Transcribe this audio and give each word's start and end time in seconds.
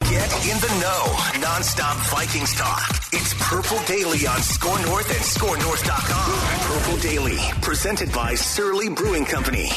Get 0.00 0.32
in 0.48 0.56
the 0.60 0.78
know. 0.80 1.40
Non-stop 1.40 1.96
Vikings 2.08 2.54
talk. 2.54 2.88
It's 3.12 3.34
Purple 3.34 3.78
Daily 3.86 4.26
on 4.26 4.40
Score 4.40 4.78
North 4.86 5.10
and 5.10 5.18
ScoreNorth.com. 5.18 6.78
Purple 6.78 6.96
Daily, 7.02 7.38
presented 7.60 8.10
by 8.12 8.34
Surly 8.34 8.88
Brewing 8.88 9.24
Company. 9.24 9.68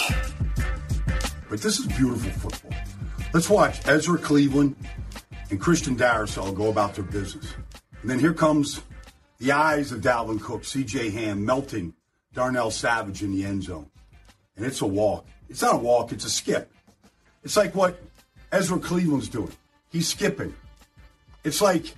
But 1.50 1.62
this 1.62 1.80
is 1.80 1.88
beautiful 1.88 2.32
football. 2.32 2.80
Let's 3.34 3.50
watch 3.50 3.86
Ezra 3.88 4.18
Cleveland 4.18 4.76
and 5.50 5.60
Christian 5.60 5.98
Darrisaw 5.98 6.56
go 6.56 6.70
about 6.70 6.96
their 6.96 7.04
business. 7.04 7.54
And 8.02 8.10
then 8.10 8.20
here 8.20 8.34
comes 8.34 8.82
the 9.40 9.52
eyes 9.52 9.92
of 9.92 10.02
Dalvin 10.02 10.40
Cook, 10.42 10.64
C.J. 10.64 11.10
Ham 11.10 11.44
melting 11.44 11.94
Darnell 12.34 12.72
Savage 12.72 13.24
in 13.24 13.32
the 13.32 13.44
end 13.44 13.64
zone. 13.64 13.90
And 14.56 14.66
it's 14.66 14.82
a 14.82 14.88
walk. 14.88 15.26
It's 15.50 15.62
not 15.62 15.76
a 15.76 15.80
walk, 15.80 16.12
it's 16.12 16.24
a 16.26 16.30
skip. 16.30 16.72
It's 17.44 17.58
like 17.58 17.76
what 17.76 18.00
Ezra 18.52 18.80
Cleveland's 18.80 19.28
doing. 19.28 19.52
He's 19.92 20.08
skipping. 20.08 20.54
It's 21.44 21.62
like 21.62 21.96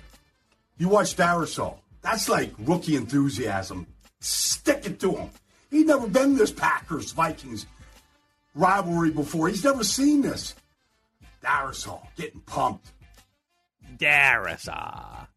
you 0.78 0.90
watch 0.90 1.16
Darrisaw. 1.16 1.78
That's 2.02 2.30
like 2.30 2.54
rookie 2.60 2.96
enthusiasm. 2.96 3.88
Stick 4.20 4.86
it 4.86 5.00
to 5.02 5.12
him. 5.14 5.30
He'd 5.70 5.88
never 5.88 6.08
been 6.08 6.36
this 6.36 6.52
Packers 6.52 7.12
Vikings 7.12 7.66
rivalry 8.56 9.12
before. 9.12 9.48
He's 9.50 9.64
never 9.64 9.84
seen 9.84 10.22
this. 10.22 10.56
Darrisaw 11.44 12.06
getting 12.16 12.42
pumped. 12.42 12.92
Darrisaw. 13.98 15.28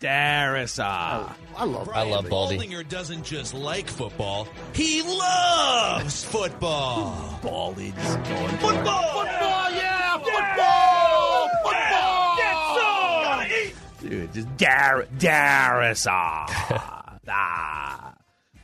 Darrisaw. 0.00 1.30
Oh, 1.30 1.36
I 1.56 1.64
love 1.64 1.88
I 1.88 2.02
love 2.02 2.28
Baldy. 2.28 2.58
Baldinger 2.58 2.86
doesn't 2.88 3.24
just 3.24 3.54
like 3.54 3.88
football, 3.88 4.46
he 4.74 5.02
loves 5.02 6.24
football. 6.24 7.38
Baldy 7.42 7.92
going 7.92 8.58
Football! 8.58 9.12
Football, 9.12 9.70
yeah! 9.72 10.18
Football! 10.18 10.32
Football! 10.32 11.15
Just 14.32 14.56
Dar 14.56 15.04
Darrisaw. 15.18 16.46
ah. 17.28 18.14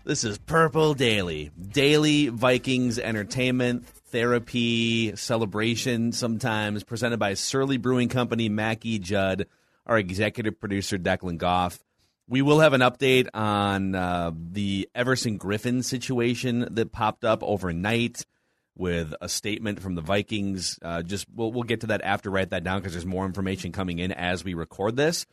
This 0.05 0.25
is 0.25 0.39
Purple 0.39 0.95
Daily. 0.95 1.51
Daily 1.61 2.29
Vikings 2.29 2.99
entertainment, 2.99 3.87
therapy, 3.87 5.15
celebration 5.15 6.13
sometimes, 6.13 6.83
presented 6.83 7.19
by 7.19 7.35
Surly 7.35 7.77
Brewing 7.77 8.09
Company, 8.09 8.49
Mackey 8.49 8.99
Judd, 8.99 9.47
our 9.87 9.99
executive 9.99 10.59
producer, 10.59 10.99
Declan 10.99 11.39
Goff. 11.39 11.79
We 12.29 12.43
will 12.43 12.61
have 12.61 12.73
an 12.73 12.81
update 12.81 13.29
on 13.33 13.95
uh, 13.95 14.33
the 14.35 14.89
Everson 14.95 15.39
Griffen 15.39 15.85
situation 15.85 16.67
that 16.73 16.93
popped 16.93 17.25
up 17.25 17.43
overnight 17.43 18.25
with 18.77 19.15
a 19.21 19.29
statement 19.29 19.81
from 19.81 19.95
the 19.95 20.01
Vikings. 20.01 20.79
Uh, 20.83 21.03
just 21.03 21.27
we'll, 21.35 21.53
we'll 21.53 21.63
get 21.63 21.83
to 21.83 21.89
that 21.89 22.03
after 22.03 22.31
write 22.31 22.51
that 22.51 22.65
down 22.65 22.81
because 22.81 22.93
there's 22.93 23.07
more 23.07 23.27
information 23.27 23.71
coming 23.71 23.99
in 23.99 24.13
as 24.13 24.45
we 24.45 24.55
record 24.55 24.97
this. 24.97 25.27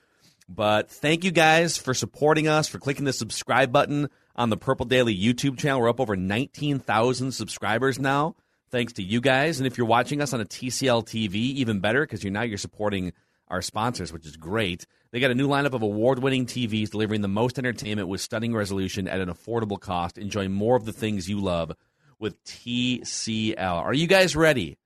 But 0.52 0.90
thank 0.90 1.24
you 1.24 1.30
guys 1.30 1.78
for 1.78 1.94
supporting 1.94 2.48
us, 2.48 2.68
for 2.68 2.80
clicking 2.80 3.06
the 3.06 3.14
subscribe 3.14 3.72
button 3.72 4.10
on 4.36 4.50
the 4.50 4.58
Purple 4.58 4.88
Daily 4.88 5.16
YouTube 5.16 5.60
channel. 5.60 5.80
We're 5.80 5.90
up 5.90 6.00
over 6.00 6.16
19,000 6.16 7.32
subscribers 7.32 8.00
now, 8.00 8.36
thanks 8.72 8.94
to 8.94 9.04
you 9.04 9.22
guys. 9.22 9.60
And 9.60 9.68
if 9.68 9.78
you're 9.78 9.86
watching 9.86 10.22
us 10.22 10.34
on 10.34 10.42
a 10.42 10.46
TCL 10.46 11.06
TV, 11.06 11.36
even 11.36 11.82
better 11.82 12.02
because 12.02 12.24
you're 12.24 12.34
now 12.34 12.42
you're 12.42 12.58
supporting 12.58 13.14
our 13.48 13.62
sponsors, 13.62 14.12
which 14.12 14.26
is 14.26 14.38
great. 14.38 14.88
They 15.12 15.20
got 15.20 15.30
a 15.30 15.36
new 15.36 15.48
lineup 15.48 15.74
of 15.74 15.84
award-winning 15.84 16.48
TVs 16.48 16.90
delivering 16.90 17.22
the 17.22 17.28
most 17.28 17.60
entertainment 17.60 18.08
with 18.08 18.20
stunning 18.20 18.56
resolution 18.56 19.08
at 19.08 19.22
an 19.22 19.30
affordable 19.30 19.80
cost. 19.80 20.18
Enjoy 20.18 20.50
more 20.50 20.76
of 20.76 20.86
the 20.86 20.94
things 20.94 21.30
you 21.30 21.40
love 21.40 21.74
with 22.18 22.44
TCL. 22.46 23.58
Are 23.60 23.94
you 23.94 24.08
guys 24.08 24.36
ready 24.36 24.78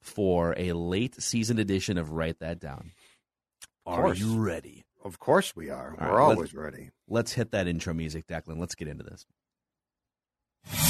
for 0.00 0.54
a 0.56 0.72
late 0.72 1.20
season 1.22 1.60
edition 1.60 1.96
of 1.96 2.10
Write 2.10 2.40
That 2.40 2.58
Down? 2.58 2.90
Are 3.86 4.14
you 4.14 4.40
ready? 4.40 4.79
Of 5.04 5.18
course 5.18 5.54
we 5.56 5.70
are. 5.70 5.96
All 6.00 6.08
We're 6.10 6.16
right, 6.18 6.26
let's- 6.28 6.36
always 6.36 6.54
ready. 6.54 6.90
Let's 7.08 7.32
hit 7.32 7.52
that 7.52 7.66
intro 7.66 7.94
music, 7.94 8.26
Declan. 8.26 8.58
Let's 8.58 8.74
get 8.74 8.88
into 8.88 9.02
this. 9.04 9.26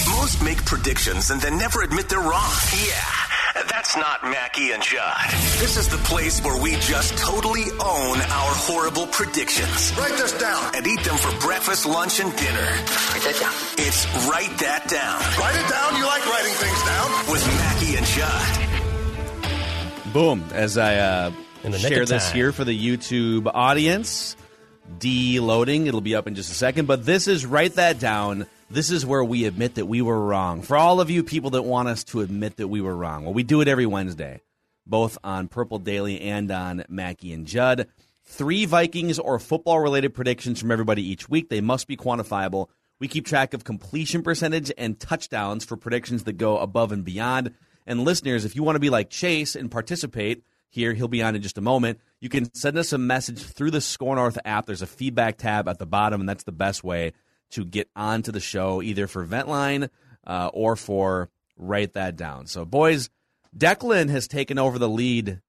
Most 0.09 0.43
make 0.43 0.65
predictions 0.65 1.31
and 1.31 1.41
then 1.41 1.56
never 1.56 1.82
admit 1.82 2.09
they're 2.09 2.19
wrong. 2.19 2.53
Yeah, 2.88 3.62
that's 3.69 3.97
not 3.97 4.25
Mackey 4.25 4.72
and 4.72 4.82
Judd. 4.82 5.31
This 5.60 5.76
is 5.76 5.88
the 5.88 5.97
place 5.98 6.43
where 6.43 6.60
we 6.60 6.72
just 6.81 7.16
totally 7.16 7.71
own 7.78 8.19
our 8.21 8.53
horrible 8.66 9.06
predictions. 9.06 9.93
Write 9.97 10.16
this 10.19 10.32
down. 10.38 10.75
And 10.75 10.84
eat 10.87 11.03
them 11.04 11.16
for 11.16 11.31
breakfast, 11.47 11.87
lunch, 11.87 12.19
and 12.19 12.34
dinner. 12.37 12.60
Write 12.60 13.22
that 13.22 13.38
down. 13.41 13.54
It's 13.78 14.06
Write 14.28 14.59
That 14.59 14.88
Down 14.88 15.21
Write 15.38 15.54
it 15.54 15.69
down. 15.71 15.97
You 15.97 16.04
like 16.04 16.27
writing 16.27 16.54
things 16.54 16.82
down. 16.84 17.10
with 17.31 17.47
Mackey 17.62 17.97
and 17.97 18.06
Judd. 20.04 20.12
Boom. 20.12 20.44
As 20.53 20.77
I 20.77 20.97
uh, 20.97 21.28
In 21.28 21.34
the 21.34 21.37
nick 21.37 21.50
share 21.78 22.06
this 22.06 22.31
here 22.31 22.53
for 22.53 22.65
the 22.65 22.78
YouTube 22.78 23.50
audience, 23.53 24.37
deloading. 24.98 25.87
It'll 25.87 26.00
be 26.00 26.15
up 26.15 26.26
in 26.26 26.34
just 26.34 26.50
a 26.50 26.54
second. 26.54 26.87
But 26.87 27.04
this 27.04 27.28
is 27.28 27.44
Write 27.47 27.75
That 27.75 27.98
Down. 27.98 28.47
This 28.71 28.91
is 28.91 29.04
where 29.04 29.25
we 29.25 29.47
admit 29.47 29.75
that 29.75 29.87
we 29.87 30.00
were 30.00 30.21
wrong. 30.21 30.62
For 30.62 30.76
all 30.76 31.00
of 31.00 31.10
you 31.10 31.25
people 31.25 31.50
that 31.50 31.62
want 31.62 31.88
us 31.88 32.04
to 32.04 32.21
admit 32.21 32.56
that 32.56 32.69
we 32.69 32.81
were 32.81 32.94
wrong, 32.94 33.25
well, 33.25 33.34
we 33.34 33.43
do 33.43 33.60
it 33.60 33.69
every 33.69 33.87
Wednesday, 33.87 34.41
both 34.87 35.19
on 35.25 35.48
Purple 35.48 35.78
Daily 35.78 36.21
and 36.21 36.50
on 36.50 36.84
Mackey 36.88 37.32
and 37.32 37.47
Judd. 37.47 37.88
Three 38.25 38.65
Vikings 38.65 39.19
or 39.19 39.41
football 39.41 39.81
related 39.81 40.15
predictions 40.15 40.60
from 40.60 40.71
everybody 40.71 41.03
each 41.03 41.28
week. 41.28 41.48
They 41.48 41.60
must 41.60 41.88
be 41.88 41.97
quantifiable. 41.97 42.69
We 43.00 43.09
keep 43.09 43.27
track 43.27 43.54
of 43.54 43.65
completion 43.65 44.22
percentage 44.22 44.71
and 44.78 45.00
touchdowns 45.00 45.65
for 45.65 45.77
predictions 45.77 46.25
that 46.25 46.34
go 46.34 46.59
above 46.59 46.92
and 46.92 47.04
beyond. 47.04 47.54
And 47.87 48.04
listeners, 48.04 48.44
if 48.44 48.54
you 48.54 48.62
want 48.62 48.77
to 48.77 48.81
be 48.81 48.91
like 48.91 49.10
Chase 49.10 49.56
and 49.56 49.71
participate 49.71 50.44
here, 50.71 50.95
he'll 50.95 51.09
be 51.09 51.23
on 51.23 51.37
in 51.37 51.43
just 51.43 51.59
a 51.59 51.61
moment. 51.61 52.01
You 52.21 52.29
can 52.29 52.53
send 52.55 52.79
us 52.79 52.93
a 52.93 52.99
message 52.99 53.43
through 53.43 53.73
the 53.73 53.81
Score 53.81 54.15
North 54.15 54.39
app. 54.45 54.67
There's 54.67 54.83
a 54.83 54.87
feedback 54.87 55.37
tab 55.37 55.69
at 55.69 55.79
the 55.79 55.87
bottom, 55.87 56.21
and 56.21 56.29
that's 56.29 56.45
the 56.45 56.53
best 56.53 56.83
way 56.85 57.13
to 57.51 57.65
get 57.65 57.91
onto 57.97 58.33
the 58.33 58.41
show, 58.41 58.81
either 58.81 59.07
for 59.07 59.27
Ventline 59.27 59.89
uh, 60.27 60.51
or 60.55 60.77
for 60.77 61.29
Write 61.57 61.95
That 61.95 62.17
Down. 62.17 62.47
So, 62.47 62.65
boys, 62.65 63.11
Declan 63.57 64.09
has 64.11 64.29
taken 64.29 64.59
over 64.59 64.79
the 64.79 64.89
lead, 64.89 65.41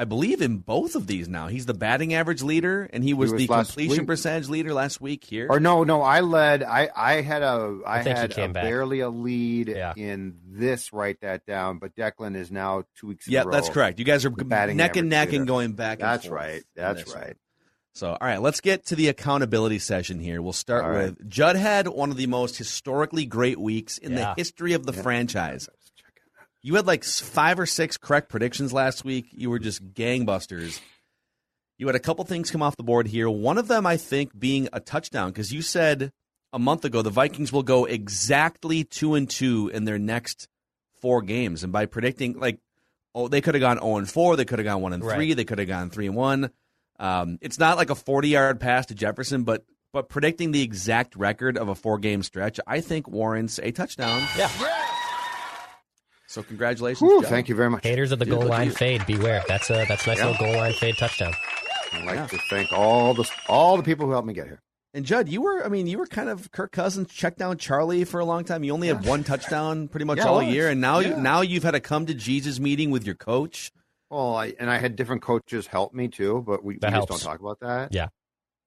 I 0.00 0.04
believe, 0.04 0.40
in 0.40 0.56
both 0.58 0.94
of 0.94 1.06
these 1.06 1.28
now. 1.28 1.48
He's 1.48 1.66
the 1.66 1.74
batting 1.74 2.14
average 2.14 2.42
leader, 2.42 2.88
and 2.92 3.04
he 3.04 3.12
was, 3.12 3.32
was 3.32 3.38
the 3.40 3.46
completion 3.46 3.98
week. 3.98 4.06
percentage 4.06 4.48
leader 4.48 4.72
last 4.72 5.00
week 5.00 5.24
here. 5.24 5.46
Or 5.50 5.60
no, 5.60 5.84
no, 5.84 6.00
I 6.02 6.20
led. 6.20 6.62
I 6.62 6.88
I 6.96 7.20
had 7.20 7.42
a 7.42 7.80
I, 7.86 7.98
I 7.98 8.02
had 8.02 8.38
a 8.38 8.48
barely 8.48 9.00
a 9.00 9.10
lead 9.10 9.68
Yeah. 9.68 9.92
in 9.96 10.36
this. 10.48 10.92
Write 10.92 11.20
that 11.20 11.44
down. 11.44 11.78
But 11.78 11.94
Declan 11.94 12.34
is 12.36 12.50
now 12.50 12.84
two 12.96 13.08
weeks. 13.08 13.26
in 13.26 13.34
yeah, 13.34 13.42
a 13.42 13.44
row. 13.44 13.52
that's 13.52 13.68
correct. 13.68 13.98
You 13.98 14.04
guys 14.04 14.24
are 14.24 14.30
batting 14.30 14.76
neck 14.78 14.96
and 14.96 15.08
neck 15.10 15.28
leader. 15.28 15.40
and 15.42 15.46
going 15.48 15.72
back 15.72 16.00
and 16.00 16.08
That's 16.08 16.24
forth 16.26 16.40
right. 16.40 16.62
That's 16.74 17.14
right. 17.14 17.26
one. 17.26 17.34
So, 17.92 18.10
all 18.10 18.18
right, 18.22 18.40
let's 18.40 18.60
get 18.60 18.86
to 18.86 18.96
the 18.96 19.08
accountability 19.08 19.80
session 19.80 20.20
here. 20.20 20.40
We'll 20.40 20.52
start 20.52 20.84
All 20.84 20.92
with 20.92 21.28
Judd 21.28 21.56
had 21.56 21.88
one 21.88 22.10
of 22.10 22.16
the 22.16 22.28
most 22.28 22.56
historically 22.56 23.26
great 23.26 23.58
weeks 23.58 23.98
in 23.98 24.12
Yeah. 24.12 24.18
the 24.18 24.34
history 24.40 24.72
of 24.74 24.86
the 24.86 24.92
franchise. 24.92 25.68
You 26.62 26.74
had 26.74 26.86
like 26.86 27.04
five 27.04 27.58
or 27.58 27.66
six 27.66 27.96
correct 27.96 28.28
predictions 28.28 28.72
last 28.72 29.04
week. 29.04 29.26
You 29.32 29.50
were 29.50 29.58
just 29.58 29.94
gangbusters. 29.94 30.80
You 31.78 31.86
had 31.86 31.96
a 31.96 32.00
couple 32.00 32.24
things 32.24 32.50
come 32.50 32.62
off 32.62 32.76
the 32.76 32.82
board 32.82 33.06
here. 33.06 33.30
One 33.30 33.56
of 33.56 33.66
them, 33.68 33.86
I 33.86 33.96
think, 33.96 34.38
being 34.38 34.68
a 34.72 34.80
touchdown 34.80 35.30
because 35.30 35.52
you 35.52 35.62
said 35.62 36.12
a 36.52 36.58
month 36.58 36.84
ago 36.84 37.00
the 37.00 37.08
Vikings 37.10 37.52
will 37.52 37.62
go 37.62 37.86
exactly 37.86 38.84
two 38.84 39.14
and 39.14 39.28
two 39.30 39.68
in 39.72 39.84
their 39.86 39.98
next 39.98 40.48
four 41.00 41.22
games, 41.22 41.64
and 41.64 41.72
by 41.72 41.86
predicting 41.86 42.38
like 42.38 42.58
oh, 43.14 43.26
they 43.28 43.40
could 43.40 43.54
have 43.54 43.60
gone 43.62 43.78
zero 43.78 43.96
and 43.96 44.08
four. 44.10 44.36
They 44.36 44.44
could 44.44 44.58
have 44.58 44.66
gone 44.66 44.82
one 44.82 44.92
and 44.92 45.02
Right. 45.02 45.16
three. 45.16 45.32
They 45.32 45.44
could 45.44 45.58
have 45.58 45.68
gone 45.68 45.88
three 45.90 46.06
and 46.06 46.14
one. 46.14 46.50
Um, 46.98 47.38
it's 47.40 47.58
not 47.58 47.78
like 47.78 47.88
a 47.88 47.94
forty-yard 47.94 48.60
pass 48.60 48.84
to 48.86 48.94
Jefferson, 48.94 49.44
but 49.44 49.64
but 49.94 50.10
predicting 50.10 50.52
the 50.52 50.62
exact 50.62 51.16
record 51.16 51.56
of 51.56 51.68
a 51.68 51.74
four-game 51.74 52.22
stretch, 52.22 52.60
I 52.66 52.80
think 52.82 53.08
warrants 53.08 53.58
a 53.62 53.72
touchdown. 53.72 54.22
Yeah. 54.36 54.50
So 56.30 56.44
congratulations, 56.44 57.00
Whew, 57.00 57.22
thank 57.22 57.48
you 57.48 57.56
very 57.56 57.68
much. 57.70 57.82
Haters 57.82 58.12
of 58.12 58.20
the 58.20 58.24
Dude, 58.24 58.38
goal 58.38 58.46
line 58.48 58.70
fade. 58.70 59.04
Beware. 59.04 59.42
That's 59.48 59.68
a 59.68 59.84
that's 59.88 60.04
a 60.06 60.10
nice 60.10 60.18
Yeah. 60.18 60.28
little 60.28 60.46
goal 60.46 60.56
line 60.56 60.72
fade 60.74 60.96
touchdown. 60.96 61.34
I'd 61.92 62.04
like 62.04 62.30
to 62.30 62.38
thank 62.48 62.72
all 62.72 63.14
the 63.14 63.28
all 63.48 63.76
the 63.76 63.82
people 63.82 64.06
who 64.06 64.12
helped 64.12 64.28
me 64.28 64.34
get 64.34 64.46
here. 64.46 64.62
And 64.94 65.04
Judd, 65.04 65.28
you 65.28 65.42
were, 65.42 65.64
I 65.64 65.68
mean, 65.68 65.86
you 65.88 65.98
were 65.98 66.06
kind 66.06 66.28
of 66.28 66.50
Kirk 66.52 66.70
Cousins 66.72 67.12
check 67.12 67.36
down 67.36 67.58
Charlie 67.58 68.04
for 68.04 68.20
a 68.20 68.24
long 68.24 68.44
time. 68.44 68.62
You 68.64 68.72
only 68.72 68.86
had 68.88 69.04
one 69.04 69.22
touchdown 69.24 69.88
pretty 69.88 70.04
much 70.04 70.18
Yeah, 70.18 70.26
all 70.28 70.40
year, 70.42 70.68
and 70.68 70.80
now 70.80 71.00
you 71.00 71.16
now 71.16 71.40
you've 71.40 71.62
had 71.64 71.74
a 71.74 71.80
come 71.80 72.06
to 72.06 72.14
Jesus 72.14 72.60
meeting 72.60 72.90
with 72.92 73.04
your 73.04 73.16
coach. 73.16 73.72
Well, 74.08 74.36
I, 74.36 74.54
and 74.58 74.70
I 74.70 74.78
had 74.78 74.94
different 74.96 75.22
coaches 75.22 75.66
help 75.68 75.94
me 75.94 76.06
too, 76.08 76.44
but 76.46 76.64
we, 76.64 76.74
we 76.74 76.78
just 76.80 77.08
don't 77.08 77.20
talk 77.20 77.40
about 77.40 77.58
that. 77.60 77.92
Yeah. 77.92 78.08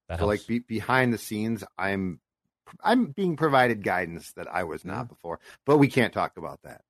That 0.09 0.19
So, 0.19 0.27
helps. 0.27 0.41
like 0.41 0.47
be, 0.47 0.59
behind 0.59 1.13
the 1.13 1.17
scenes, 1.17 1.63
I'm 1.77 2.19
I'm 2.83 3.05
being 3.07 3.35
provided 3.37 3.83
guidance 3.83 4.33
that 4.33 4.47
I 4.53 4.63
was 4.65 4.83
not 4.83 5.07
before, 5.07 5.39
but 5.65 5.77
we 5.77 5.87
can't 5.87 6.13
talk 6.13 6.35
about 6.37 6.59
that. 6.63 6.81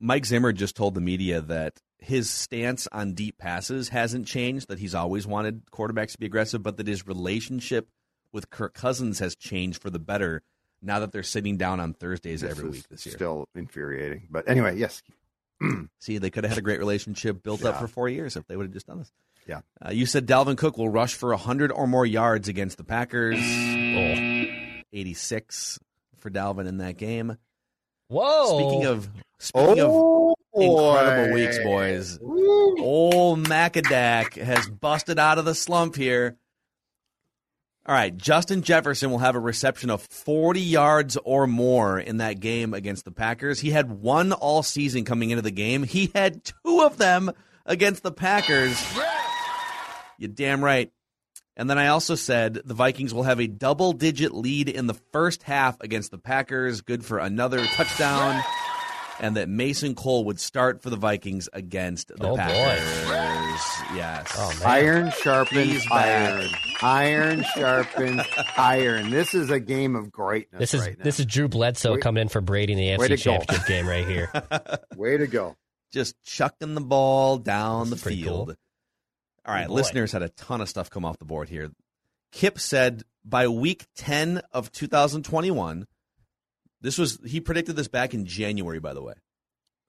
Mike 0.00 0.24
Zimmer 0.24 0.52
just 0.52 0.76
told 0.76 0.94
the 0.94 1.00
media 1.00 1.40
that 1.42 1.74
his 1.98 2.30
stance 2.30 2.88
on 2.90 3.12
deep 3.12 3.38
passes 3.38 3.90
hasn't 3.90 4.26
changed, 4.26 4.68
that 4.68 4.78
he's 4.78 4.94
always 4.94 5.26
wanted 5.26 5.66
quarterbacks 5.70 6.12
to 6.12 6.18
be 6.18 6.26
aggressive, 6.26 6.62
but 6.62 6.78
that 6.78 6.86
his 6.86 7.06
relationship 7.06 7.88
with 8.32 8.50
Kirk 8.50 8.74
Cousins 8.74 9.18
has 9.18 9.36
changed 9.36 9.82
for 9.82 9.90
the 9.90 9.98
better 9.98 10.42
now 10.80 11.00
that 11.00 11.12
they're 11.12 11.22
sitting 11.22 11.58
down 11.58 11.78
on 11.78 11.92
Thursdays 11.92 12.40
This 12.40 12.50
every 12.50 12.70
week 12.70 12.88
this 12.88 13.04
year. 13.04 13.14
Still 13.14 13.48
infuriating, 13.54 14.28
but 14.30 14.48
anyway, 14.48 14.78
yes, 14.78 15.02
See, 16.00 16.18
they 16.18 16.30
could 16.30 16.44
have 16.44 16.52
had 16.52 16.58
a 16.58 16.62
great 16.62 16.78
relationship 16.78 17.42
built 17.42 17.64
up 17.64 17.78
for 17.78 17.86
four 17.86 18.08
years 18.08 18.36
if 18.36 18.46
they 18.46 18.56
would 18.56 18.66
have 18.66 18.72
just 18.72 18.86
done 18.86 18.98
this. 18.98 19.12
Yeah. 19.46 19.60
Uh, 19.84 19.90
you 19.90 20.06
said 20.06 20.26
Dalvin 20.26 20.56
Cook 20.56 20.78
will 20.78 20.88
rush 20.88 21.14
for 21.14 21.30
100 21.30 21.72
or 21.72 21.86
more 21.86 22.06
yards 22.06 22.48
against 22.48 22.78
the 22.78 22.84
Packers. 22.84 23.38
Oh. 23.38 24.80
86 24.92 25.78
for 26.18 26.30
Dalvin 26.30 26.66
in 26.66 26.78
that 26.78 26.96
game. 26.96 27.36
Whoa. 28.10 28.58
Speaking 28.58 28.86
of 28.86 29.08
speaking 29.38 29.74
oh, 29.78 30.34
of 30.54 30.62
incredible 30.62 31.28
boy. 31.28 31.34
weeks, 31.34 31.58
boys. 31.60 32.18
Woo. 32.20 32.76
Old 32.80 33.46
Macadac 33.46 34.34
has 34.34 34.68
busted 34.68 35.18
out 35.20 35.38
of 35.38 35.44
the 35.44 35.54
slump 35.54 35.94
here. 35.94 36.36
All 37.86 37.94
right, 37.94 38.14
Justin 38.14 38.62
Jefferson 38.62 39.10
will 39.10 39.18
have 39.18 39.36
a 39.36 39.40
reception 39.40 39.90
of 39.90 40.02
40 40.02 40.60
yards 40.60 41.16
or 41.24 41.46
more 41.46 41.98
in 42.00 42.18
that 42.18 42.40
game 42.40 42.74
against 42.74 43.04
the 43.04 43.12
Packers. 43.12 43.60
He 43.60 43.70
had 43.70 43.90
one 43.90 44.32
all 44.32 44.64
season 44.64 45.04
coming 45.04 45.30
into 45.30 45.42
the 45.42 45.50
game. 45.52 45.84
He 45.84 46.10
had 46.12 46.44
two 46.44 46.82
of 46.82 46.98
them 46.98 47.30
against 47.64 48.02
the 48.02 48.12
Packers. 48.12 48.76
You 50.18 50.28
damn 50.28 50.62
right. 50.62 50.92
And 51.60 51.68
then 51.68 51.76
I 51.76 51.88
also 51.88 52.14
said 52.14 52.54
the 52.64 52.72
Vikings 52.72 53.12
will 53.12 53.24
have 53.24 53.38
a 53.38 53.46
double 53.46 53.92
digit 53.92 54.32
lead 54.32 54.70
in 54.70 54.86
the 54.86 54.94
first 55.12 55.42
half 55.42 55.76
against 55.82 56.10
the 56.10 56.16
Packers, 56.16 56.80
good 56.80 57.04
for 57.04 57.18
another 57.18 57.62
touchdown. 57.66 58.40
And 59.20 59.36
that 59.36 59.50
Mason 59.50 59.94
Cole 59.94 60.24
would 60.24 60.40
start 60.40 60.80
for 60.80 60.88
the 60.88 60.96
Vikings 60.96 61.50
against 61.52 62.08
the 62.08 62.26
Oh, 62.26 62.30
boy. 62.30 62.36
Packers. 62.38 63.94
Yes. 63.94 64.32
Oh, 64.38 64.48
man. 64.60 64.68
Iron 64.70 65.12
sharpens 65.22 65.84
iron. 65.90 66.48
Iron 66.80 67.44
sharpens 67.54 68.22
iron. 68.56 69.10
This 69.10 69.34
is 69.34 69.50
a 69.50 69.60
game 69.60 69.94
of 69.96 70.10
greatness. 70.10 70.58
This 70.58 70.72
is 70.72 70.80
right 70.80 70.96
now. 70.96 71.04
this 71.04 71.20
is 71.20 71.26
Drew 71.26 71.48
Bledsoe 71.48 71.96
Way- 71.96 72.00
coming 72.00 72.22
in 72.22 72.28
for 72.28 72.40
Brady 72.40 72.72
in 72.72 72.78
the 72.78 72.96
way 72.96 73.08
AFC. 73.08 73.18
Championship 73.22 73.66
game 73.66 73.86
right 73.86 74.06
here. 74.08 74.32
way 74.96 75.18
to 75.18 75.26
go. 75.26 75.54
Just 75.92 76.14
chucking 76.24 76.74
the 76.74 76.80
ball 76.80 77.36
down 77.36 77.90
This 77.90 77.98
is 77.98 78.00
the 78.00 78.02
pretty 78.08 78.22
field. 78.22 78.48
cool. 78.48 78.56
All 79.46 79.54
right, 79.54 79.68
boy. 79.68 79.74
listeners 79.74 80.12
had 80.12 80.22
a 80.22 80.28
ton 80.28 80.60
of 80.60 80.68
stuff 80.68 80.90
come 80.90 81.04
off 81.04 81.18
the 81.18 81.24
board 81.24 81.48
here. 81.48 81.70
Kip 82.32 82.58
said 82.58 83.02
by 83.24 83.48
week 83.48 83.86
10 83.96 84.42
of 84.52 84.70
2021, 84.72 85.86
this 86.80 86.98
was, 86.98 87.18
he 87.26 87.40
predicted 87.40 87.76
this 87.76 87.88
back 87.88 88.14
in 88.14 88.26
January, 88.26 88.80
by 88.80 88.94
the 88.94 89.02
way. 89.02 89.14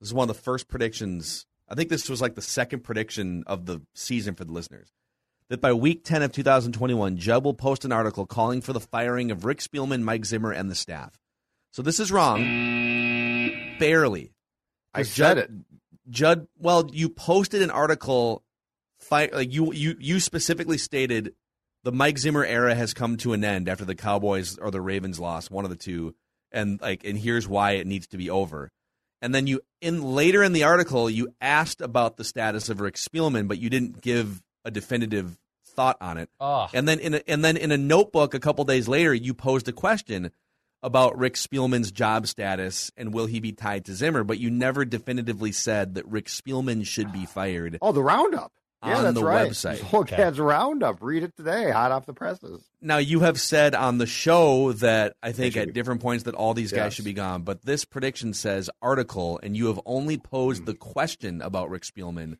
This 0.00 0.08
is 0.08 0.14
one 0.14 0.28
of 0.28 0.36
the 0.36 0.42
first 0.42 0.68
predictions. 0.68 1.46
I 1.68 1.74
think 1.74 1.88
this 1.88 2.08
was 2.08 2.20
like 2.20 2.34
the 2.34 2.42
second 2.42 2.80
prediction 2.80 3.44
of 3.46 3.66
the 3.66 3.80
season 3.94 4.34
for 4.34 4.44
the 4.44 4.52
listeners. 4.52 4.92
That 5.48 5.60
by 5.60 5.72
week 5.72 6.04
10 6.04 6.22
of 6.22 6.32
2021, 6.32 7.18
Judd 7.18 7.44
will 7.44 7.54
post 7.54 7.84
an 7.84 7.92
article 7.92 8.26
calling 8.26 8.60
for 8.62 8.72
the 8.72 8.80
firing 8.80 9.30
of 9.30 9.44
Rick 9.44 9.58
Spielman, 9.58 10.02
Mike 10.02 10.24
Zimmer, 10.24 10.50
and 10.50 10.70
the 10.70 10.74
staff. 10.74 11.18
So 11.72 11.82
this 11.82 12.00
is 12.00 12.10
wrong. 12.10 12.40
Barely. 13.78 14.32
I 14.94 15.02
said 15.02 15.14
Judd, 15.14 15.38
it. 15.38 15.50
Judd, 16.10 16.46
well, 16.58 16.90
you 16.92 17.08
posted 17.08 17.62
an 17.62 17.70
article, 17.70 18.42
fi- 19.02 19.30
like 19.32 19.52
you, 19.52 19.72
you, 19.72 19.96
you 19.98 20.20
specifically 20.20 20.78
stated 20.78 21.34
the 21.84 21.92
Mike 21.92 22.18
Zimmer 22.18 22.44
era 22.44 22.74
has 22.74 22.94
come 22.94 23.16
to 23.18 23.32
an 23.32 23.44
end 23.44 23.68
after 23.68 23.84
the 23.84 23.94
Cowboys 23.94 24.58
or 24.58 24.70
the 24.70 24.80
Ravens 24.80 25.18
lost, 25.18 25.50
one 25.50 25.64
of 25.64 25.70
the 25.70 25.76
two, 25.76 26.14
and 26.52 26.80
like, 26.80 27.04
and 27.04 27.18
here's 27.18 27.48
why 27.48 27.72
it 27.72 27.86
needs 27.86 28.06
to 28.08 28.16
be 28.16 28.30
over. 28.30 28.70
And 29.20 29.34
then 29.34 29.46
you, 29.46 29.60
in 29.80 30.02
later 30.02 30.42
in 30.42 30.52
the 30.52 30.64
article, 30.64 31.08
you 31.08 31.28
asked 31.40 31.80
about 31.80 32.16
the 32.16 32.24
status 32.24 32.68
of 32.68 32.80
Rick 32.80 32.96
Spielman, 32.96 33.48
but 33.48 33.58
you 33.58 33.70
didn't 33.70 34.00
give 34.00 34.42
a 34.64 34.70
definitive 34.70 35.38
thought 35.64 35.96
on 36.00 36.18
it. 36.18 36.28
Oh, 36.40 36.68
And 36.72 36.88
then 36.88 36.98
in 36.98 37.14
a, 37.14 37.22
and 37.26 37.44
then 37.44 37.56
in 37.56 37.72
a 37.72 37.78
notebook 37.78 38.34
a 38.34 38.40
couple 38.40 38.64
days 38.64 38.88
later, 38.88 39.14
you 39.14 39.34
posed 39.34 39.68
a 39.68 39.72
question 39.72 40.30
about 40.82 41.16
Rick 41.16 41.34
Spielman's 41.34 41.92
job 41.92 42.26
status 42.26 42.90
and 42.96 43.14
will 43.14 43.26
he 43.26 43.38
be 43.38 43.52
tied 43.52 43.84
to 43.84 43.94
Zimmer, 43.94 44.24
but 44.24 44.40
you 44.40 44.50
never 44.50 44.84
definitively 44.84 45.52
said 45.52 45.94
that 45.94 46.06
Rick 46.06 46.26
Spielman 46.26 46.84
should 46.84 47.12
be 47.12 47.22
ah. 47.22 47.26
fired. 47.26 47.78
Oh, 47.80 47.92
the 47.92 48.02
roundup. 48.02 48.52
Yeah, 48.84 48.96
On 48.98 49.04
that's 49.04 49.14
the 49.14 49.24
right. 49.24 49.50
website. 49.50 49.92
Look, 49.92 50.08
that's 50.10 50.38
roundup. 50.38 50.98
Read 51.00 51.22
it 51.22 51.36
today, 51.36 51.70
hot 51.70 51.92
off 51.92 52.04
the 52.06 52.12
presses. 52.14 52.64
Now 52.80 52.98
you 52.98 53.20
have 53.20 53.40
said 53.40 53.74
on 53.76 53.98
the 53.98 54.06
show 54.06 54.72
that 54.72 55.14
I 55.22 55.30
think 55.32 55.56
at 55.56 55.68
be- 55.68 55.72
different 55.72 56.00
points 56.02 56.24
that 56.24 56.34
all 56.34 56.52
these 56.52 56.72
guys 56.72 56.78
Yes. 56.86 56.94
should 56.94 57.04
be 57.04 57.12
gone, 57.12 57.42
but 57.42 57.64
this 57.64 57.84
prediction 57.84 58.34
says 58.34 58.68
article, 58.80 59.38
and 59.42 59.56
you 59.56 59.66
have 59.66 59.78
only 59.86 60.16
Hmm. 60.16 60.22
posed 60.22 60.66
the 60.66 60.74
question 60.74 61.40
about 61.42 61.70
Rick 61.70 61.82
Spielman. 61.84 62.38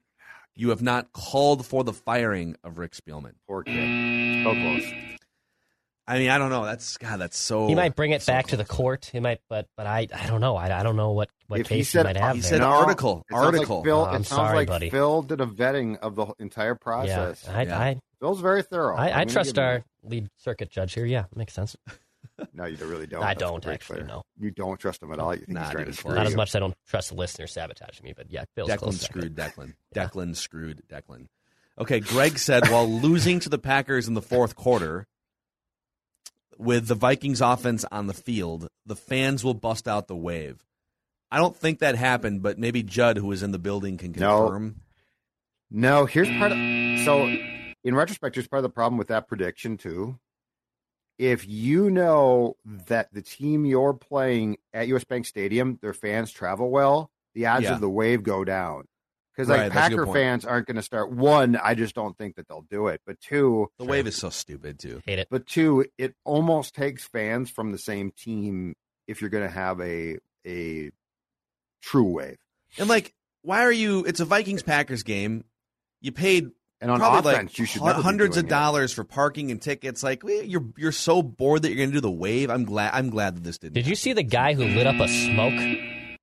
You 0.55 0.71
have 0.71 0.83
not 0.83 1.13
called 1.13 1.65
for 1.65 1.85
the 1.85 1.93
firing 1.93 2.57
of 2.65 2.77
Rick 2.79 2.93
Spielman. 2.93 3.35
Poor 3.47 3.63
kid. 3.63 4.45
So 4.45 4.53
close. 4.53 5.12
I 6.07 6.19
mean, 6.19 6.31
I 6.31 6.39
don't 6.39 6.51
know. 6.51 6.65
That's 6.65 6.97
God. 6.97 7.21
That's 7.21 7.39
so. 7.39 7.69
he 7.69 7.75
might 7.77 7.95
bring 7.95 8.11
it 8.11 8.23
so 8.23 8.33
back 8.33 8.49
to 8.49 8.57
the 8.57 8.65
court. 8.65 9.09
He 9.13 9.21
might, 9.21 9.41
but 9.49 9.69
but 9.77 9.87
I 9.87 10.09
I 10.13 10.27
don't 10.27 10.41
know. 10.41 10.57
I, 10.57 10.81
I 10.81 10.83
don't 10.83 10.97
know 10.97 11.13
what 11.13 11.29
what 11.47 11.61
If 11.61 11.69
he 11.69 11.77
case 11.77 11.91
said- 11.91 12.07
he 12.07 12.15
might 12.15 12.17
have. 12.21 12.35
he 12.35 12.41
there. 12.43 12.49
said 12.51 12.61
No, 12.61 12.67
article, 12.69 13.25
it 13.31 13.33
sounds 13.35 13.45
like 13.45 13.55
article. 13.55 13.85
Phil, 13.85 13.99
Oh, 13.99 14.05
I'm 14.07 14.23
it 14.23 14.25
sounds 14.25 14.29
sorry, 14.29 14.57
like 14.57 14.69
buddy. 14.69 14.91
Phil 14.91 15.23
did 15.23 15.41
a 15.41 15.47
vetting 15.47 15.99
of 16.01 16.17
the 16.17 16.25
whole 16.27 16.37
entire 16.41 16.71
yeah, 16.73 16.75
process. 16.81 17.49
I, 17.49 17.63
Yeah. 17.63 17.79
I 17.79 18.01
Phil's 18.21 18.41
very 18.41 18.63
thorough. 18.63 18.97
I, 18.97 19.09
I 19.09 19.21
I'm 19.21 19.29
trust 19.29 19.55
give 19.55 19.63
him 19.63 19.69
our 19.69 19.85
lead 20.03 20.29
circuit 20.39 20.71
judge 20.71 20.93
here. 20.95 21.07
Yeah, 21.07 21.25
makes 21.35 21.53
sense. 21.55 21.77
No, 22.55 22.65
you 22.65 22.77
really 22.87 23.07
don't. 23.07 23.23
I 23.23 23.35
That's 23.35 23.41
don't 23.41 23.67
actually, 23.67 23.97
player. 23.99 24.07
no. 24.09 24.23
You 24.41 24.51
don't 24.51 24.79
trust 24.81 25.03
him 25.03 25.13
at 25.13 25.19
all. 25.21 25.33
You 25.35 25.41
think 25.41 25.51
Not 25.51 25.65
he's 25.65 25.71
trying 25.73 25.83
even 25.83 25.93
to 25.95 26.03
close. 26.03 26.13
screw 26.13 26.15
Not 26.17 26.27
as 26.27 26.35
much 26.37 26.49
as 26.49 26.55
I 26.57 26.59
don't 26.61 26.75
trust 26.89 27.09
the 27.11 27.15
listener 27.15 27.47
sabotaging 27.47 28.05
me, 28.05 28.15
but 28.17 28.31
yeah, 28.31 28.45
Bill's 28.57 28.71
Declan 28.71 28.79
close 28.79 29.01
second. 29.01 29.21
screwed 29.21 29.35
Declan. 29.37 29.75
Yeah. 29.95 30.09
Declan 30.09 30.35
screwed 30.37 30.83
Declan. 30.89 31.27
Okay, 31.79 32.01
Greg 32.01 32.39
said 32.39 32.69
while 32.69 32.89
losing 32.89 33.39
to 33.41 33.49
the 33.49 33.59
Packers 33.59 34.09
in 34.09 34.15
the 34.15 34.23
fourth 34.23 34.57
quarter, 34.57 35.07
with 36.59 36.87
the 36.89 36.95
Vikings 36.95 37.41
offense 37.41 37.85
on 37.91 38.07
the 38.07 38.15
field, 38.15 38.69
the 38.87 38.97
fans 38.97 39.45
will 39.45 39.55
bust 39.55 39.87
out 39.89 40.09
the 40.09 40.17
wave. 40.17 40.65
I 41.31 41.39
don't 41.39 41.57
think 41.57 41.79
that 41.79 41.95
happened, 41.97 42.43
but 42.43 42.59
maybe 42.59 42.83
Judd, 42.83 43.17
who 43.17 43.27
was 43.27 43.43
in 43.43 43.53
the 43.53 43.59
building, 43.59 43.97
can 43.97 44.13
No. 44.13 44.43
confirm. 44.43 44.81
No, 45.71 46.05
here's 46.05 46.29
part 46.39 46.53
of 46.53 46.59
so 47.05 47.27
in 47.85 47.95
retrospect, 47.95 48.37
here's 48.37 48.47
part 48.47 48.59
of 48.59 48.65
the 48.65 48.69
problem 48.75 48.99
with 48.99 49.09
that 49.09 49.27
prediction 49.27 49.77
too. 49.79 50.19
If 51.19 51.47
you 51.49 51.91
know 51.91 52.57
that 52.65 53.13
the 53.13 53.23
team 53.23 53.65
you're 53.65 53.95
playing 53.95 54.59
at 54.73 54.89
US 54.89 55.05
Bank 55.05 55.25
Stadium, 55.27 55.79
their 55.81 55.95
fans 55.95 56.31
travel 56.31 56.71
well, 56.71 57.11
the 57.35 57.47
odds 57.47 57.65
Yeah. 57.65 57.75
of 57.75 57.81
the 57.81 57.89
wave 57.91 58.23
go 58.23 58.45
down. 58.45 58.85
Because 59.35 59.49
like 59.49 59.73
that's 59.73 59.87
a 59.87 59.97
good 59.97 59.99
Packer 60.07 60.13
fans 60.13 60.45
aren't 60.45 60.67
going 60.67 60.77
to 60.77 60.83
start. 60.83 61.11
One, 61.11 61.57
I 61.57 61.75
just 61.75 61.95
don't 61.95 62.17
think 62.19 62.37
that 62.37 62.49
they'll 62.49 62.67
do 62.71 62.89
it. 62.89 63.01
But 63.07 63.19
two, 63.21 63.69
The 63.79 63.85
wave 63.87 64.07
is 64.07 64.17
so 64.17 64.29
stupid 64.31 64.79
too. 64.79 65.01
Hate 65.07 65.19
it. 65.19 65.29
but 65.31 65.47
two, 65.47 65.87
it 65.97 66.15
almost 66.25 66.75
takes 66.75 67.05
fans 67.07 67.49
from 67.51 67.73
the 67.73 67.79
same 67.79 68.11
team 68.11 68.75
if 69.07 69.21
you're 69.21 69.31
going 69.31 69.47
to 69.49 69.55
have 69.55 69.81
a 69.81 70.19
a 70.47 70.91
true 71.81 72.05
wave. 72.05 72.37
And 72.79 72.89
like, 72.89 73.15
why 73.43 73.63
are 73.63 73.73
you? 73.73 74.05
It's 74.05 74.21
a 74.21 74.25
Vikings 74.25 74.63
Packers 74.63 75.03
game. 75.03 75.45
You 76.01 76.13
paid 76.13 76.51
And 76.81 76.91
on 76.91 76.99
probably 76.99 77.33
offense, 77.33 77.53
like 77.53 77.59
you 77.59 77.65
should 77.65 77.81
hu- 77.81 77.87
never 77.87 77.99
be 77.99 78.03
hundreds 78.03 78.37
of 78.37 78.43
doing 78.45 78.49
it. 78.49 78.51
dollars 78.51 78.93
for 78.93 79.05
parking 79.05 79.51
and 79.51 79.61
tickets. 79.63 80.03
Like, 80.03 80.23
you're 80.25 80.65
you're 80.77 80.93
so 80.93 81.23
bored 81.23 81.63
that 81.63 81.69
you're 81.69 81.77
going 81.79 81.91
to 81.91 81.95
do 81.95 82.01
the 82.01 82.11
wave. 82.11 82.51
I'm 82.51 82.65
glad. 82.65 82.91
I'm 82.95 83.09
glad 83.11 83.37
that 83.37 83.45
this 83.45 83.59
didn't. 83.59 83.75
Did 83.75 83.87
you 83.87 83.95
see 83.95 84.13
the 84.13 84.23
guy 84.23 84.55
who 84.55 84.65
lit 84.65 84.87
up 84.87 84.97
a 85.01 85.09
smoke 85.09 85.59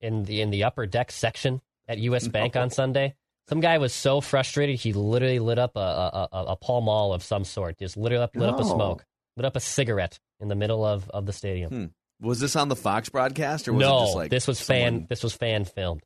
in 0.01 0.23
the 0.25 0.41
in 0.41 0.49
the 0.51 0.63
upper 0.63 0.85
deck 0.85 1.11
section 1.11 1.61
at 1.89 1.97
U.S. 1.97 2.27
Bank 2.29 2.55
on 2.55 2.69
Sunday? 2.69 3.15
Some 3.49 3.59
guy 3.59 3.79
was 3.79 3.93
so 3.93 4.21
frustrated 4.21 4.77
he 4.79 4.93
literally 4.93 5.39
lit 5.39 5.59
up 5.59 5.75
a 5.75 5.79
a, 5.79 6.29
a, 6.31 6.43
a 6.51 6.55
Pall 6.55 6.79
Mall 6.81 7.13
of 7.13 7.23
some 7.23 7.43
sort. 7.43 7.77
Just 7.79 7.97
lit 7.97 8.13
up 8.13 8.35
lit 8.35 8.47
up 8.47 8.59
a 8.59 8.63
smoke, 8.63 9.03
lit 9.35 9.45
up 9.45 9.55
a 9.55 9.59
cigarette 9.59 10.19
in 10.39 10.47
the 10.47 10.55
middle 10.55 10.85
of, 10.85 11.09
of 11.09 11.25
the 11.25 11.33
stadium. 11.33 11.69
Hmm. 11.69 11.85
Was 12.27 12.39
this 12.39 12.55
on 12.55 12.67
the 12.69 12.75
Fox 12.75 13.09
broadcast 13.09 13.67
or 13.67 13.73
was 13.73 13.81
no, 13.81 13.97
it 13.97 14.05
just 14.05 14.15
like 14.15 14.31
this 14.31 14.47
was 14.47 14.61
fan 14.61 15.07
this 15.09 15.23
was 15.23 15.33
fan 15.33 15.65
filmed. 15.65 16.03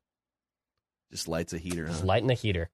Just 1.12 1.28
lights 1.28 1.54
a 1.54 1.58
heater. 1.58 1.86
Just 1.88 2.02
Huh? 2.02 2.08
lighting 2.08 2.28
the 2.28 2.34
heater. 2.34 2.70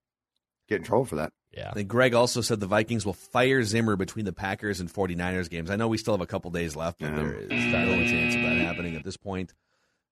Get 0.67 0.77
in 0.79 0.83
trouble 0.83 1.05
for 1.05 1.15
that. 1.17 1.33
Yeah. 1.51 1.73
And 1.75 1.87
Greg 1.87 2.13
also 2.13 2.41
said 2.41 2.59
the 2.59 2.67
Vikings 2.67 3.05
will 3.05 3.13
fire 3.13 3.63
Zimmer 3.63 3.95
between 3.95 4.25
the 4.25 4.33
Packers 4.33 4.79
and 4.79 4.87
49ers 4.91 5.49
games. 5.49 5.71
I 5.71 5.77
know 5.77 5.87
we 5.87 5.97
still 5.97 6.13
have 6.13 6.21
a 6.21 6.27
couple 6.27 6.51
days 6.51 6.75
left, 6.75 6.99
but 6.99 7.09
Yeah. 7.09 7.15
there 7.15 7.33
is 7.33 7.49
no 7.49 8.05
chance 8.05 8.35
of 8.35 8.41
that 8.43 8.57
happening 8.57 8.95
at 8.95 9.03
this 9.03 9.17
point. 9.17 9.53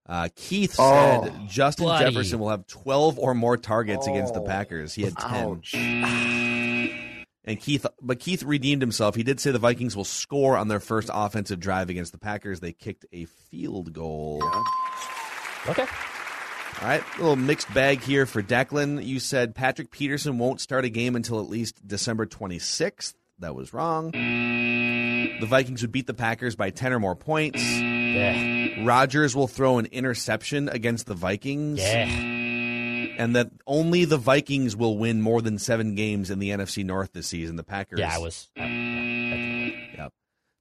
Uh, 0.08 0.30
Keith 0.36 0.76
Oh, 0.80 1.24
said 1.26 1.50
Justin 1.50 1.86
buddy. 1.88 2.06
Jefferson 2.06 2.40
will 2.40 2.50
have 2.50 2.66
12 2.68 3.20
or 3.20 3.34
more 3.34 3.58
targets 3.58 4.08
against 4.08 4.34
the 4.34 4.40
Oh, 4.42 4.46
Packers. 4.46 4.94
He 4.94 5.04
had 5.04 5.18
10. 5.18 5.46
Ouch. 5.46 5.74
And 5.76 7.60
Keith, 7.62 7.86
but 8.02 8.20
Keith 8.20 8.44
redeemed 8.44 8.82
himself. 8.82 9.16
He 9.16 9.24
did 9.24 9.40
say 9.40 9.52
the 9.52 9.60
Vikings 9.60 9.96
will 9.96 10.04
score 10.04 10.58
on 10.58 10.68
their 10.68 10.80
first 10.82 11.10
offensive 11.14 11.60
drive 11.62 11.90
against 11.90 12.12
the 12.12 12.18
Packers. 12.18 12.60
They 12.60 12.74
kicked 12.74 13.06
a 13.14 13.26
field 13.26 13.94
goal. 13.94 14.42
Okay. 15.68 15.86
All 16.82 16.88
right, 16.88 17.02
a 17.16 17.20
little 17.20 17.36
mixed 17.36 17.74
bag 17.74 18.02
here 18.02 18.26
for 18.28 18.44
Declan. 18.44 19.04
You 19.04 19.20
said 19.20 19.56
Patrick 19.56 19.90
Peterson 19.92 20.38
won't 20.38 20.62
start 20.62 20.86
a 20.86 20.90
game 20.90 21.16
until 21.16 21.40
at 21.40 21.50
least 21.50 21.88
December 21.88 22.26
26th. 22.28 23.14
That 23.40 23.56
was 23.56 23.74
wrong. 23.74 24.12
The 24.12 25.46
Vikings 25.48 25.82
would 25.82 25.92
beat 25.92 26.06
the 26.08 26.14
Packers 26.14 26.56
by 26.56 26.70
10 26.70 26.94
or 26.94 27.00
more 27.00 27.16
points. 27.16 27.62
Yeah. 28.18 28.86
Rodgers 28.86 29.36
will 29.36 29.48
throw 29.48 29.78
an 29.78 29.88
interception 29.88 30.70
against 30.70 31.06
the 31.06 31.14
Vikings. 31.14 31.80
Yeah. 31.80 32.06
And 32.06 33.36
that 33.36 33.50
only 33.66 34.06
the 34.06 34.18
Vikings 34.18 34.76
will 34.76 34.98
win 34.98 35.22
more 35.22 35.42
than 35.42 35.58
seven 35.58 35.96
games 35.96 36.30
in 36.30 36.40
the 36.40 36.52
NFC 36.52 36.86
North 36.86 37.14
this 37.14 37.28
season. 37.28 37.56
The 37.56 37.64
Packers. 37.64 38.00
Yeah, 38.00 38.16
I 38.16 38.20
was. 38.20 38.48
I- 38.58 38.88
Yep. 39.98 40.14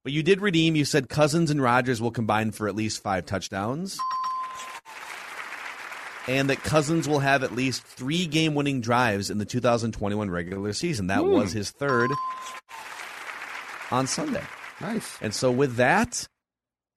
But 0.05 0.13
you 0.13 0.23
did 0.23 0.41
redeem. 0.41 0.77
You 0.77 0.85
said 0.85 1.09
Cousins 1.09 1.51
and 1.51 1.61
Rodgers 1.61 2.01
will 2.01 2.11
combine 2.11 2.53
for 2.53 2.69
at 2.69 2.75
least 2.75 3.03
five 3.03 3.27
touchdowns. 3.27 3.99
And 6.29 6.51
that 6.51 6.63
Cousins 6.63 7.09
will 7.09 7.21
have 7.21 7.45
at 7.45 7.55
least 7.55 7.83
three 7.85 8.27
game 8.27 8.55
winning 8.55 8.81
drives 8.81 9.31
in 9.31 9.39
the 9.39 9.45
2021 9.45 10.31
regular 10.31 10.73
season. 10.73 11.07
That 11.09 11.21
hmm. 11.21 11.31
was 11.31 11.53
his 11.53 11.71
third 11.71 12.11
on 13.91 14.07
Sunday. 14.07 14.43
Nice. 14.81 15.19
And 15.21 15.33
so, 15.33 15.51
with 15.51 15.77
that, 15.77 16.27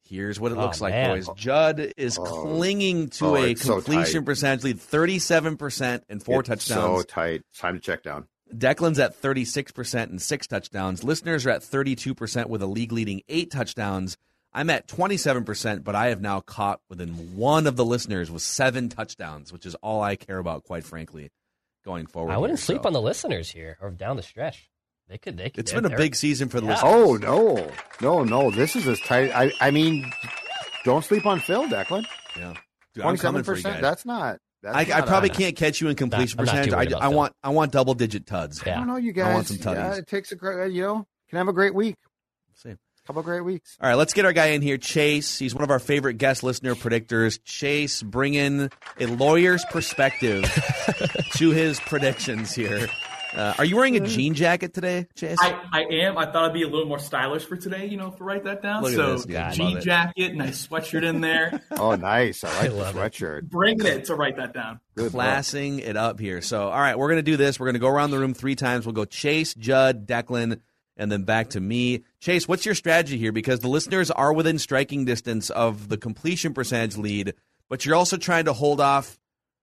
here's 0.10 0.40
what 0.40 0.52
it 0.52 0.58
Oh, 0.58 0.62
looks 0.62 0.82
like, 0.82 0.94
man. 0.94 1.18
boys. 1.18 1.30
Judd 1.36 1.94
is 1.98 2.18
Oh. 2.18 2.24
clinging 2.24 3.10
to 3.12 3.26
Oh, 3.28 3.36
a 3.36 3.52
it's 3.52 3.62
so 3.64 3.76
completion 3.76 4.26
percentage 4.26 4.64
lead 4.64 4.80
37% 4.80 6.04
and 6.10 6.22
four 6.24 6.40
It's 6.42 6.50
touchdowns. 6.50 7.00
So 7.00 7.04
tight. 7.04 7.42
Time 7.58 7.76
to 7.76 7.80
check 7.80 8.04
down. 8.04 8.28
Declan's 8.54 8.98
at 9.00 9.14
36% 9.22 10.10
and 10.10 10.22
six 10.22 10.48
touchdowns. 10.48 11.04
Listeners 11.04 11.46
are 11.46 11.52
at 11.52 11.62
32% 11.62 12.48
with 12.50 12.62
a 12.62 12.66
league 12.66 12.92
leading 12.92 13.22
eight 13.30 13.52
touchdowns. 13.52 14.18
I'm 14.52 14.72
at 14.72 14.88
27%, 14.88 15.84
but 15.84 15.94
I 15.94 16.08
have 16.08 16.22
now 16.22 16.40
caught 16.40 16.82
within 16.90 17.36
one 17.36 17.68
of 17.68 17.76
the 17.76 17.86
listeners 17.86 18.32
with 18.32 18.42
seven 18.42 18.90
touchdowns, 18.90 19.54
which 19.54 19.68
is 19.68 19.76
all 19.76 20.02
I 20.02 20.16
care 20.16 20.40
about, 20.40 20.64
quite 20.64 20.84
frankly, 20.84 21.30
going 21.86 22.08
forward. 22.08 22.32
I 22.32 22.38
wouldn't 22.40 22.58
here. 22.58 22.66
sleep 22.66 22.82
So, 22.82 22.88
on 22.88 22.94
the 22.94 23.02
listeners 23.02 23.52
here 23.52 23.78
or 23.80 23.92
down 23.92 24.16
the 24.16 24.24
stretch. 24.24 24.68
They 25.10 25.18
could. 25.18 25.38
They 25.38 25.50
could. 25.50 25.60
It's 25.60 25.72
they're- 25.72 25.82
been 25.82 25.92
a 25.94 25.98
big 25.98 26.16
season 26.16 26.50
for 26.50 26.62
the 26.62 26.68
Yeah. 26.68 26.74
listeners. 26.74 26.94
Oh 26.94 27.16
no, 27.18 27.72
no, 28.02 28.24
no! 28.24 28.52
This 28.52 28.76
is 28.76 28.88
as 28.88 29.00
tight. 29.02 29.32
I, 29.36 29.52
I 29.60 29.72
mean, 29.72 30.12
don't 30.86 31.04
sleep 31.04 31.26
on 31.26 31.40
Phil, 31.40 31.64
Declan. 31.68 32.06
Yeah. 32.38 32.54
Twenty-seven 32.96 33.18
coming 33.18 33.44
for 33.44 33.56
you 33.56 33.64
percent. 33.64 33.82
That's 33.82 34.06
not. 34.06 34.38
That's 34.62 34.76
I, 34.92 34.98
I 35.00 35.02
probably 35.02 35.30
can't 35.30 35.56
catch 35.56 35.80
you 35.82 35.88
in 35.88 35.96
completion 35.96 36.38
not 36.38 36.46
percentage. 36.48 36.74
I, 36.94 36.98
I 37.00 37.08
want 37.08 37.34
I 37.42 37.50
want 37.50 37.72
double 37.72 37.94
digit 37.94 38.26
tuds. 38.28 38.62
Yeah. 38.66 38.76
I 38.76 38.78
don't 38.80 38.88
know, 38.88 38.98
you 38.98 39.14
guys. 39.14 39.28
I 39.28 39.34
want 39.34 39.48
some 39.48 39.58
tutties. 39.58 39.76
yeah, 39.76 39.96
it 39.96 40.08
takes 40.08 40.32
a 40.32 40.36
great. 40.36 40.62
Uh, 40.62 40.66
you 40.66 40.82
know, 40.84 41.08
can 41.30 41.38
have 41.38 41.48
a 41.48 41.54
great 41.54 41.74
week. 41.74 41.96
See. 42.56 42.76
Couple 43.08 43.24
great 43.24 43.42
weeks. 43.42 43.76
All 43.82 43.90
right, 43.90 43.96
let's 43.96 44.14
get 44.14 44.26
our 44.26 44.34
guy 44.34 44.48
in 44.48 44.62
here, 44.62 44.78
Chase. 44.78 45.40
He's 45.40 45.56
one 45.56 45.64
of 45.64 45.72
our 45.72 45.80
favorite 45.80 46.20
guest 46.20 46.44
listener 46.44 46.76
predictors. 46.76 47.40
Chase, 47.44 48.04
bring 48.04 48.36
in 48.36 48.70
a 49.00 49.08
lawyer's 49.08 49.66
perspective 49.66 50.44
to 51.38 51.50
his 51.50 51.80
predictions 51.80 52.54
here. 52.54 52.88
Uh, 53.36 53.54
are 53.60 53.66
you 53.66 53.76
wearing 53.76 53.96
a 53.96 54.00
jean 54.00 54.34
jacket 54.34 54.74
today, 54.74 55.06
Chase? 55.16 55.38
I, 55.40 55.60
I 55.72 55.82
am. 55.84 56.18
I 56.18 56.26
thought 56.26 56.46
I'd 56.46 56.54
be 56.54 56.64
a 56.64 56.68
little 56.68 56.88
more 56.88 56.98
stylish 57.00 57.46
for 57.46 57.56
today, 57.56 57.86
you 57.86 57.96
know, 57.96 58.10
to 58.10 58.24
write 58.24 58.44
that 58.46 58.62
down. 58.62 58.82
Look 58.82 58.92
at 58.94 58.96
so 58.96 59.14
this, 59.14 59.26
dude. 59.26 59.36
Love 59.36 59.54
jean 59.54 59.78
it. 59.78 59.82
jacket, 59.84 60.36
nice 60.36 60.68
sweatshirt 60.68 61.04
in 61.04 61.22
there. 61.22 61.62
Oh, 61.80 61.96
nice. 61.96 62.44
I 62.44 62.48
like 62.62 62.70
the 62.72 62.76
love 62.76 62.96
it. 62.96 63.00
sweatshirt. 63.00 63.44
Bringing 63.50 63.86
it 63.86 64.06
to 64.06 64.16
write 64.16 64.38
that 64.38 64.54
down. 64.54 64.80
Good 64.96 65.04
look. 65.06 65.12
Classing 65.14 65.80
it 65.80 65.96
up 65.96 66.20
here. 66.20 66.42
So, 66.42 66.64
all 66.70 66.80
right, 66.80 66.98
we're 66.98 67.08
going 67.08 67.20
to 67.20 67.24
do 67.24 67.38
this. 67.38 67.60
We're 67.60 67.68
going 67.68 67.76
to 67.76 67.80
go 67.80 67.88
around 67.88 68.12
the 68.12 68.20
room 68.20 68.34
three 68.34 68.56
times. 68.56 68.86
We'll 68.86 68.94
go 68.94 69.06
Chase, 69.06 69.54
Judd, 69.54 70.08
Declan, 70.08 70.60
and 70.98 71.12
then 71.12 71.24
back 71.24 71.52
to 71.52 71.60
me. 71.60 72.04
Chase, 72.20 72.48
what's 72.48 72.66
your 72.66 72.76
strategy 72.76 73.18
here? 73.18 73.32
Because 73.32 73.60
the 73.60 73.70
listeners 73.70 74.12
are 74.12 74.34
within 74.34 74.58
striking 74.60 75.06
distance 75.06 75.50
of 75.50 75.88
the 75.88 75.98
completion 75.98 76.54
percentage 76.54 76.98
lead, 76.98 77.34
but 77.70 77.86
you're 77.86 77.96
also 77.96 78.18
trying 78.18 78.46
to 78.46 78.54
hold 78.54 78.82
off 78.82 79.18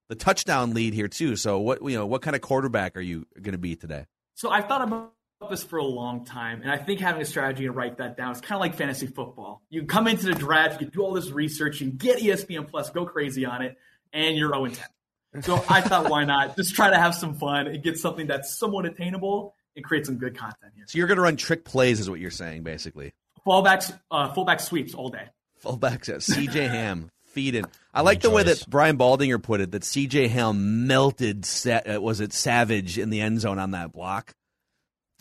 the 0.09 0.15
touchdown 0.15 0.75
lead 0.75 0.95
here 0.95 1.09
too. 1.09 1.37
So, 1.37 1.59
what 1.59 1.83
you 1.83 1.97
know, 1.97 2.07
what 2.07 2.23
kind 2.23 2.37
of 2.37 2.43
quarterback 2.43 2.97
are 2.97 3.01
you 3.01 3.27
going 3.41 3.53
to 3.53 3.59
be 3.59 3.77
today? 3.77 4.07
So 4.35 4.51
I've 4.51 4.67
thought 4.69 4.83
about 4.83 5.13
this 5.51 5.65
for 5.65 5.79
a 5.79 5.85
long 5.85 6.25
time, 6.25 6.63
and 6.63 6.71
I 6.71 6.77
think 6.77 7.01
having 7.01 7.23
a 7.23 7.25
strategy 7.25 7.67
and 7.67 7.75
write 7.75 7.99
that 7.99 8.17
down 8.17 8.33
is 8.33 8.41
kind 8.41 8.57
of 8.57 8.61
like 8.61 8.75
fantasy 8.75 9.07
football. 9.07 9.63
You 9.71 9.85
come 9.85 10.07
into 10.07 10.27
the 10.27 10.35
draft, 10.35 10.81
you 10.81 10.87
can 10.87 10.95
do 10.95 11.03
all 11.03 11.13
this 11.13 11.31
research, 11.31 11.81
and 11.81 11.99
get 11.99 12.19
ESPN 12.19 12.69
Plus, 12.69 12.91
go 12.91 13.07
crazy 13.07 13.45
on 13.45 13.63
it, 13.63 13.77
and 14.13 14.37
you're 14.37 14.53
0 14.53 14.67
10. 14.67 15.43
So 15.43 15.63
I 15.69 15.83
thought, 15.83 16.09
why 16.09 16.25
not 16.25 16.57
just 16.57 16.75
try 16.75 16.91
to 16.91 16.97
have 16.97 17.15
some 17.15 17.35
fun 17.35 17.67
and 17.67 17.83
get 17.83 17.99
something 17.99 18.27
that's 18.27 18.59
somewhat 18.59 18.87
attainable 18.87 19.55
and 19.75 19.85
create 19.85 20.07
some 20.07 20.17
good 20.17 20.37
content 20.37 20.73
here. 20.75 20.85
So 20.89 20.97
you're 20.97 21.07
going 21.07 21.17
to 21.17 21.23
run 21.23 21.37
trick 21.37 21.65
plays, 21.65 22.01
is 22.01 22.09
what 22.09 22.21
you're 22.21 22.31
saying, 22.31 22.63
basically. 22.63 23.13
Fallbacks, 23.47 23.97
uh, 24.11 24.33
fullback 24.33 24.61
sweeps 24.61 24.95
all 24.95 25.11
day. 25.11 25.29
Fullbacks, 25.63 26.09
uh, 26.09 26.17
CJ 26.17 26.69
Ham 26.71 27.11
feeding. 27.37 27.67
I 27.93 28.01
like 28.01 28.23
the 28.23 28.31
way 28.31 28.43
that 28.45 28.65
Brian 28.67 28.97
Baldinger 28.97 29.43
put 29.43 29.61
it. 29.61 29.71
That 29.73 29.83
CJ 29.83 30.31
Ham 30.31 30.87
melted. 30.87 31.45
Sa- 31.45 31.83
uh, 31.87 32.01
was 32.01 32.21
it 32.21 32.33
Savage 32.33 32.99
in 32.99 33.11
the 33.11 33.21
end 33.21 33.43
zone 33.43 33.59
on 33.59 33.73
that 33.73 33.93
block? 33.93 34.35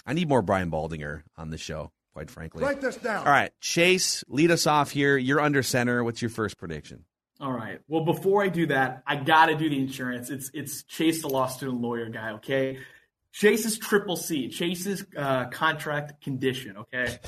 I 0.05 0.13
need 0.13 0.29
more 0.29 0.41
Brian 0.41 0.71
Baldinger 0.71 1.23
on 1.35 1.49
the 1.49 1.57
show, 1.57 1.91
quite 2.13 2.31
frankly. 2.31 2.63
Write 2.63 2.79
this 2.79 2.95
down. 2.95 3.27
All 3.27 3.31
right, 3.31 3.51
Chase, 3.59 4.23
lead 4.29 4.49
us 4.49 4.65
off 4.65 4.91
here. 4.91 5.17
You're 5.17 5.41
under 5.41 5.61
center. 5.61 6.05
What's 6.05 6.21
your 6.21 6.29
first 6.29 6.57
prediction? 6.57 7.03
All 7.41 7.51
right. 7.51 7.81
Well, 7.89 8.05
before 8.05 8.41
I 8.41 8.47
do 8.47 8.67
that, 8.67 9.03
I 9.05 9.17
got 9.17 9.47
to 9.47 9.55
do 9.55 9.69
the 9.69 9.77
insurance. 9.77 10.29
It's 10.29 10.49
it's 10.53 10.83
Chase, 10.83 11.21
the 11.21 11.27
law 11.27 11.47
student 11.47 11.81
lawyer 11.81 12.07
guy. 12.07 12.31
Okay. 12.33 12.79
Chase's 13.33 13.77
triple 13.77 14.15
C. 14.15 14.47
Chase's 14.47 15.05
uh, 15.17 15.47
contract 15.47 16.23
condition. 16.23 16.77
Okay. 16.77 17.19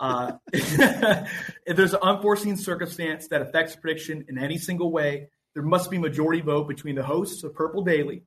Uh, 0.00 0.32
if 0.52 1.76
there's 1.76 1.94
an 1.94 2.00
unforeseen 2.02 2.56
circumstance 2.56 3.28
that 3.28 3.42
affects 3.42 3.76
prediction 3.76 4.24
in 4.28 4.38
any 4.38 4.58
single 4.58 4.90
way, 4.90 5.28
there 5.54 5.62
must 5.62 5.90
be 5.90 5.98
majority 5.98 6.40
vote 6.40 6.66
between 6.68 6.94
the 6.94 7.02
hosts 7.02 7.44
of 7.44 7.54
Purple 7.54 7.84
Daily 7.84 8.22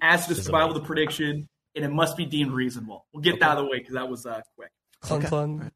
as 0.00 0.26
to 0.26 0.34
the 0.34 0.40
is 0.40 0.46
survival 0.46 0.76
of 0.76 0.82
the 0.82 0.86
prediction, 0.86 1.48
and 1.76 1.84
it 1.84 1.90
must 1.90 2.16
be 2.16 2.24
deemed 2.24 2.52
reasonable. 2.52 3.06
We'll 3.12 3.22
get 3.22 3.40
that 3.40 3.50
out 3.50 3.58
of 3.58 3.64
the 3.64 3.70
way 3.70 3.78
because 3.78 3.94
that 3.94 4.08
was 4.08 4.24
uh, 4.24 4.40
quick. 4.56 4.70
Clunk, 5.02 5.26
clunk. 5.26 5.72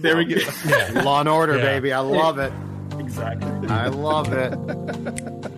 There 0.00 0.16
we 0.16 0.24
go. 0.24 0.36
Law 1.02 1.20
and 1.20 1.28
Order, 1.28 1.58
Yeah. 1.58 1.62
baby. 1.64 1.92
I 1.92 2.00
love 2.00 2.38
it. 2.38 2.52
exactly. 2.98 3.68
I 3.68 3.88
love 3.88 4.32
it. 4.32 4.50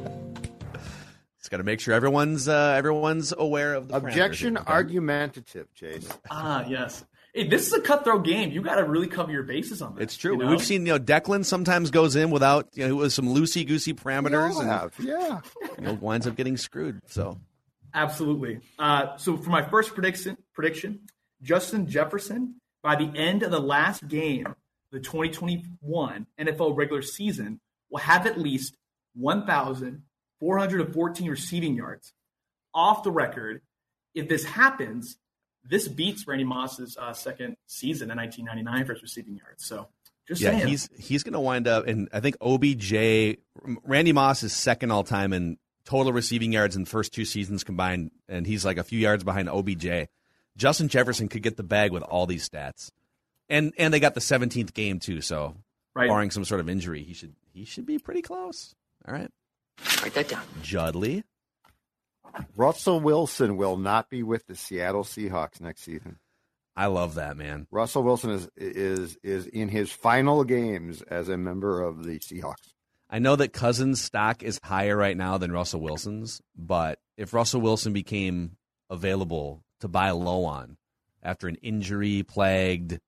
Just 1.39 1.51
got 1.53 1.59
to 1.59 1.63
make 1.65 1.79
sure 1.79 1.95
everyone's 1.95 2.49
uh, 2.49 2.75
everyone's 2.77 3.33
aware 3.37 3.75
of 3.75 3.87
the 3.87 3.95
Objection 3.97 4.57
here, 4.57 4.65
argumentative, 4.67 5.73
Chase. 5.75 6.09
Ah, 6.29 6.65
yes. 6.67 7.05
Hey, 7.37 7.47
this 7.49 7.67
is 7.67 7.73
a 7.75 7.83
cutthroat 7.83 8.25
game. 8.25 8.51
You 8.51 8.63
got 8.63 8.77
to 8.77 8.85
really 8.85 9.09
cover 9.09 9.31
your 9.31 9.43
bases 9.43 9.83
on 9.83 9.95
this. 9.95 10.05
It's 10.05 10.17
true. 10.17 10.33
you 10.33 10.39
know? 10.39 10.49
We've 10.49 10.65
seen 10.65 10.87
you 10.87 10.95
know 10.95 10.99
Declan 10.99 11.45
sometimes 11.45 11.91
goes 11.91 12.17
in 12.17 12.31
without 12.31 12.71
you 12.73 12.89
know 12.89 12.97
with 12.97 13.13
some 13.13 13.27
loosey 13.27 13.67
goosey 13.67 13.93
parameters 13.93 14.55
all 14.55 14.63
and. 14.63 14.91
Yeah. 14.99 15.43
you 15.79 15.85
know, 15.85 15.93
winds 15.95 16.27
up 16.27 16.35
getting 16.35 16.57
screwed. 16.57 17.03
So 17.07 17.39
Absolutely. 17.93 18.61
Uh, 18.79 19.19
so 19.19 19.37
for 19.37 19.51
my 19.51 19.61
first 19.63 19.93
prediction, 19.95 20.39
prediction, 20.55 21.01
Justin 21.43 21.89
Jefferson 21.89 22.55
by 22.83 22.97
the 22.97 23.11
end 23.15 23.43
of 23.43 23.51
the 23.51 23.61
last 23.61 24.07
game, 24.07 24.55
the 24.93 25.01
2021 25.01 26.27
NFL 26.39 26.77
regular 26.77 27.01
season, 27.03 27.61
will 27.91 27.99
have 27.99 28.27
at 28.27 28.39
least 28.39 28.77
1,414 29.15 31.31
receiving 31.31 31.75
yards. 31.75 32.13
Off 32.75 33.03
the 33.03 33.11
record, 33.11 33.63
if 34.15 34.29
this 34.29 34.45
happens, 34.45 35.17
this 35.69 35.89
beats 35.89 36.27
Randy 36.27 36.45
Moss's 36.45 36.97
uh, 36.97 37.13
second 37.13 37.57
season 37.67 38.11
in 38.11 38.17
1999 38.17 38.87
for 38.87 38.95
his 38.95 39.03
receiving 39.03 39.37
yards. 39.37 39.65
So 39.65 39.89
just 40.27 40.41
yeah, 40.41 40.51
saying. 40.51 40.69
he's 40.69 40.89
he's 40.99 41.23
going 41.23 41.35
to 41.35 41.41
wind 41.41 41.69
up, 41.69 41.87
and 41.87 42.09
I 42.13 42.21
think 42.21 42.37
OBJ, 42.41 43.39
Randy 43.85 44.13
Moss 44.13 44.43
is 44.43 44.53
second 44.53 44.91
all 44.91 45.05
time 45.05 45.33
in 45.33 45.59
total 45.85 46.13
receiving 46.13 46.53
yards 46.53 46.77
in 46.77 46.85
the 46.85 46.91
first 46.91 47.15
two 47.15 47.25
seasons 47.25 47.65
combined, 47.65 48.11
and 48.29 48.47
he's 48.47 48.65
like 48.65 48.77
a 48.77 48.85
few 48.85 48.99
yards 48.99 49.25
behind 49.25 49.49
OBJ. 49.49 50.09
Justin 50.57 50.89
Jefferson 50.89 51.29
could 51.29 51.43
get 51.43 51.57
the 51.57 51.63
bag 51.63 51.93
with 51.93 52.03
all 52.03 52.27
these 52.27 52.49
stats, 52.49 52.91
and 53.49 53.73
and 53.79 53.95
they 53.95 54.01
got 54.01 54.15
the 54.15 54.21
17th 54.21 54.75
game 54.75 54.99
too. 54.99 55.21
So 55.21 55.55
right. 55.95 56.09
barring 56.09 56.31
some 56.31 56.45
sort 56.45 56.61
of 56.61 56.69
injury, 56.69 57.03
he 57.03 57.15
should 57.15 57.35
he 57.53 57.65
should 57.65 57.87
be 57.87 57.99
pretty 57.99 58.23
close. 58.23 58.75
All 59.07 59.15
right, 59.15 59.31
Write 60.03 60.15
that 60.15 60.29
down. 60.29 60.43
Judley. 60.63 61.25
Russell 62.57 63.01
Wilson 63.01 63.57
will 63.57 63.77
not 63.77 64.09
be 64.11 64.23
with 64.23 64.47
the 64.47 64.57
Seattle 64.57 65.05
Seahawks 65.05 65.61
next 65.61 65.83
season. 65.83 66.19
I 66.77 66.87
love 66.87 67.15
that 67.15 67.37
man. 67.37 67.67
Russell 67.71 68.03
Wilson 68.03 68.31
is 68.31 68.49
is 68.57 69.17
is 69.23 69.47
in 69.47 69.69
his 69.69 69.91
final 69.91 70.45
games 70.45 71.01
as 71.03 71.29
a 71.29 71.37
member 71.39 71.83
of 71.83 72.05
the 72.05 72.19
Seahawks. 72.19 72.73
I 73.09 73.19
know 73.19 73.37
that 73.37 73.53
Cousins' 73.53 74.03
stock 74.03 74.43
is 74.43 74.61
higher 74.63 74.97
right 74.97 75.17
now 75.17 75.39
than 75.39 75.53
Russell 75.53 75.81
Wilson's, 75.81 76.43
but 76.57 76.99
if 77.17 77.33
Russell 77.33 77.61
Wilson 77.61 77.93
became 77.93 78.57
available 78.91 79.63
to 79.81 79.89
buy 79.89 80.11
low 80.11 80.45
on 80.45 80.77
after 81.23 81.49
an 81.49 81.55
injury 81.63 82.23
plagued 82.25 82.99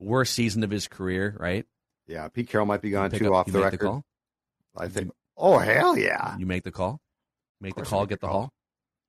worst 0.00 0.34
season 0.34 0.64
of 0.64 0.70
his 0.70 0.88
career, 0.88 1.36
right? 1.38 1.66
Yeah, 2.06 2.26
Pete 2.28 2.48
Carroll 2.48 2.66
might 2.66 2.82
be 2.82 2.90
gone 2.90 3.10
too 3.10 3.28
up- 3.28 3.34
off 3.34 3.46
you 3.46 3.52
the 3.52 3.58
make 3.60 3.64
record. 3.66 3.80
The 3.80 3.84
call? 3.86 4.04
I 4.76 4.88
think. 4.88 5.10
Oh 5.36 5.58
hell 5.58 5.96
yeah! 5.96 6.36
You 6.38 6.46
make 6.46 6.64
the 6.64 6.72
call. 6.72 7.00
Make 7.60 7.74
the 7.74 7.82
call. 7.82 8.00
make 8.00 8.08
Get 8.10 8.20
the 8.20 8.26
the 8.26 8.30
call. 8.30 8.40
haul. 8.40 8.50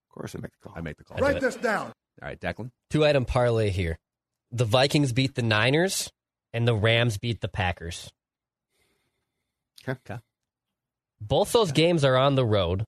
Of 0.10 0.14
course, 0.16 0.36
I 0.36 0.40
make 0.40 0.52
the 0.52 0.58
call. 0.70 0.74
I 0.78 0.82
make 0.82 0.98
the 0.98 1.04
call. 1.04 1.18
I 1.18 1.20
do 1.20 1.24
All 1.26 1.30
it. 1.32 1.34
Write 1.34 1.42
this 1.42 1.56
down. 1.56 1.88
All 2.22 2.28
right, 2.30 2.40
Declan. 2.40 2.72
Two 2.90 3.06
item 3.06 3.26
parlay 3.26 3.70
here. 3.70 3.98
The 4.52 4.66
Vikings 4.66 5.12
beat 5.12 5.36
the 5.36 5.42
Niners, 5.42 6.10
and 6.54 6.68
the 6.68 6.76
Rams 6.76 7.18
beat 7.18 7.42
the 7.42 7.48
Packers. 7.50 8.12
Okay. 9.88 10.00
Okay. 10.10 10.20
Both 11.22 11.52
those 11.52 11.72
games 11.72 12.04
are 12.04 12.18
on 12.18 12.36
the 12.36 12.46
road. 12.46 12.86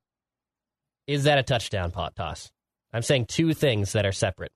Is 1.07 1.23
that 1.23 1.37
a 1.37 1.43
touchdown 1.43 1.91
pot 1.91 2.15
toss? 2.15 2.51
I'm 2.93 3.01
saying 3.01 3.25
two 3.27 3.53
things 3.53 3.93
that 3.93 4.05
are 4.05 4.11
separate, 4.11 4.51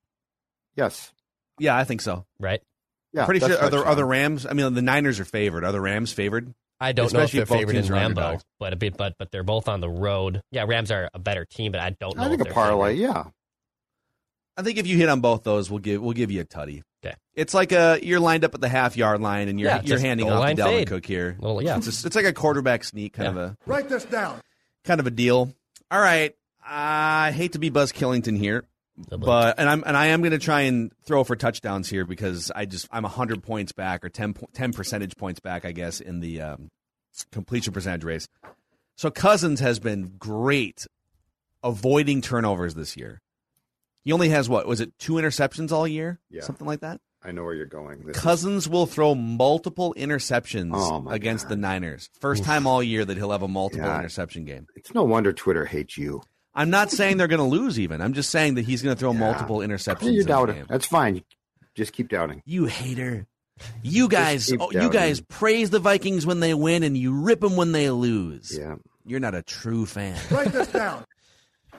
Yes. 0.76 1.12
Yeah, 1.60 1.78
I 1.78 1.84
think 1.84 2.02
so. 2.02 2.26
right? 2.40 2.62
Yeah. 3.14 3.26
Pretty 3.26 3.40
sure. 3.42 3.50
Are 3.50 3.70
the, 3.70 3.78
are 3.78 3.84
touchdown. 3.84 3.96
the 3.98 4.06
Rams? 4.06 4.46
I 4.46 4.54
mean, 4.54 4.74
the 4.74 4.82
Niners 4.82 5.20
are 5.20 5.26
favored. 5.26 5.64
Are 5.64 5.72
the 5.72 5.82
Rams 5.82 6.12
favored? 6.14 6.54
I 6.84 6.92
don't 6.94 7.06
Especially 7.06 7.38
know 7.40 7.44
if 7.44 7.44
if 7.44 7.50
they're 7.50 7.58
both 7.58 7.60
favored 7.70 7.76
in 7.76 7.84
teams 7.84 7.90
Lambeau, 7.96 8.06
underdogs. 8.06 8.44
but 8.60 8.74
a 8.74 8.76
bit, 8.76 8.98
but 8.98 9.16
but 9.20 9.32
they're 9.32 9.44
both 9.44 9.68
on 9.70 9.80
the 9.82 9.90
road. 9.90 10.42
Yeah, 10.52 10.66
Rams 10.68 10.90
are 10.92 11.10
a 11.14 11.20
better 11.20 11.46
team, 11.46 11.72
but 11.72 11.80
I 11.82 11.92
don't 11.92 12.18
know. 12.18 12.24
I 12.24 12.30
think 12.30 12.42
if 12.42 12.48
a 12.48 12.54
parlay. 12.54 12.96
favored. 12.96 13.02
Yeah. 13.14 13.24
I 14.58 14.64
think 14.64 14.78
if 14.78 14.88
you 14.88 14.98
hit 14.98 15.08
on 15.08 15.22
both 15.22 15.44
those, 15.44 15.70
we'll 15.70 15.80
give 15.80 16.02
we'll 16.02 16.14
give 16.14 16.32
you 16.32 16.42
a 16.42 16.46
tutty. 16.46 16.82
Okay. 17.06 17.16
It's 17.34 17.54
like 17.54 17.72
a 17.72 18.00
you're 18.02 18.20
lined 18.20 18.44
up 18.44 18.54
at 18.54 18.62
the 18.62 18.68
half 18.70 18.98
yard 18.98 19.22
line 19.22 19.48
and 19.48 19.60
you're 19.60 19.70
Yeah, 19.70 19.82
you're 19.84 20.00
handing 20.00 20.28
off 20.28 20.34
to 20.34 20.40
line 20.40 20.58
Dalvin 20.58 20.66
fade. 20.80 20.88
Cook 20.88 21.06
here. 21.06 21.38
Well, 21.40 21.62
yeah. 21.62 21.78
It's, 21.78 21.86
just, 21.86 22.06
it's 22.06 22.16
like 22.16 22.26
a 22.26 22.34
quarterback 22.34 22.84
sneak 22.84 23.14
kind 23.14 23.36
Yeah. 23.36 23.42
of 23.44 23.50
a 23.52 23.58
Write 23.66 23.88
this 23.90 24.04
down. 24.06 24.42
kind 24.84 25.00
of 25.00 25.08
a 25.08 25.12
deal. 25.12 25.54
All 25.90 26.00
right. 26.02 26.36
I 26.66 27.32
hate 27.32 27.54
to 27.54 27.60
be 27.60 27.70
Buzz 27.70 27.92
Killington 27.92 28.38
here, 28.38 28.60
Double 28.62 28.68
but 28.98 29.58
and 29.60 29.70
I'm 29.70 29.84
and 29.86 29.96
I 29.98 30.08
am 30.08 30.22
going 30.22 30.32
to 30.32 30.38
try 30.40 30.62
and 30.62 30.92
throw 31.06 31.24
for 31.24 31.36
touchdowns 31.36 31.90
here 31.90 32.06
because 32.06 32.52
I 32.56 32.66
just 32.66 32.88
I'm 32.92 33.04
100 33.04 33.42
points 33.44 33.72
back 33.72 34.04
or 34.06 34.10
10 34.10 34.36
10 34.54 34.74
percentage 34.74 35.16
points 35.18 35.40
back 35.40 35.66
I 35.66 35.72
guess 35.72 36.00
in 36.02 36.20
the 36.20 36.42
um, 36.42 36.70
completion 37.32 37.74
percentage 37.74 38.04
race. 38.04 38.28
So 38.96 39.10
Cousins 39.10 39.60
has 39.62 39.80
been 39.80 40.14
great 40.20 40.86
avoiding 41.64 42.22
turnovers 42.22 42.76
this 42.76 42.96
year. 42.98 43.22
He 44.04 44.12
only 44.12 44.30
has 44.30 44.50
what 44.50 44.68
was 44.68 44.82
it 44.82 44.98
two 45.00 45.14
interceptions 45.14 45.72
all 45.72 45.88
year, 45.88 46.20
Yeah. 46.30 46.42
something 46.42 46.66
like 46.68 46.82
that. 46.82 47.00
I 47.24 47.32
know 47.32 47.44
where 47.44 47.54
you're 47.54 47.68
going. 47.68 48.00
This 48.04 48.16
is- 48.18 48.22
Cousins 48.22 48.68
will 48.68 48.88
throw 48.88 49.14
multiple 49.14 49.94
interceptions 49.96 50.72
Oh, 50.74 51.08
against 51.10 51.46
God. 51.46 51.50
the 51.52 51.56
Niners. 51.58 52.10
First 52.20 52.44
time 52.44 52.66
all 52.66 52.82
year 52.82 53.06
that 53.06 53.16
he'll 53.16 53.30
have 53.32 53.44
a 53.44 53.48
multiple 53.48 53.86
Yeah. 53.86 54.00
interception 54.00 54.44
game. 54.44 54.66
it's 54.76 54.94
no 54.96 55.04
wonder 55.04 55.32
Twitter 55.32 55.66
hates 55.66 55.98
you. 56.00 56.24
I'm 56.54 56.70
not 56.70 56.92
saying 56.92 57.18
they're 57.18 57.28
going 57.28 57.40
to 57.40 57.46
lose. 57.58 57.80
Even 57.80 58.02
I'm 58.02 58.14
just 58.14 58.30
saying 58.30 58.56
that 58.56 58.66
he's 58.66 58.82
going 58.82 58.96
to 58.96 59.00
throw 59.00 59.14
Yeah. 59.14 59.20
multiple 59.20 59.60
interceptions. 59.60 60.04
Yeah, 60.04 60.12
you 60.12 60.24
the 60.24 60.28
doubt 60.28 60.50
it. 60.50 60.68
That's 60.68 60.86
fine. 60.86 61.24
Just 61.76 61.94
keep 61.94 62.10
doubting. 62.10 62.42
You 62.46 62.66
hater. 62.66 63.28
You 63.84 64.08
guys, 64.08 64.52
oh, 64.60 64.72
you 64.72 64.90
guys 64.90 65.22
praise 65.22 65.70
the 65.70 65.80
Vikings 65.80 66.26
when 66.26 66.40
they 66.40 66.54
win, 66.54 66.84
and 66.84 66.98
you 66.98 67.14
rip 67.14 67.42
them 67.42 67.56
when 67.56 67.72
they 67.72 67.90
lose. 67.92 68.58
Yeah. 68.58 68.76
You're 69.06 69.20
not 69.20 69.36
a 69.36 69.42
true 69.44 69.86
fan. 69.86 70.20
Write 70.32 70.52
this 70.52 70.68
down. 70.70 71.06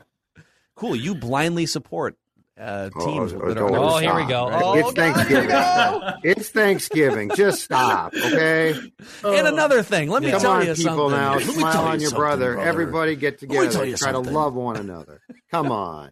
cool. 0.76 0.94
You 0.96 1.14
blindly 1.14 1.66
support 1.66 2.16
uh, 2.61 2.90
Oh, 2.94 3.04
teams 3.06 3.32
oh, 3.32 3.49
that 3.49 3.54
don't 3.54 3.75
are. 3.75 3.78
Oh, 3.78 3.97
here 3.99 4.14
we 4.14 4.25
go. 4.26 4.49
Right? 4.49 4.62
Oh, 4.62 4.75
it's 4.75 4.92
God, 4.92 5.14
Thanksgiving. 5.14 5.49
go. 5.49 6.12
it's 6.23 6.49
Thanksgiving. 6.50 7.30
Just 7.35 7.62
stop, 7.62 8.12
okay? 8.14 8.75
and 9.25 9.47
another 9.47 9.82
thing, 9.82 10.09
let 10.11 10.23
me 10.23 10.30
Come 10.30 10.40
tell 10.40 10.50
on, 10.52 10.66
you 10.66 10.75
people 10.75 11.11
something. 11.11 11.18
now. 11.18 11.35
Let 11.37 11.44
Smile 11.44 11.85
on 11.87 11.94
you 12.00 12.02
your 12.02 12.11
brother. 12.11 12.54
brother. 12.54 12.68
Everybody 12.68 13.16
get 13.16 13.40
Let 13.42 13.50
me 13.50 13.56
tell 13.56 13.66
together. 13.71 13.85
you 13.87 13.97
Try 13.97 14.12
to 14.12 14.18
love 14.21 14.54
one 14.54 14.76
another. 14.76 15.21
Come 15.50 15.73
on. 15.73 16.11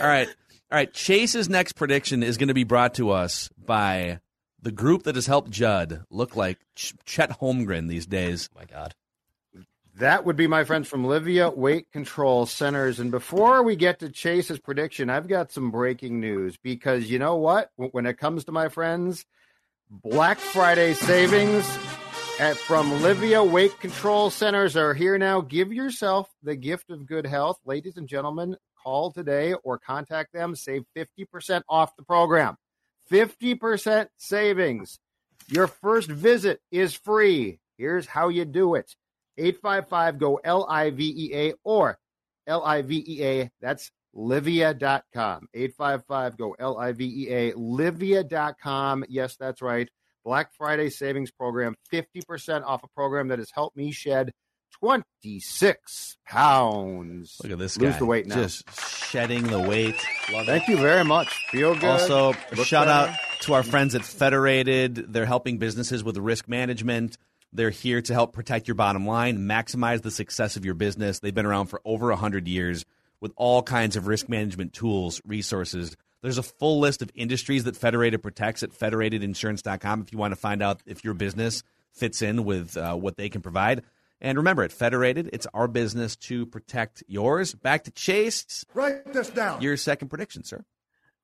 All 0.00 0.06
right. 0.06 0.28
All 0.28 0.76
right. 0.78 0.92
Chase's 0.92 1.48
next 1.48 1.74
prediction 1.74 2.22
is 2.22 2.36
going 2.38 2.48
to 2.48 2.54
be 2.54 2.64
brought 2.64 2.94
to 2.94 3.10
us 3.10 3.50
by 3.58 4.20
the 4.60 4.72
group 4.72 5.02
that 5.04 5.16
has 5.16 5.26
helped 5.26 5.50
Judd 5.50 6.04
look 6.10 6.36
like 6.36 6.58
Ch- 6.76 6.94
Chet 7.04 7.38
Holmgren 7.40 7.88
these 7.88 8.06
days. 8.06 8.48
Oh 8.56 8.60
my 8.60 8.64
God. 8.64 8.94
That 10.02 10.26
would 10.26 10.34
be 10.34 10.48
my 10.48 10.64
friends 10.64 10.88
from 10.88 11.04
Livea 11.04 11.56
Weight 11.56 11.88
Control 11.92 12.44
Centers. 12.44 12.98
And 12.98 13.12
before 13.12 13.62
we 13.62 13.76
get 13.76 14.00
to 14.00 14.08
Chase's 14.08 14.58
prediction, 14.58 15.08
I've 15.08 15.28
got 15.28 15.52
some 15.52 15.70
breaking 15.70 16.18
news 16.18 16.56
because 16.56 17.08
you 17.08 17.20
know 17.20 17.36
what? 17.36 17.70
When 17.76 18.06
it 18.06 18.18
comes 18.18 18.46
to 18.46 18.50
my 18.50 18.68
friends, 18.68 19.24
Black 19.88 20.38
Friday 20.38 20.94
savings 20.94 21.64
at, 22.40 22.56
from 22.56 23.00
Livia 23.00 23.44
Weight 23.44 23.78
Control 23.78 24.28
Centers 24.28 24.76
are 24.76 24.92
here 24.92 25.18
now. 25.18 25.40
Give 25.40 25.72
yourself 25.72 26.28
the 26.42 26.56
gift 26.56 26.90
of 26.90 27.06
good 27.06 27.24
health. 27.24 27.60
Ladies 27.64 27.96
and 27.96 28.08
gentlemen, 28.08 28.56
call 28.82 29.12
today 29.12 29.54
or 29.62 29.78
contact 29.78 30.32
them. 30.32 30.56
Save 30.56 30.82
50% 30.96 31.62
off 31.68 31.94
the 31.94 32.02
program. 32.02 32.56
50% 33.08 34.08
savings. 34.16 34.98
Your 35.46 35.68
first 35.68 36.10
visit 36.10 36.60
is 36.72 36.92
free. 36.92 37.60
Here's 37.78 38.06
how 38.06 38.30
you 38.30 38.44
do 38.44 38.74
it 38.74 38.96
855 39.38 40.18
go 40.18 40.36
L 40.44 40.66
I 40.68 40.90
V 40.90 41.14
E 41.16 41.34
A 41.34 41.54
or 41.64 41.98
L 42.46 42.62
I 42.64 42.82
V 42.82 43.04
E 43.06 43.24
A. 43.24 43.50
That's 43.60 43.90
livea.com. 44.14 45.48
855 45.54 46.36
go 46.36 46.54
L 46.58 46.78
I 46.78 46.92
V 46.92 47.04
E 47.04 47.28
A. 47.32 47.52
Livea.com. 47.52 49.04
Yes, 49.08 49.36
that's 49.36 49.62
right. 49.62 49.88
Black 50.24 50.52
Friday 50.54 50.88
savings 50.90 51.30
program, 51.32 51.74
50% 51.92 52.62
off 52.64 52.84
a 52.84 52.88
program 52.94 53.28
that 53.28 53.38
has 53.40 53.50
helped 53.50 53.76
me 53.76 53.90
shed 53.90 54.30
26 54.78 56.16
pounds. 56.26 57.38
Look 57.42 57.52
at 57.52 57.58
this 57.58 57.76
Lose 57.76 57.92
guy. 57.94 57.98
the 57.98 58.06
weight 58.06 58.26
now. 58.26 58.36
Just 58.36 58.64
shedding 59.08 59.44
the 59.44 59.58
weight. 59.58 59.96
Love 60.32 60.46
Thank 60.46 60.68
you 60.68 60.76
very 60.76 61.04
much. 61.04 61.28
Feel 61.50 61.74
good. 61.74 61.84
Also, 61.84 62.34
Look 62.54 62.66
shout 62.66 62.86
better. 62.86 63.10
out 63.12 63.18
to 63.42 63.54
our 63.54 63.62
friends 63.62 63.94
at 63.94 64.04
Federated. 64.04 65.12
They're 65.12 65.26
helping 65.26 65.58
businesses 65.58 66.04
with 66.04 66.16
risk 66.16 66.48
management. 66.48 67.16
They're 67.52 67.70
here 67.70 68.00
to 68.02 68.14
help 68.14 68.32
protect 68.32 68.66
your 68.66 68.74
bottom 68.74 69.06
line, 69.06 69.40
maximize 69.40 70.02
the 70.02 70.10
success 70.10 70.56
of 70.56 70.64
your 70.64 70.74
business. 70.74 71.18
They've 71.18 71.34
been 71.34 71.46
around 71.46 71.66
for 71.66 71.80
over 71.84 72.08
100 72.08 72.48
years 72.48 72.84
with 73.20 73.32
all 73.36 73.62
kinds 73.62 73.96
of 73.96 74.06
risk 74.06 74.28
management 74.28 74.72
tools, 74.72 75.20
resources. 75.26 75.96
There's 76.22 76.38
a 76.38 76.42
full 76.42 76.80
list 76.80 77.02
of 77.02 77.10
industries 77.14 77.64
that 77.64 77.76
Federated 77.76 78.22
protects 78.22 78.62
at 78.62 78.70
federatedinsurance.com 78.70 80.02
if 80.02 80.12
you 80.12 80.18
want 80.18 80.32
to 80.32 80.40
find 80.40 80.62
out 80.62 80.80
if 80.86 81.04
your 81.04 81.14
business 81.14 81.62
fits 81.92 82.22
in 82.22 82.44
with 82.44 82.76
uh, 82.76 82.94
what 82.94 83.16
they 83.16 83.28
can 83.28 83.42
provide. 83.42 83.82
And 84.20 84.38
remember, 84.38 84.62
at 84.62 84.72
Federated, 84.72 85.30
it's 85.32 85.46
our 85.52 85.68
business 85.68 86.16
to 86.16 86.46
protect 86.46 87.02
yours. 87.08 87.54
Back 87.54 87.84
to 87.84 87.90
Chase. 87.90 88.64
Write 88.72 89.12
this 89.12 89.28
down. 89.30 89.60
Your 89.60 89.76
second 89.76 90.08
prediction, 90.08 90.44
sir. 90.44 90.64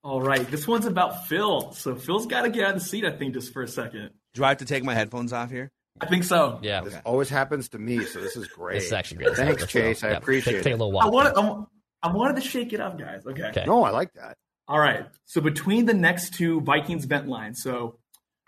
All 0.02 0.20
right, 0.20 0.48
this 0.50 0.66
one's 0.66 0.86
about 0.86 1.26
Phil. 1.26 1.72
So 1.72 1.94
Phil's 1.94 2.26
got 2.26 2.42
to 2.42 2.50
get 2.50 2.64
out 2.64 2.74
of 2.74 2.80
the 2.82 2.86
seat, 2.86 3.04
I 3.04 3.12
think, 3.12 3.34
just 3.34 3.52
for 3.52 3.62
a 3.62 3.68
second. 3.68 4.10
Do 4.34 4.44
I 4.44 4.48
have 4.48 4.58
to 4.58 4.64
take 4.64 4.84
my 4.84 4.94
headphones 4.94 5.32
off 5.32 5.50
here? 5.50 5.72
I 6.00 6.06
think 6.06 6.24
so. 6.24 6.58
Yeah. 6.62 6.82
This 6.82 6.96
always 7.04 7.28
happens 7.28 7.68
to 7.70 7.78
me, 7.78 8.04
so 8.04 8.20
this 8.20 8.36
is 8.36 8.46
great. 8.48 8.74
This 8.74 8.86
is 8.86 8.92
actually 8.92 9.24
great. 9.24 9.36
Thanks, 9.36 9.66
Chase. 9.66 10.02
I 10.04 10.10
Yeah. 10.10 10.16
appreciate 10.18 10.54
take, 10.54 10.62
Take 10.64 10.72
a 10.72 10.74
it. 10.76 10.78
little 10.78 10.92
walk. 10.92 11.04
I 11.04 11.08
wanted, 11.08 11.66
I 12.02 12.12
wanted 12.12 12.36
to 12.36 12.42
shake 12.48 12.72
it 12.72 12.80
up, 12.80 12.98
guys. 12.98 13.26
Okay. 13.26 13.44
Okay. 13.44 13.64
No, 13.66 13.82
I 13.84 13.90
like 13.90 14.12
that. 14.14 14.36
All 14.68 14.78
right. 14.78 15.06
So 15.24 15.40
between 15.40 15.86
the 15.86 15.94
next 15.94 16.34
two 16.34 16.60
Vikings 16.60 17.04
vent 17.06 17.26
lines, 17.28 17.62
so 17.62 17.98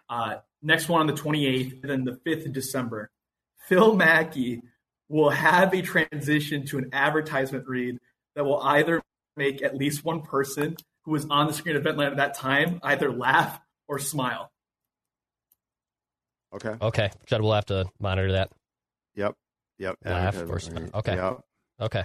uh, 0.08 0.36
next 0.62 0.88
one 0.88 1.00
on 1.00 1.06
the 1.06 1.12
28th, 1.14 1.82
and 1.82 1.90
then 1.90 2.04
the 2.04 2.18
5th 2.26 2.46
of 2.46 2.52
December, 2.52 3.10
Phil 3.68 3.94
Mackey 3.96 4.62
will 5.08 5.30
have 5.30 5.72
a 5.74 5.82
transition 5.82 6.66
to 6.66 6.78
an 6.78 6.90
advertisement 6.92 7.66
read 7.66 7.98
that 8.36 8.44
will 8.44 8.60
either 8.60 9.02
make 9.36 9.62
at 9.62 9.74
least 9.76 10.04
one 10.04 10.22
person 10.22 10.76
who 11.04 11.12
was 11.12 11.26
on 11.30 11.46
the 11.46 11.52
screen 11.52 11.74
at 11.76 11.82
vent 11.82 11.96
line 11.96 12.08
at 12.08 12.16
that 12.18 12.34
time 12.34 12.78
either 12.82 13.10
laugh 13.10 13.58
or 13.88 13.98
smile. 13.98 14.50
Okay. 16.54 16.74
Okay. 16.80 17.10
Judd 17.26 17.40
will 17.42 17.52
have 17.54 17.66
to 17.66 17.86
monitor 18.00 18.32
that. 18.32 18.50
Yep. 19.14 19.34
Yep. 19.78 19.96
Laugh 20.04 20.36
Advertisement 20.36 20.78
or 20.78 20.88
smile. 20.88 20.98
Okay. 21.00 21.14
Yep. 21.16 21.40
Okay. 21.80 22.04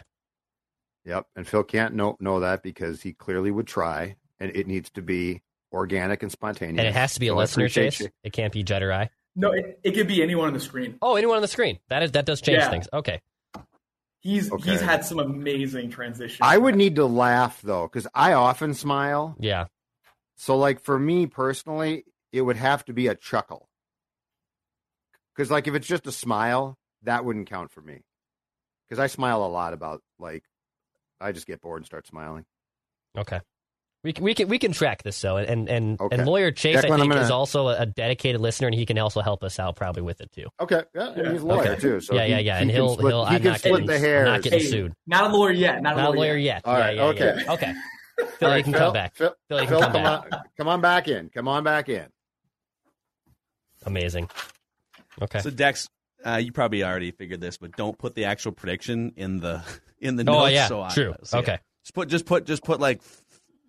Yep. 1.06 1.28
And 1.36 1.48
Phil 1.48 1.64
can't 1.64 1.94
know 1.96 2.16
know 2.20 2.40
that 2.40 2.64
because 2.64 3.02
he 3.02 3.14
clearly 3.14 3.52
would 3.52 3.68
try, 3.68 4.16
and 4.40 4.56
it 4.56 4.68
needs 4.68 4.90
to 4.92 5.02
be 5.02 5.42
organic 5.74 6.24
and 6.24 6.32
spontaneous. 6.32 6.80
And 6.80 6.88
it 6.88 6.94
has 6.94 7.14
to 7.16 7.20
be 7.20 7.28
a 7.28 7.32
So 7.32 7.36
I 7.36 7.40
listener, 7.40 7.64
appreciate 7.66 7.92
Chase. 7.94 8.00
you. 8.02 8.10
It 8.24 8.34
can't 8.34 8.54
be 8.54 8.64
Judd 8.64 8.82
or 8.84 8.94
I. 8.94 9.10
No, 9.36 9.52
it, 9.52 9.80
it 9.84 9.92
could 9.92 10.08
be 10.08 10.24
anyone 10.24 10.48
on 10.48 10.54
the 10.54 10.60
screen. 10.60 10.98
Oh, 11.02 11.16
anyone 11.16 11.36
on 11.36 11.42
the 11.42 11.48
screen. 11.48 11.80
That 11.90 12.04
is 12.04 12.12
that 12.14 12.26
does 12.26 12.42
change 12.42 12.60
Yeah. 12.60 12.70
things. 12.70 12.88
Okay. 12.94 13.22
He's 14.22 14.52
Okay. 14.52 14.72
he's 14.72 14.82
had 14.82 15.06
some 15.06 15.20
amazing 15.20 15.90
transitions. 15.92 16.40
I 16.42 16.58
would 16.58 16.76
need 16.76 16.96
to 16.96 17.06
laugh 17.06 17.62
though, 17.62 17.84
because 17.88 18.08
I 18.16 18.34
often 18.34 18.74
smile. 18.74 19.36
Yeah. 19.40 19.66
So, 20.38 20.58
like 20.58 20.82
for 20.82 20.98
me 20.98 21.28
personally, 21.28 22.06
it 22.32 22.42
would 22.42 22.58
have 22.58 22.84
to 22.86 22.94
be 22.94 23.08
a 23.08 23.16
chuckle. 23.16 23.70
Because, 25.36 25.52
like, 25.52 25.68
if 25.68 25.76
it's 25.76 25.88
just 25.88 26.08
a 26.08 26.12
smile, 26.12 26.78
that 27.04 27.26
wouldn't 27.26 27.50
count 27.50 27.72
for 27.72 27.82
me. 27.82 28.02
Because 28.88 29.00
I 29.00 29.08
smile 29.08 29.44
a 29.44 29.48
lot 29.48 29.74
about 29.74 30.02
like, 30.20 30.44
I 31.20 31.32
just 31.32 31.48
get 31.48 31.60
bored 31.62 31.80
and 31.80 31.86
start 31.86 32.06
smiling. 32.08 32.46
Okay. 33.18 33.40
We 34.04 34.14
can, 34.14 34.24
we 34.24 34.36
can 34.36 34.48
we 34.50 34.60
can 34.60 34.72
track 34.72 35.02
this 35.02 35.20
though, 35.20 35.38
and 35.38 35.68
and 35.68 36.00
Okay. 36.00 36.16
and 36.16 36.28
lawyer 36.28 36.52
Chase 36.52 36.78
Declan, 36.78 36.92
I 36.92 36.98
think 37.00 37.12
gonna- 37.14 37.22
is 37.24 37.32
also 37.32 37.70
a 37.70 37.88
dedicated 37.88 38.40
listener, 38.40 38.68
and 38.68 38.76
he 38.76 38.86
can 38.86 39.00
also 39.00 39.22
help 39.22 39.44
us 39.44 39.58
out 39.58 39.76
probably 39.76 40.04
with 40.04 40.22
it 40.22 40.32
too. 40.32 40.46
Okay, 40.60 40.84
yeah, 40.94 41.10
and 41.14 41.32
he's 41.32 41.42
a 41.42 41.46
lawyer 41.48 41.72
Okay. 41.72 41.82
too. 41.82 42.00
So 42.02 42.14
yeah, 42.14 42.26
he- 42.26 42.30
yeah, 42.34 42.38
yeah, 42.38 42.56
he 42.58 42.62
and 42.62 42.70
can 42.70 42.76
he'll 42.76 42.94
split, 42.94 43.12
he'll 43.12 43.26
he 43.26 43.36
I'm 43.38 43.44
not 43.44 43.58
split 43.60 43.88
getting, 43.88 44.02
the 44.04 44.18
I'm 44.20 44.26
not 44.26 44.42
getting 44.44 44.60
Hey, 44.60 44.66
sued. 44.66 44.94
Not 45.08 45.32
a 45.32 45.36
lawyer 45.36 45.52
yet. 45.54 45.82
Not 45.82 45.94
a 45.94 45.98
Not 46.04 46.10
lawyer, 46.12 46.18
lawyer 46.34 46.38
yet. 46.38 46.62
yet. 46.64 46.66
All 46.66 46.74
right, 46.78 46.96
yeah, 46.96 47.02
yeah, 47.02 47.10
okay. 47.10 47.44
yeah. 47.44 47.54
okay. 47.54 47.74
All 48.22 48.28
Phil, 48.28 48.50
right, 48.50 48.58
you 48.58 48.64
can 48.64 48.74
Phil, 48.74 48.82
come 48.82 48.94
back. 48.94 49.16
Phil, 49.16 49.36
Phil, 49.50 49.62
you 49.62 49.68
can 49.68 49.70
Phil, 49.74 49.80
come 49.82 49.92
come 49.94 50.04
back. 50.04 50.34
on, 50.34 50.42
come 50.56 50.68
on 50.68 50.82
back 50.82 51.08
in. 51.08 51.30
Come 51.30 51.48
on 51.48 51.64
back 51.64 51.90
in. 51.90 52.06
Amazing. 53.88 54.30
Okay. 55.22 55.40
So 55.40 55.50
Dex, 55.50 55.88
uh, 56.26 56.36
you 56.38 56.52
probably 56.52 56.84
already 56.84 57.12
figured 57.12 57.40
this, 57.42 57.58
but 57.58 57.76
don't 57.78 57.98
put 57.98 58.16
the 58.16 58.26
actual 58.26 58.52
prediction 58.52 59.14
in 59.16 59.40
the 59.40 59.62
in 60.00 60.16
the 60.16 60.24
Oh, 60.30 60.44
notes. 60.44 60.54
yeah, 60.54 60.68
so 60.68 60.82
I- 60.82 60.90
true. 60.94 61.16
so, 61.24 61.38
yeah. 61.38 61.42
Okay. 61.44 61.58
Just 61.84 61.94
put 61.94 62.08
just 62.10 62.26
put 62.26 62.46
just 62.46 62.64
put 62.64 62.80
like 62.80 63.02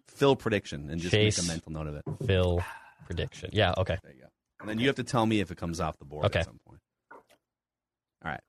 Phil 0.09 0.35
prediction 0.37 0.89
and 0.91 1.01
just 1.01 1.13
Chase. 1.13 1.39
make 1.39 1.45
a 1.47 1.49
mental 1.49 1.73
note 1.73 1.87
of 1.89 1.95
it. 1.97 2.27
Phil 2.27 2.63
prediction. 3.05 3.51
Yeah. 3.53 3.75
Okay. 3.77 3.99
There 4.03 4.13
you 4.15 4.21
go. 4.23 4.29
And 4.61 4.69
then 4.69 4.79
you 4.79 4.87
have 4.87 4.97
to 4.97 5.05
tell 5.05 5.27
me 5.27 5.41
if 5.41 5.51
it 5.51 5.59
comes 5.59 5.81
off 5.81 5.99
the 5.99 6.07
board 6.07 6.25
Okay. 6.27 6.39
at 6.41 6.47
some 6.47 6.59
point. 6.67 6.81
All 8.25 8.31
right. 8.31 8.41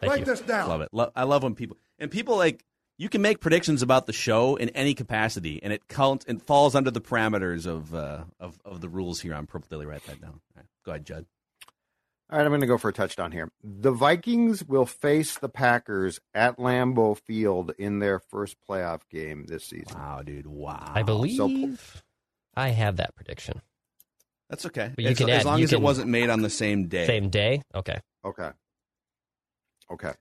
Thank 0.00 0.10
Write 0.12 0.18
you. 0.20 0.24
this 0.24 0.40
down. 0.40 0.68
Love 0.68 0.80
it. 0.80 0.88
Lo- 0.92 1.12
I 1.14 1.24
love 1.24 1.42
when 1.42 1.54
people 1.54 1.76
and 1.98 2.10
people 2.10 2.36
like 2.36 2.64
you 2.98 3.08
can 3.08 3.20
make 3.22 3.40
predictions 3.40 3.82
about 3.82 4.06
the 4.06 4.12
show 4.12 4.56
in 4.56 4.68
any 4.70 4.94
capacity, 4.94 5.60
and 5.62 5.72
it 5.72 5.86
counts 5.88 6.24
and 6.26 6.40
falls 6.42 6.74
under 6.74 6.90
the 6.90 7.00
parameters 7.00 7.66
of 7.66 7.94
uh, 7.94 8.24
of 8.40 8.58
of 8.64 8.80
the 8.80 8.88
rules 8.88 9.20
here 9.20 9.34
on 9.34 9.46
Purple 9.46 9.68
Daily. 9.70 9.86
Write 9.86 10.04
that 10.06 10.20
down. 10.20 10.30
All 10.30 10.56
right. 10.56 10.66
Go 10.84 10.92
ahead, 10.92 11.04
Judd. 11.04 11.26
All 12.32 12.38
right, 12.38 12.44
I'm 12.46 12.50
going 12.50 12.62
to 12.62 12.66
go 12.66 12.78
for 12.78 12.88
a 12.88 12.92
touchdown 12.94 13.30
here. 13.30 13.50
The 13.62 13.90
Vikings 13.92 14.64
will 14.64 14.86
face 14.86 15.36
the 15.36 15.50
Packers 15.50 16.18
at 16.32 16.56
Lambeau 16.56 17.18
Field 17.18 17.72
in 17.78 17.98
their 17.98 18.18
first 18.18 18.56
playoff 18.66 19.02
game 19.10 19.44
this 19.46 19.64
season. 19.64 19.98
Wow, 19.98 20.22
dude. 20.24 20.46
Wow. 20.46 20.92
I 20.94 21.02
believe 21.02 21.36
So- 21.36 22.00
I 22.56 22.68
have 22.70 22.96
that 22.96 23.14
prediction. 23.16 23.60
that's 24.48 24.64
okay. 24.66 24.92
But 24.94 25.04
you 25.04 25.10
as, 25.10 25.18
can 25.18 25.28
as 25.28 25.40
add- 25.40 25.46
long 25.46 25.58
you 25.58 25.64
as 25.64 25.70
can- 25.70 25.80
it 25.80 25.82
wasn't 25.82 26.08
made 26.08 26.30
on 26.30 26.40
the 26.40 26.48
same 26.50 26.88
day. 26.88 27.06
Same 27.06 27.28
day. 27.28 27.62
Okay. 27.74 28.00
Okay. 28.24 28.50
Okay. 29.90 30.12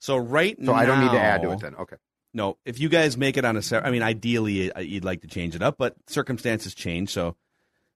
So 0.00 0.16
right 0.16 0.58
now 0.58 0.72
So 0.72 0.74
I 0.74 0.86
don't 0.86 1.00
need 1.00 1.12
to 1.12 1.20
add 1.20 1.42
to 1.42 1.52
it 1.52 1.60
then. 1.60 1.76
Okay. 1.76 1.96
No, 2.34 2.58
if 2.64 2.80
you 2.80 2.88
guys 2.88 3.16
make 3.16 3.36
it 3.36 3.44
on 3.44 3.56
a 3.56 3.62
set, 3.62 3.84
I 3.86 3.90
mean, 3.92 4.02
ideally 4.02 4.72
uh, 4.72 4.80
you'd 4.80 5.04
like 5.04 5.20
to 5.22 5.28
change 5.28 5.54
it 5.54 5.62
up, 5.62 5.78
but 5.78 5.94
circumstances 6.08 6.74
change. 6.74 7.10
So, 7.10 7.36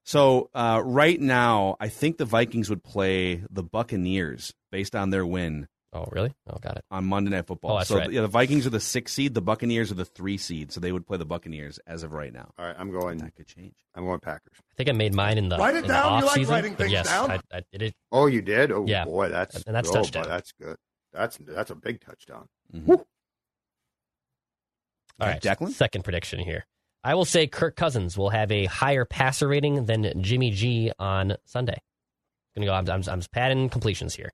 so 0.05 0.49
uh, 0.53 0.81
right 0.83 1.19
now, 1.19 1.75
I 1.79 1.89
think 1.89 2.17
the 2.17 2.25
Vikings 2.25 2.69
would 2.69 2.83
play 2.83 3.43
the 3.49 3.63
Buccaneers 3.63 4.53
based 4.71 4.95
on 4.95 5.09
their 5.09 5.25
win 5.25 5.67
Oh, 5.95 6.09
really? 6.11 6.33
Oh, 6.49 6.57
got 6.59 6.75
it. 6.75 6.83
on 6.91 7.05
Monday 7.05 7.31
Night 7.31 7.47
Football. 7.47 7.71
Oh, 7.71 7.77
that's 7.77 7.87
so 7.87 7.97
right. 7.99 8.11
yeah, 8.11 8.19
the 8.19 8.27
Vikings 8.27 8.67
are 8.67 8.69
the 8.69 8.81
six 8.81 9.13
seed, 9.13 9.33
the 9.33 9.41
Buccaneers 9.41 9.91
are 9.91 9.95
the 9.95 10.03
three 10.03 10.37
seed, 10.37 10.73
so 10.73 10.81
they 10.81 10.91
would 10.91 11.07
play 11.07 11.17
the 11.17 11.25
Buccaneers 11.25 11.79
as 11.87 12.03
of 12.03 12.11
right 12.11 12.33
now. 12.33 12.51
All 12.59 12.65
right, 12.65 12.75
I'm 12.77 12.91
going. 12.91 13.19
That 13.19 13.33
could 13.33 13.47
change. 13.47 13.75
I'm 13.95 14.03
going 14.03 14.19
Packers. 14.19 14.51
I 14.59 14.75
think 14.75 14.89
I 14.89 14.91
made 14.91 15.13
mine 15.13 15.37
in 15.37 15.47
the 15.47 15.57
Write 15.57 15.77
it 15.77 15.87
down. 15.87 16.19
You 16.19 16.25
like 16.25 16.35
season. 16.35 16.53
writing 16.53 16.75
things 16.75 16.91
yes, 16.91 17.07
down? 17.07 17.31
I, 17.31 17.39
I 17.53 17.61
did 17.71 17.81
it. 17.81 17.93
Oh, 18.11 18.25
you 18.27 18.41
did? 18.41 18.73
Oh 18.73 18.83
Yeah. 18.85 19.05
boy, 19.05 19.29
that's 19.29 19.63
And 19.63 19.73
that's 19.73 19.89
oh, 19.89 19.93
touchdown. 19.93 20.23
Boy, 20.23 20.29
that's 20.29 20.51
good. 20.51 20.75
That's 21.13 21.37
that's 21.37 21.71
a 21.71 21.75
big 21.75 22.01
touchdown. 22.01 22.49
Mhm. 22.75 22.89
All 22.89 23.05
right, 25.21 25.41
Declan? 25.41 25.69
Second 25.69 26.03
prediction 26.03 26.39
here. 26.39 26.65
I 27.05 27.13
will 27.15 27.23
say 27.25 27.45
Kirk 27.47 27.75
Cousins 27.75 28.17
will 28.17 28.31
have 28.31 28.51
a 28.51 28.65
higher 28.65 29.05
passer 29.05 29.47
rating 29.47 29.85
than 29.85 30.21
Jimmy 30.23 30.49
G 30.51 30.91
on 30.97 31.35
Sunday. 31.45 31.77
Gonna 32.55 32.65
go. 32.67 32.73
I'm, 32.73 32.89
I'm, 32.89 33.03
I'm 33.07 33.21
padding 33.31 33.69
completions 33.69 34.15
here. 34.15 34.31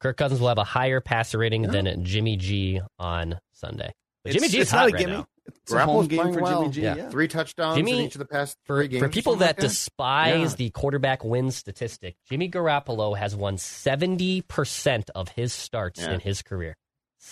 Kirk 0.00 0.16
Cousins 0.18 0.40
will 0.40 0.48
have 0.48 0.58
a 0.58 0.64
higher 0.64 1.00
passer 1.00 1.38
rating 1.38 1.62
than 1.62 2.04
Jimmy 2.04 2.36
G 2.36 2.80
on 2.98 3.38
Sunday. 3.52 3.92
But 4.22 4.32
Jimmy 4.34 4.46
It's- 4.48 4.52
G's 4.52 4.60
it's 4.62 4.70
hot 4.70 4.76
not 4.80 4.88
a 4.88 4.92
right 4.92 4.98
gimme. 5.00 5.12
now. 5.12 5.26
It's 5.46 5.72
a 5.72 5.84
home 5.84 6.04
Garoppolo's 6.04 6.08
game 6.08 6.18
playing 6.20 6.34
for 6.34 6.42
well. 6.42 6.60
Jimmy 6.62 6.72
G. 6.74 6.82
Yeah. 6.82 6.96
Yeah. 6.96 7.08
Three 7.08 7.28
touchdowns 7.28 7.76
Jimmy- 7.76 7.92
in 7.92 7.98
each 8.06 8.14
of 8.14 8.18
the 8.18 8.26
past 8.26 8.58
For, 8.64 8.76
three 8.80 8.88
games. 8.88 9.02
for 9.02 9.08
people 9.08 9.32
something 9.32 9.46
like 9.48 9.56
that 9.56 9.62
despise 9.62 10.50
Yeah. 10.52 10.56
the 10.56 10.70
quarterback 10.70 11.24
win 11.24 11.50
statistic, 11.50 12.16
Jimmy 12.28 12.50
Garoppolo 12.50 13.16
has 13.16 13.34
won 13.34 13.56
70% 13.56 15.10
of 15.14 15.30
his 15.30 15.52
starts 15.52 16.00
Yeah. 16.00 16.12
in 16.12 16.20
his 16.20 16.42
career. 16.42 16.76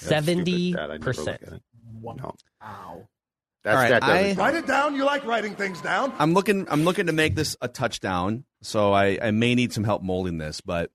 That's 0.03 0.27
70%. 0.27 0.75
Dad. 0.77 0.91
I 0.91 0.97
never 0.97 1.13
look 1.13 1.29
at 1.29 1.43
it. 1.43 1.63
No, 2.03 2.35
Wow. 2.63 2.98
That's 3.65 3.77
All 3.77 3.83
right, 3.83 3.91
that 3.91 4.01
doesn't 4.03 4.39
I- 4.39 4.45
Write 4.45 4.55
it 4.55 4.67
down. 4.67 4.95
You 4.95 5.05
like 5.05 5.25
writing 5.25 5.55
things 5.55 5.81
down. 5.81 6.13
I'm 6.19 6.33
looking. 6.33 6.67
I'm 6.71 6.85
looking 6.85 7.07
to 7.07 7.13
make 7.13 7.35
this 7.35 7.57
a 7.61 7.69
touchdown, 7.69 8.45
so 8.63 8.93
I, 8.93 9.19
I 9.21 9.31
may 9.31 9.55
need 9.55 9.73
some 9.73 9.85
help 9.85 10.03
molding 10.03 10.39
this. 10.39 10.61
But 10.61 10.91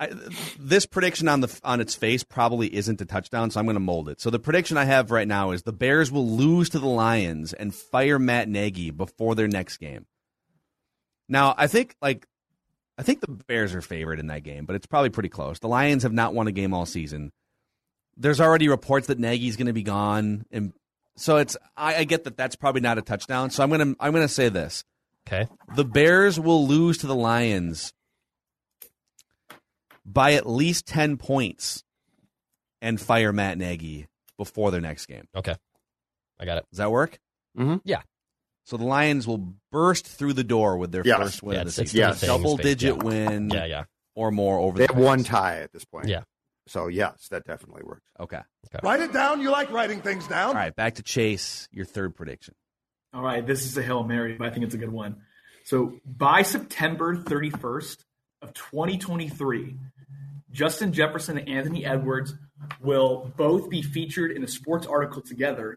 I, 0.00 0.10
this 0.58 0.86
prediction 0.86 1.28
on 1.28 1.40
the 1.40 1.60
on 1.62 1.80
its 1.80 1.94
face 1.94 2.24
probably 2.24 2.74
isn't 2.74 3.00
a 3.00 3.04
touchdown, 3.04 3.50
so 3.50 3.60
I'm 3.60 3.66
going 3.66 3.74
to 3.74 3.80
mold 3.80 4.08
it. 4.08 4.20
So 4.20 4.30
the 4.30 4.38
prediction 4.38 4.76
I 4.76 4.84
have 4.84 5.10
right 5.10 5.28
now 5.28 5.52
is 5.52 5.62
the 5.62 5.72
Bears 5.72 6.10
will 6.10 6.28
lose 6.28 6.70
to 6.70 6.78
the 6.78 6.88
Lions 6.88 7.52
and 7.52 7.74
fire 7.74 8.18
Matt 8.18 8.48
Nagy 8.48 8.90
before 8.90 9.34
their 9.34 9.48
next 9.48 9.76
game. 9.76 10.06
Now 11.28 11.54
I 11.56 11.68
think 11.68 11.94
like 12.02 12.26
I 12.98 13.02
think 13.02 13.20
the 13.20 13.28
Bears 13.28 13.74
are 13.74 13.82
favored 13.82 14.18
in 14.18 14.26
that 14.26 14.42
game, 14.42 14.66
but 14.66 14.74
it's 14.74 14.86
probably 14.86 15.10
pretty 15.10 15.28
close. 15.28 15.58
The 15.58 15.68
Lions 15.68 16.02
have 16.02 16.12
not 16.12 16.34
won 16.34 16.48
a 16.48 16.52
game 16.52 16.74
all 16.74 16.86
season. 16.86 17.30
There's 18.16 18.40
already 18.40 18.68
reports 18.68 19.06
that 19.06 19.18
Nagy's 19.18 19.56
going 19.56 19.68
to 19.68 19.72
be 19.72 19.82
gone, 19.82 20.44
and 20.50 20.72
so 21.16 21.36
it's 21.38 21.56
I, 21.76 21.96
I 21.96 22.04
get 22.04 22.24
that 22.24 22.36
that's 22.36 22.56
probably 22.56 22.80
not 22.80 22.98
a 22.98 23.02
touchdown. 23.02 23.50
So 23.50 23.62
I'm 23.62 23.70
gonna 23.70 23.94
I'm 24.00 24.12
gonna 24.12 24.28
say 24.28 24.48
this: 24.48 24.84
Okay. 25.28 25.48
the 25.76 25.84
Bears 25.84 26.38
will 26.40 26.66
lose 26.66 26.98
to 26.98 27.06
the 27.06 27.14
Lions 27.14 27.92
by 30.04 30.34
at 30.34 30.48
least 30.48 30.86
ten 30.86 31.16
points 31.16 31.84
and 32.80 33.00
fire 33.00 33.32
Matt 33.32 33.58
Nagy 33.58 34.06
before 34.38 34.70
their 34.70 34.80
next 34.80 35.06
game. 35.06 35.26
Okay. 35.36 35.54
I 36.38 36.44
got 36.46 36.58
it. 36.58 36.66
Does 36.70 36.78
that 36.78 36.90
work? 36.90 37.18
Mm-hmm. 37.58 37.76
Yeah. 37.84 38.00
So 38.64 38.76
the 38.76 38.84
Lions 38.84 39.26
will 39.26 39.54
burst 39.72 40.06
through 40.06 40.32
the 40.34 40.44
door 40.44 40.78
with 40.78 40.92
their 40.92 41.02
Yes. 41.04 41.18
first 41.18 41.42
win 41.42 41.54
Yeah, 41.56 41.60
of 41.62 41.66
the 41.66 41.70
it's- 41.70 41.78
it's 41.80 41.90
season. 41.92 42.08
three 42.12 42.28
things, 42.28 42.42
Double 42.42 42.56
digit 42.56 42.96
Yeah. 42.96 43.02
win 43.02 43.50
Yeah, 43.50 43.64
yeah. 43.66 43.84
or 44.14 44.30
more 44.30 44.58
over 44.58 44.78
They 44.78 44.86
the 44.86 44.94
have 44.94 45.02
one 45.02 45.24
tie 45.24 45.60
at 45.60 45.72
this 45.72 45.84
point. 45.84 46.08
Yeah. 46.08 46.22
So 46.70 46.86
yes, 46.86 47.26
that 47.32 47.44
definitely 47.44 47.82
works. 47.84 48.06
Okay. 48.20 48.38
Write 48.84 49.00
it 49.00 49.12
down. 49.12 49.40
You 49.40 49.50
like 49.50 49.72
writing 49.72 50.02
things 50.02 50.28
down. 50.28 50.50
All 50.50 50.54
right, 50.54 50.74
back 50.74 50.94
to 50.94 51.02
Chase, 51.02 51.68
your 51.72 51.84
third 51.84 52.14
prediction. 52.14 52.54
All 53.12 53.22
right, 53.22 53.44
this 53.44 53.64
is 53.64 53.76
a 53.76 53.82
Hail 53.82 54.04
Mary, 54.04 54.34
but 54.34 54.46
I 54.46 54.50
think 54.50 54.64
it's 54.64 54.74
a 54.74 54.78
good 54.78 54.92
one. 54.92 55.16
So 55.64 55.98
by 56.06 56.42
September 56.42 57.16
31st 57.16 58.04
of 58.42 58.54
2023, 58.54 59.74
Justin 60.52 60.92
Jefferson 60.92 61.38
and 61.38 61.48
Anthony 61.48 61.84
Edwards 61.84 62.34
will 62.80 63.32
both 63.36 63.68
be 63.68 63.82
featured 63.82 64.30
in 64.30 64.44
a 64.44 64.48
sports 64.48 64.86
article 64.86 65.22
together, 65.22 65.76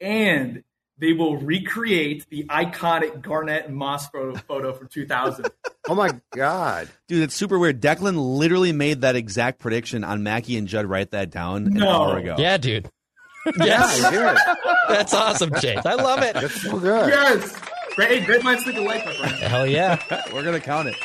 and 0.00 0.64
they 0.98 1.12
will 1.12 1.36
recreate 1.36 2.26
the 2.30 2.44
iconic 2.44 3.22
Garnett 3.22 3.66
and 3.66 3.74
Moss 3.76 4.08
photo, 4.08 4.36
photo 4.46 4.72
from 4.72 4.88
2000. 4.88 5.46
Oh 5.88 5.96
my 5.96 6.10
God! 6.32 6.88
Dude, 7.08 7.24
it's 7.24 7.34
super 7.34 7.58
weird. 7.58 7.80
Declan 7.82 8.14
literally 8.38 8.70
made 8.70 9.00
that 9.00 9.16
exact 9.16 9.58
prediction 9.58 10.04
on 10.04 10.22
Mackey 10.22 10.56
and 10.56 10.68
Judd. 10.68 10.86
Write 10.86 11.10
that 11.10 11.30
down 11.30 11.66
an 11.66 11.72
No. 11.74 11.90
hour 11.90 12.18
ago. 12.18 12.36
Yeah, 12.38 12.56
dude. 12.56 12.88
Yeah, 13.58 13.64
Yes. 13.66 14.04
I 14.04 14.10
did. 14.12 14.38
That's 14.88 15.12
awesome, 15.12 15.50
Chase. 15.60 15.84
I 15.84 15.94
love 15.94 16.22
it. 16.22 16.34
That's 16.34 16.62
so 16.62 16.78
good. 16.78 17.08
yes, 17.08 17.52
great, 17.94 18.24
great 18.24 18.42
minds 18.42 18.64
think 18.64 18.76
alike, 18.78 19.04
my 19.06 19.12
friend. 19.14 19.34
Hell 19.36 19.66
yeah. 19.66 20.02
We're 20.32 20.42
gonna 20.42 20.60
count 20.60 20.88
it. 20.88 20.96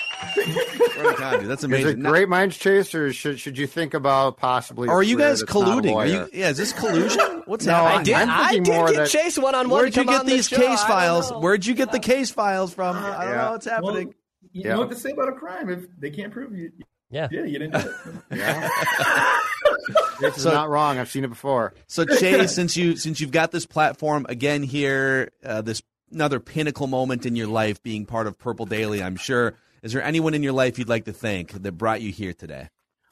We're 0.97 1.03
gonna 1.03 1.17
count 1.17 1.43
it. 1.43 1.47
That's 1.47 1.61
Is 1.61 1.65
amazing. 1.65 1.99
it 1.99 2.03
great 2.03 2.29
minds 2.29 2.57
chase, 2.57 2.93
or 2.95 3.11
should 3.13 3.39
should 3.39 3.57
you 3.57 3.67
think 3.67 3.93
about 3.93 4.37
possibly? 4.37 4.87
Or 4.89 4.99
are 4.99 5.03
you 5.03 5.17
guys 5.17 5.39
that's 5.41 5.53
not 5.53 5.61
a 5.61 5.81
colluding? 5.81 5.95
Are 5.95 6.05
you? 6.07 6.13
lawyer? 6.19 6.29
Yeah, 6.33 6.49
is 6.49 6.57
this 6.57 6.73
collusion? 6.73 7.43
What's 7.45 7.65
No, 7.65 7.73
happening? 7.73 7.99
I 7.99 8.03
did, 8.03 8.15
I'm 8.15 8.29
I 8.29 8.51
did 8.53 8.67
more 8.67 8.87
get 8.87 8.95
that- 8.97 9.09
Chase 9.09 9.37
one 9.37 9.55
on 9.55 9.69
one. 9.69 9.79
Where'd 9.81 9.95
you 9.95 10.05
get 10.05 10.25
these 10.25 10.47
case 10.47 10.83
files? 10.83 11.31
Where'd 11.31 11.65
you 11.65 11.75
get 11.75 11.91
the 11.91 11.99
case 11.99 12.31
files 12.31 12.73
from? 12.73 12.95
I 12.97 13.01
don't 13.25 13.33
Yeah. 13.33 13.35
know 13.45 13.51
what's 13.51 13.65
happening. 13.65 13.91
Well, 14.07 14.13
you 14.51 14.61
Yeah. 14.63 14.73
know 14.73 14.79
what 14.79 14.89
to 14.89 14.95
say 14.95 15.11
about 15.11 15.29
a 15.29 15.33
crime 15.33 15.69
if 15.69 15.85
they 15.99 16.09
can't 16.09 16.31
prove 16.33 16.55
you. 16.55 16.71
Yeah. 17.09 17.27
Yeah, 17.31 17.45
you 17.45 17.59
didn't 17.59 17.81
do 17.81 17.89
it. 17.89 18.37
Yeah. 18.37 18.69
this 20.19 20.37
is 20.37 20.43
So- 20.43 20.51
not 20.51 20.69
wrong. 20.69 20.97
I've 20.97 21.09
seen 21.09 21.23
it 21.23 21.29
before. 21.29 21.73
So 21.87 22.03
Chase, 22.05 22.53
since 22.53 22.75
you 22.75 22.97
since 22.97 23.21
you've 23.21 23.31
got 23.31 23.51
this 23.51 23.65
platform 23.65 24.25
again 24.27 24.63
here, 24.63 25.31
uh, 25.45 25.61
this 25.61 25.81
another 26.11 26.39
pinnacle 26.39 26.87
moment 26.87 27.25
in 27.25 27.35
your 27.35 27.47
life, 27.47 27.81
being 27.83 28.05
part 28.05 28.27
of 28.27 28.37
Purple 28.37 28.65
Daily, 28.65 29.01
I'm 29.01 29.15
sure. 29.15 29.55
Is 29.83 29.93
there 29.93 30.01
anyone 30.01 30.33
in 30.33 30.43
your 30.43 30.53
life 30.53 30.79
you'd 30.79 30.89
like 30.89 31.05
to 31.05 31.13
thank 31.13 31.51
that 31.51 31.71
brought 31.73 32.01
you 32.01 32.11
here 32.11 32.33
today? 32.33 32.69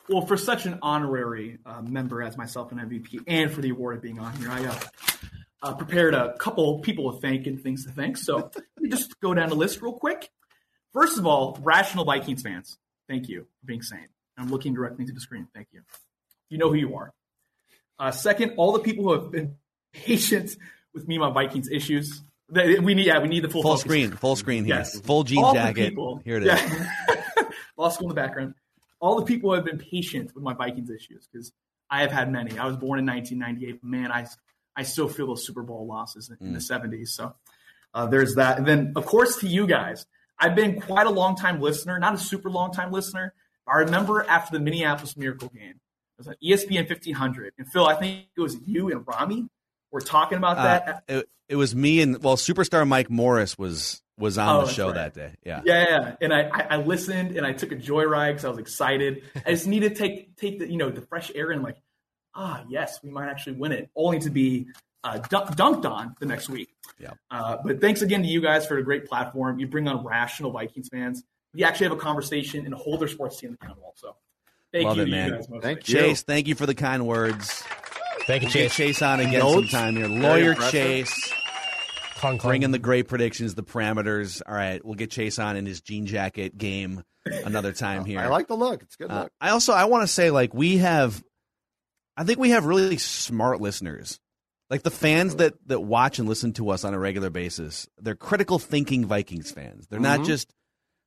Well, 0.09 0.25
for 0.25 0.37
such 0.37 0.65
an 0.65 0.79
honorary 0.81 1.57
uh, 1.65 1.81
member 1.81 2.21
as 2.21 2.37
myself 2.37 2.71
and 2.71 2.79
MVP, 2.79 3.23
and 3.27 3.51
for 3.51 3.61
the 3.61 3.69
award 3.69 3.97
of 3.97 4.01
being 4.01 4.19
on 4.19 4.35
here, 4.37 4.51
I 4.51 4.65
uh, 4.65 4.79
uh, 5.63 5.73
prepared 5.73 6.13
a 6.13 6.33
couple 6.37 6.79
people 6.79 7.11
to 7.11 7.19
thank 7.19 7.47
and 7.47 7.61
things 7.61 7.85
to 7.85 7.91
thank. 7.91 8.17
So 8.17 8.51
let 8.55 8.63
me 8.79 8.89
just 8.89 9.19
go 9.19 9.33
down 9.33 9.49
the 9.49 9.55
list 9.55 9.81
real 9.81 9.93
quick. 9.93 10.29
First 10.93 11.17
of 11.17 11.25
all, 11.25 11.57
rational 11.61 12.05
Vikings 12.05 12.43
fans, 12.43 12.77
thank 13.09 13.27
you 13.27 13.47
for 13.59 13.65
being 13.65 13.81
sane. 13.81 14.07
I'm 14.37 14.49
looking 14.49 14.73
directly 14.73 15.03
into 15.03 15.13
the 15.13 15.21
screen. 15.21 15.47
Thank 15.53 15.69
you. 15.71 15.81
You 16.49 16.57
know 16.57 16.69
who 16.69 16.75
you 16.75 16.95
are. 16.95 17.13
Uh, 17.97 18.11
second, 18.11 18.53
all 18.57 18.73
the 18.73 18.79
people 18.79 19.05
who 19.05 19.13
have 19.13 19.31
been 19.31 19.55
patient 19.93 20.55
with 20.93 21.07
me 21.07 21.17
my 21.17 21.31
Vikings 21.31 21.69
issues. 21.69 22.21
We 22.49 22.93
need, 22.93 23.07
yeah, 23.07 23.19
we 23.19 23.27
need 23.27 23.43
the 23.43 23.49
full 23.49 23.61
Full 23.63 23.71
focus. 23.71 23.81
screen, 23.81 24.11
full 24.11 24.35
screen 24.35 24.65
here, 24.65 24.75
Yes. 24.75 24.99
full 25.01 25.23
jean 25.23 25.43
All 25.43 25.53
jacket. 25.53 25.89
people- 25.89 26.21
Here 26.23 26.37
it 26.37 26.43
is. 26.43 26.47
Yeah. 26.47 27.43
Law 27.77 27.89
school 27.89 28.05
in 28.09 28.15
the 28.15 28.21
background. 28.21 28.53
All 28.99 29.15
the 29.19 29.25
people 29.25 29.53
have 29.53 29.65
been 29.65 29.77
patient 29.79 30.33
with 30.35 30.43
my 30.43 30.53
Vikings 30.53 30.89
issues 30.89 31.27
because 31.31 31.51
I 31.89 32.01
have 32.01 32.11
had 32.11 32.31
many. 32.31 32.57
I 32.57 32.65
was 32.67 32.77
born 32.77 32.99
in 32.99 33.05
1998. 33.05 33.83
Man, 33.83 34.11
I 34.11 34.27
I 34.77 34.83
still 34.83 35.07
feel 35.07 35.27
those 35.27 35.45
Super 35.45 35.63
Bowl 35.63 35.87
losses 35.87 36.29
in, 36.29 36.47
in 36.47 36.53
the 36.53 36.59
Mm. 36.59 36.69
70s. 36.69 37.07
So 37.09 37.33
Uh, 37.93 38.05
there's 38.07 38.35
that. 38.35 38.57
And 38.57 38.67
then, 38.67 38.91
of 38.97 39.05
course, 39.05 39.37
to 39.37 39.47
you 39.47 39.65
guys, 39.67 40.05
I've 40.37 40.53
been 40.55 40.81
quite 40.81 41.07
a 41.07 41.11
long 41.11 41.35
time 41.37 41.61
listener, 41.61 41.97
not 41.97 42.13
a 42.13 42.17
super 42.17 42.49
long 42.49 42.71
time 42.73 42.91
listener. 42.91 43.33
I 43.67 43.77
remember 43.79 44.23
after 44.29 44.57
the 44.57 44.63
Minneapolis 44.63 45.15
Miracle 45.15 45.47
game, 45.49 45.71
it 45.71 46.17
was 46.17 46.27
on 46.27 46.35
ESPN 46.43 46.87
1500. 46.89 47.53
And 47.57 47.67
Phil, 47.71 47.87
I 47.87 47.95
think 47.95 48.27
it 48.35 48.41
was 48.41 48.57
you 48.67 48.91
and 48.91 49.05
Rami 49.07 49.47
were 49.95 50.01
talking 50.01 50.37
about 50.37 50.57
that. 50.57 51.03
Uh, 51.09 51.19
it, 51.19 51.29
it 51.49 51.55
was 51.55 51.73
me 51.75 52.01
and 52.01 52.21
well, 52.23 52.35
superstar 52.37 52.87
Mike 52.87 53.09
Morris 53.09 53.57
was 53.57 54.01
was 54.17 54.37
on 54.37 54.47
Oh, 54.63 54.65
the 54.65 54.71
show 54.71 54.87
right. 54.87 54.95
that 54.95 55.13
day. 55.13 55.31
Yeah. 55.43 55.61
Yeah, 55.65 55.83
yeah. 55.89 56.15
And 56.21 56.33
I, 56.33 56.41
I, 56.49 56.61
I 56.71 56.75
listened 56.77 57.35
and 57.35 57.45
I 57.45 57.51
took 57.53 57.71
a 57.71 57.75
joyride 57.75 58.29
because 58.31 58.45
I 58.45 58.49
was 58.49 58.59
excited. 58.59 59.23
I 59.45 59.51
just 59.51 59.67
needed 59.67 59.95
to 59.95 60.01
take 60.01 60.35
take 60.37 60.59
the 60.59 60.69
you 60.69 60.77
know 60.77 60.89
the 60.89 61.01
fresh 61.01 61.31
air 61.35 61.51
and 61.51 61.63
like, 61.63 61.77
ah, 62.33 62.63
yes, 62.69 62.99
we 63.03 63.09
might 63.09 63.27
actually 63.29 63.53
win 63.57 63.71
it, 63.71 63.89
only 63.95 64.19
to 64.19 64.29
be 64.29 64.67
uh, 65.03 65.17
dunk, 65.29 65.49
dunked 65.55 65.85
on 65.89 66.15
the 66.19 66.25
next 66.25 66.49
week. 66.49 66.69
Yeah. 66.99 67.11
Uh, 67.29 67.57
but 67.63 67.79
thanks 67.81 68.01
again 68.01 68.21
to 68.21 68.27
you 68.27 68.41
guys 68.41 68.65
for 68.65 68.77
a 68.77 68.83
great 68.83 69.05
platform. 69.07 69.59
You 69.59 69.67
bring 69.67 69.87
on 69.87 70.03
rational 70.05 70.51
Vikings 70.51 70.89
fans. 70.89 71.23
We 71.53 71.63
actually 71.63 71.89
have 71.89 71.97
a 71.97 72.01
conversation 72.01 72.65
and 72.65 72.73
hold 72.73 72.99
their 73.01 73.07
sports 73.07 73.39
team 73.39 73.57
accountable. 73.59 73.93
So 73.97 74.15
thank 74.73 74.85
Love 74.85 74.97
you 74.97 75.03
it, 75.03 75.09
man. 75.09 75.27
you 75.27 75.35
guys. 75.35 75.49
mostly. 75.49 75.59
Thank 75.61 75.87
you. 75.89 75.95
Chase, 75.99 76.23
thank 76.23 76.47
you 76.47 76.55
for 76.55 76.65
the 76.65 76.75
kind 76.75 77.05
words. 77.05 77.63
Thank 78.27 78.41
you, 78.43 78.47
We'll 78.47 78.53
get 78.53 78.71
Chase. 78.71 78.75
Chase 78.75 79.01
on 79.01 79.19
again 79.19 79.39
Notes? 79.39 79.71
sometime 79.71 79.95
here. 79.95 80.07
Lawyer. 80.07 80.55
Chase. 80.55 81.13
Clunk, 82.15 82.41
clunk. 82.41 82.43
Bring 82.43 82.63
in 82.63 82.71
the 82.71 82.79
great 82.79 83.07
predictions, 83.07 83.55
the 83.55 83.63
parameters. 83.63 84.41
All 84.47 84.55
right, 84.55 84.83
we'll 84.83 84.95
get 84.95 85.11
Chase 85.11 85.37
on 85.37 85.57
in 85.57 85.65
his 85.65 85.81
jean 85.81 86.05
jacket 86.05 86.57
game 86.57 87.03
another 87.25 87.71
time 87.73 88.05
here. 88.05 88.19
I 88.19 88.27
like 88.27 88.47
the 88.47 88.55
look. 88.55 88.81
It's 88.83 88.95
a 88.95 88.97
good 88.97 89.11
Uh, 89.11 89.23
look. 89.23 89.31
I 89.41 89.49
also 89.49 89.73
I 89.73 89.85
want 89.85 90.03
to 90.03 90.07
say 90.07 90.31
like 90.31 90.53
we 90.53 90.77
have, 90.77 91.21
I 92.17 92.23
think 92.23 92.39
we 92.39 92.51
have 92.51 92.65
really 92.65 92.97
smart 92.97 93.61
listeners, 93.61 94.19
like 94.69 94.81
the 94.83 94.91
fans 94.91 95.35
that 95.35 95.53
that 95.67 95.81
watch 95.81 96.17
and 96.19 96.27
listen 96.27 96.53
to 96.53 96.69
us 96.69 96.83
on 96.83 96.93
a 96.93 96.99
regular 96.99 97.29
basis. 97.29 97.87
They're 97.99 98.15
critical 98.15 98.57
thinking 98.59 99.05
Vikings 99.05 99.51
fans. 99.51 99.87
They're 99.87 99.99
not 99.99 100.21
Mhm. 100.21 100.25
just 100.25 100.51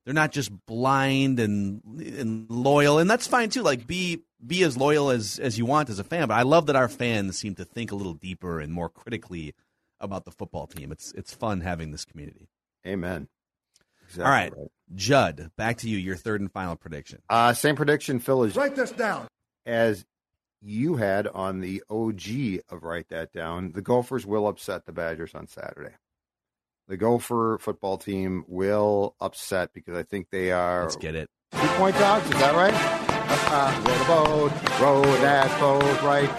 they're 0.05 0.13
not 0.13 0.31
just 0.31 0.51
blind 0.65 1.39
and 1.39 1.81
and 1.99 2.49
loyal, 2.49 2.99
and 2.99 3.09
that's 3.09 3.27
fine 3.27 3.49
too. 3.49 3.61
Like 3.61 3.85
be 3.87 4.21
be 4.45 4.63
as 4.63 4.77
loyal 4.77 5.09
as 5.09 5.39
as 5.39 5.57
you 5.57 5.65
want 5.65 5.89
as 5.89 5.99
a 5.99 6.03
fan. 6.03 6.27
But 6.27 6.35
I 6.35 6.43
love 6.43 6.67
that 6.67 6.75
our 6.75 6.89
fans 6.89 7.37
seem 7.37 7.55
to 7.55 7.65
think 7.65 7.91
a 7.91 7.95
little 7.95 8.13
deeper 8.13 8.59
and 8.59 8.73
more 8.73 8.89
critically 8.89 9.53
about 9.99 10.25
the 10.25 10.31
football 10.31 10.67
team. 10.67 10.91
It's 10.91 11.11
it's 11.13 11.33
fun 11.33 11.61
having 11.61 11.91
this 11.91 12.05
community. 12.05 12.49
Amen. 12.87 13.27
Exactly 14.05 14.25
All 14.25 14.31
right, 14.31 14.53
Judd, 14.95 15.51
back 15.55 15.77
to 15.79 15.89
you. 15.89 15.97
Your 15.97 16.15
third 16.15 16.41
and 16.41 16.51
final 16.51 16.75
prediction. 16.75 17.21
Uh, 17.29 17.53
same 17.53 17.75
prediction, 17.75 18.19
Phil, 18.19 18.43
as, 18.43 18.55
Write 18.55 18.75
this 18.75 18.91
down. 18.91 19.27
as 19.67 20.03
you 20.61 20.95
had 20.95 21.27
on 21.27 21.59
the 21.61 21.83
OG 21.89 22.63
of 22.69 22.83
Write 22.83 23.09
That 23.09 23.31
Down. 23.31 23.71
The 23.73 23.81
Gophers 23.83 24.25
will 24.25 24.47
upset 24.47 24.85
the 24.85 24.91
Badgers 24.91 25.35
on 25.35 25.45
Saturday. 25.47 25.93
The 26.89 26.97
Gopher 26.97 27.59
football 27.61 27.99
team 27.99 28.43
will 28.47 29.15
upset 29.21 29.73
because 29.73 29.95
I 29.95 30.01
think 30.01 30.31
they 30.31 30.51
are 30.51 30.81
Let's 30.81 30.95
get 30.95 31.13
it. 31.13 31.29
two 31.51 31.67
point 31.77 31.95
dogs. 31.99 32.25
Is 32.25 32.31
that 32.31 32.55
right? 32.55 32.73
Uh, 33.51 33.83
row 33.85 33.97
the 33.97 34.05
boat, 34.05 34.81
row 34.81 35.01
that 35.21 35.59
boat, 35.59 36.01
right? 36.01 36.29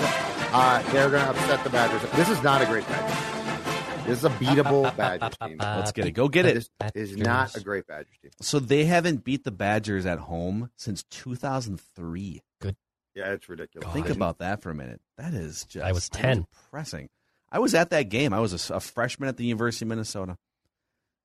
Uh, 0.52 0.82
they're 0.90 1.08
going 1.08 1.22
to 1.22 1.30
upset 1.30 1.62
the 1.62 1.70
Badgers. 1.70 2.02
This 2.16 2.28
is 2.28 2.42
not 2.42 2.60
a 2.62 2.66
great 2.66 2.84
Badgers 2.88 3.16
team. 3.16 4.04
This 4.06 4.18
is 4.18 4.24
a 4.24 4.30
beatable 4.30 4.96
Badgers 4.96 5.36
team. 5.40 5.56
Let's 5.60 5.92
get 5.92 6.06
it. 6.06 6.10
Go 6.12 6.26
get 6.28 6.46
it. 6.46 6.68
This 6.94 7.10
is 7.12 7.16
not 7.16 7.54
a 7.56 7.60
great 7.60 7.86
Badgers 7.86 8.16
team. 8.20 8.32
So 8.40 8.58
they 8.58 8.86
haven't 8.86 9.22
beat 9.22 9.44
the 9.44 9.52
Badgers 9.52 10.04
at 10.04 10.18
home 10.18 10.70
since 10.76 11.04
2003. 11.12 12.42
Good. 12.60 12.74
Yeah, 13.14 13.32
it's 13.34 13.48
ridiculous. 13.48 13.88
Think 13.92 14.08
about 14.08 14.38
that 14.38 14.62
for 14.62 14.70
a 14.70 14.74
minute. 14.74 15.00
That 15.16 15.32
is 15.32 15.64
just 15.66 15.84
I 15.86 15.92
was 15.92 16.08
10. 16.08 16.46
depressing. 16.64 17.08
I 17.52 17.58
was 17.58 17.74
at 17.74 17.90
that 17.90 18.04
game. 18.10 18.32
I 18.32 18.40
was 18.40 18.70
a 18.70 18.80
freshman 18.80 19.28
at 19.28 19.36
the 19.36 19.44
University 19.44 19.84
of 19.84 19.88
Minnesota. 19.88 20.36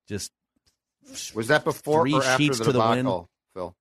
Just 0.08 0.32
Was 1.36 1.48
that 1.50 1.64
before 1.64 2.02
Three 2.04 2.14
or 2.14 2.24
after 2.24 2.44
sheets 2.44 2.58
the 2.60 2.66
to 2.66 2.72
the 2.72 2.80
wind. 2.80 3.08
Phil? 3.54 3.76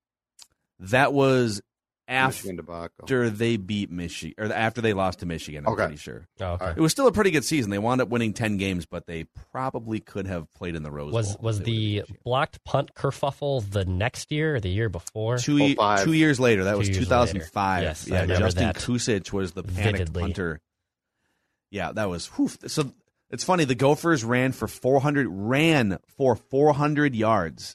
that 0.81 1.13
was 1.13 1.63
after 2.07 3.31
they 3.31 3.57
beat 3.57 3.91
Michigan 3.91 4.35
or 4.39 4.53
after 4.53 4.81
they 4.83 4.93
lost 4.93 5.21
to 5.21 5.27
Michigan. 5.27 5.65
I'm 5.67 5.73
Okay. 5.73 5.85
pretty 5.85 5.97
sure. 5.97 6.27
Oh, 6.41 6.45
okay. 6.53 6.71
It 6.77 6.81
was 6.81 6.93
still 6.93 7.07
a 7.07 7.13
pretty 7.13 7.31
good 7.31 7.45
season. 7.45 7.71
They 7.71 7.79
wound 7.79 8.03
up 8.03 8.09
winning 8.11 8.35
10 8.35 8.59
games, 8.59 8.85
but 8.85 9.07
they 9.07 9.25
probably 9.53 10.01
could 10.01 10.27
have 10.27 10.53
played 10.53 10.75
in 10.75 10.83
the 10.83 10.91
Rose 10.91 11.13
Was 11.15 11.29
Bowl. 11.37 11.39
was 11.45 11.59
if 11.61 11.65
the 11.65 12.03
blocked 12.25 12.63
punt 12.65 12.95
kerfuffle 12.95 13.63
the 13.71 13.87
next 13.87 14.31
year 14.31 14.57
or 14.57 14.61
the 14.61 14.69
year 14.69 14.91
before? 14.91 15.39
two, 15.39 15.55
oh, 15.55 15.67
ye- 15.67 15.75
05. 15.77 16.05
two 16.05 16.13
years 16.13 16.39
later. 16.39 16.65
That 16.65 16.73
Two 16.73 16.79
was 16.79 16.89
2005. 16.91 17.83
Yes, 17.83 18.07
yeah, 18.07 18.27
Justin 18.27 18.65
that 18.67 18.77
Kucek 18.77 19.33
was 19.33 19.53
the 19.53 19.63
panicked 19.63 19.99
vividly. 19.99 20.23
punter. 20.23 20.61
Yeah, 21.75 21.91
that 21.93 22.09
was 22.09 22.27
whew. 22.29 22.49
so. 22.69 22.93
It's 23.31 23.43
funny. 23.43 23.65
The 23.65 23.75
Gophers 23.75 24.23
ran 24.23 24.53
for 24.53 24.69
400 24.69 25.27
ran 25.29 25.99
for 26.17 26.37
400 26.37 27.17
yards 27.17 27.75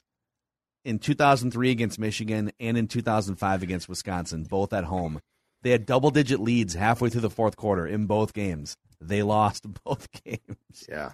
in 0.86 0.98
2003 0.98 1.70
against 1.70 1.98
Michigan 1.98 2.50
and 2.58 2.78
in 2.78 2.86
2005 2.88 3.62
against 3.62 3.86
Wisconsin, 3.88 4.44
both 4.44 4.72
at 4.72 4.84
home. 4.84 5.20
They 5.62 5.70
had 5.70 5.84
double 5.84 6.10
digit 6.10 6.40
leads 6.40 6.72
halfway 6.72 7.10
through 7.10 7.20
the 7.20 7.28
fourth 7.28 7.56
quarter 7.56 7.86
in 7.86 8.06
both 8.06 8.32
games. 8.32 8.74
They 9.02 9.22
lost 9.22 9.66
both 9.84 10.08
games. 10.24 10.86
Yeah. 10.88 11.10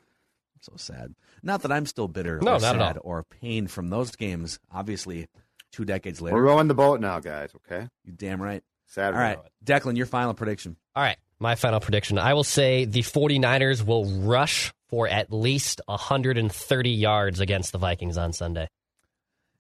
So 0.61 0.75
sad. 0.77 1.15
Not 1.43 1.63
that 1.63 1.73
I'm 1.73 1.87
still 1.87 2.07
bitter 2.07 2.39
No, 2.41 2.55
or 2.57 2.61
not 2.61 2.77
at 2.77 2.81
all. 2.81 2.87
sad 2.89 2.99
or 3.03 3.25
pained 3.25 3.73
from 3.73 3.91
those 3.91 4.15
games. 4.15 4.61
Obviously, 4.73 5.27
two 5.73 5.85
decades 5.85 6.21
later. 6.21 6.37
We're 6.37 6.43
rowing 6.45 6.69
the 6.69 6.75
boat 6.75 7.01
now, 7.01 7.19
guys, 7.19 7.51
okay? 7.57 7.89
You 8.05 8.13
damn 8.13 8.41
right. 8.41 8.63
Sad. 8.87 9.15
All 9.15 9.19
right, 9.21 9.39
Declan, 9.65 9.97
your 9.97 10.07
final 10.07 10.35
prediction. 10.35 10.77
All 10.95 11.03
right, 11.03 11.17
my 11.39 11.55
final 11.55 11.81
prediction. 11.81 12.19
I 12.19 12.35
will 12.35 12.45
say 12.45 12.85
the 12.85 13.03
49ers 13.03 13.85
will 13.85 14.05
rush 14.05 14.73
for 14.89 15.09
at 15.09 15.33
least 15.33 15.81
130 15.87 16.91
yards 16.91 17.41
against 17.41 17.73
the 17.73 17.79
Vikings 17.79 18.17
on 18.17 18.33
Sunday. 18.33 18.69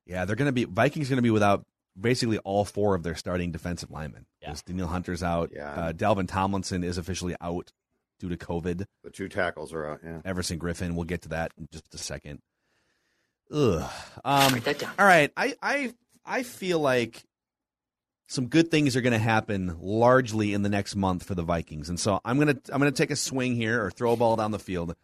Yeah, 0.06 0.24
they're 0.24 0.36
going 0.36 0.46
to 0.46 0.52
be 0.52 0.64
Vikings 0.64 1.08
going 1.08 1.16
to 1.16 1.22
be 1.22 1.30
without 1.30 1.64
basically 1.98 2.38
all 2.38 2.64
four 2.64 2.94
of 2.94 3.02
their 3.02 3.14
starting 3.14 3.50
defensive 3.50 3.90
linemen. 3.90 4.26
Yeah. 4.40 4.54
Danielle 4.64 4.88
Hunter's 4.88 5.22
out. 5.22 5.50
Yeah. 5.52 5.70
Uh, 5.70 5.92
Dalvin 5.92 6.28
Tomlinson 6.28 6.84
is 6.84 6.98
officially 6.98 7.34
out 7.40 7.72
due 8.20 8.28
to 8.28 8.36
COVID. 8.36 8.84
The 9.02 9.10
two 9.10 9.28
tackles 9.28 9.72
are 9.72 9.86
out, 9.86 10.00
yeah. 10.04 10.20
Everson 10.24 10.58
Griffen. 10.58 10.94
We'll 10.94 11.04
get 11.04 11.22
to 11.22 11.30
that 11.30 11.52
in 11.58 11.68
just 11.72 11.92
a 11.94 11.98
second. 11.98 12.40
Ugh. 13.52 13.90
Um, 14.24 14.62
all 14.98 15.06
right. 15.06 15.30
I, 15.36 15.54
I 15.62 15.94
I 16.24 16.42
feel 16.42 16.80
like 16.80 17.22
some 18.28 18.46
good 18.48 18.70
things 18.70 18.96
are 18.96 19.00
going 19.00 19.12
to 19.12 19.18
happen 19.18 19.76
largely 19.80 20.52
in 20.52 20.62
the 20.62 20.68
next 20.68 20.96
month 20.96 21.24
for 21.24 21.34
the 21.34 21.42
Vikings, 21.42 21.88
and 21.88 21.98
so 21.98 22.20
I'm 22.24 22.38
gonna 22.38 22.56
I'm 22.72 22.78
gonna 22.78 22.90
take 22.92 23.10
a 23.10 23.16
swing 23.16 23.54
here 23.54 23.84
or 23.84 23.90
throw 23.90 24.12
a 24.12 24.16
ball 24.16 24.36
down 24.36 24.50
the 24.50 24.58
field. 24.58 24.94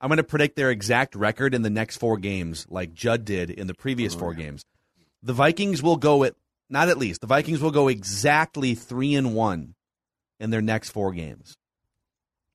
I'm 0.00 0.08
going 0.08 0.18
to 0.18 0.22
predict 0.24 0.54
their 0.54 0.70
exact 0.70 1.16
record 1.16 1.54
in 1.54 1.62
the 1.62 1.70
next 1.70 1.96
four 1.96 2.18
games, 2.18 2.66
like 2.70 2.94
Judd 2.94 3.24
did 3.24 3.50
in 3.50 3.66
the 3.66 3.74
previous 3.74 4.14
four 4.14 4.32
games. 4.32 4.64
The 5.24 5.32
Vikings 5.32 5.82
will 5.82 5.96
go 5.96 6.22
at 6.22 6.34
not 6.70 6.88
at 6.88 6.98
least 6.98 7.20
the 7.20 7.26
Vikings 7.26 7.60
will 7.60 7.72
go 7.72 7.88
exactly 7.88 8.74
three 8.74 9.14
and 9.16 9.34
one 9.34 9.74
in 10.38 10.50
their 10.50 10.62
next 10.62 10.90
four 10.90 11.12
games. 11.12 11.56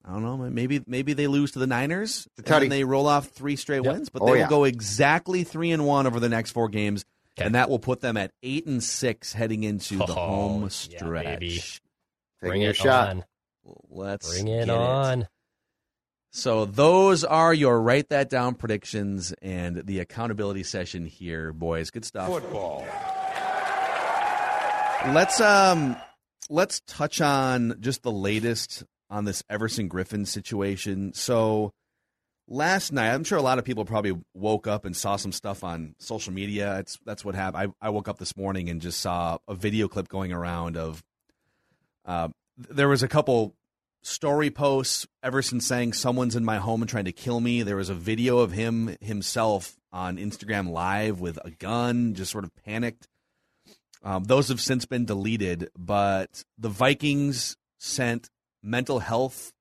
I 0.06 0.12
don't 0.14 0.24
know. 0.24 0.38
Maybe 0.38 0.82
maybe 0.86 1.14
they 1.14 1.28
lose 1.28 1.52
to 1.52 1.60
the 1.60 1.68
Niners 1.68 2.28
and 2.38 2.72
they 2.72 2.84
roll 2.84 3.08
off 3.08 3.28
three 3.30 3.56
straight 3.56 3.84
Yep. 3.84 3.94
wins, 3.94 4.10
but 4.10 4.22
Oh, 4.22 4.26
they 4.28 4.32
will 4.34 4.40
yeah. 4.40 4.48
go 4.50 4.64
exactly 4.66 5.44
three 5.44 5.72
and 5.72 5.86
one 5.86 6.08
over 6.08 6.20
the 6.20 6.30
next 6.30 6.52
four 6.52 6.70
games, 6.70 7.04
Okay. 7.38 7.46
and 7.48 7.56
that 7.56 7.70
will 7.70 7.80
put 7.80 8.02
them 8.02 8.16
at 8.16 8.32
eight 8.44 8.66
and 8.68 8.84
six 8.84 9.34
heading 9.34 9.64
into 9.64 9.98
the 9.98 10.04
Oh, 10.10 10.14
home 10.14 10.62
yeah, 10.64 10.68
stretch. 10.70 11.26
baby. 11.40 11.62
Bring 12.42 12.62
your 12.62 12.72
it 12.72 12.76
shot. 12.76 13.10
on. 13.10 13.24
Let's 13.90 14.30
Bring 14.30 14.48
it 14.50 14.66
get 14.66 14.70
on. 14.70 15.28
So 16.32 16.66
those 16.66 17.24
are 17.24 17.54
your 17.54 17.80
write 17.82 18.10
that 18.10 18.30
down 18.30 18.56
predictions 18.56 19.34
and 19.42 19.78
the 19.86 20.00
accountability 20.00 20.64
session 20.64 21.06
here, 21.06 21.54
boys. 21.54 21.92
Good 21.92 22.06
stuff. 22.06 22.28
Football. 22.28 22.86
Let's 25.06 25.42
um 25.42 25.96
let's 26.50 26.82
touch 26.88 27.20
on 27.20 27.76
just 27.82 28.04
the 28.04 28.12
latest 28.12 28.84
on 29.10 29.26
this 29.26 29.44
Everson 29.50 29.90
Griffen 29.90 30.26
situation. 30.26 31.14
So 31.14 31.72
last 32.48 32.92
night, 32.92 33.14
I'm 33.14 33.24
sure 33.24 33.38
a 33.38 33.42
lot 33.42 33.60
of 33.60 33.66
people 33.66 33.86
probably 33.86 34.18
woke 34.34 34.68
up 34.68 34.86
and 34.86 34.96
saw 34.96 35.16
some 35.16 35.32
stuff 35.32 35.64
on 35.64 35.96
social 36.00 36.34
media. 36.34 36.80
It's 36.80 36.98
that's 37.06 37.24
what 37.24 37.36
happened. 37.36 37.74
I, 37.82 37.88
I 37.88 37.90
woke 37.90 38.08
up 38.08 38.18
this 38.18 38.36
morning 38.36 38.70
and 38.70 38.82
just 38.82 39.00
saw 39.00 39.38
a 39.48 39.56
video 39.56 39.88
clip 39.88 40.08
going 40.08 40.32
around 40.32 40.78
of 40.78 41.04
uh, 42.06 42.30
there 42.58 42.88
was 42.88 43.04
a 43.04 43.08
couple 43.08 43.56
story 44.02 44.50
posts. 44.50 45.08
Everson 45.22 45.62
saying 45.62 45.94
someone's 45.94 46.36
in 46.36 46.46
my 46.46 46.58
home 46.58 46.82
and 46.82 46.90
trying 46.90 47.06
to 47.06 47.12
kill 47.12 47.40
me. 47.40 47.64
There 47.64 47.78
was 47.78 47.90
a 47.90 47.96
video 47.96 48.40
of 48.40 48.52
him 48.52 48.98
himself 49.02 49.76
on 49.92 50.18
Instagram 50.18 50.70
Live 50.70 51.20
with 51.20 51.40
a 51.44 51.52
gun, 51.52 52.14
just 52.14 52.32
sort 52.32 52.44
of 52.44 52.52
panicked. 52.66 53.08
Um, 54.04 54.26
those 54.26 54.50
have 54.50 54.60
since 54.60 54.86
been 54.86 55.06
deleted, 55.06 55.70
but 55.78 56.44
the 56.58 56.68
Vikings 56.68 57.56
sent 57.80 58.30
mental 58.62 59.00
health 59.00 59.53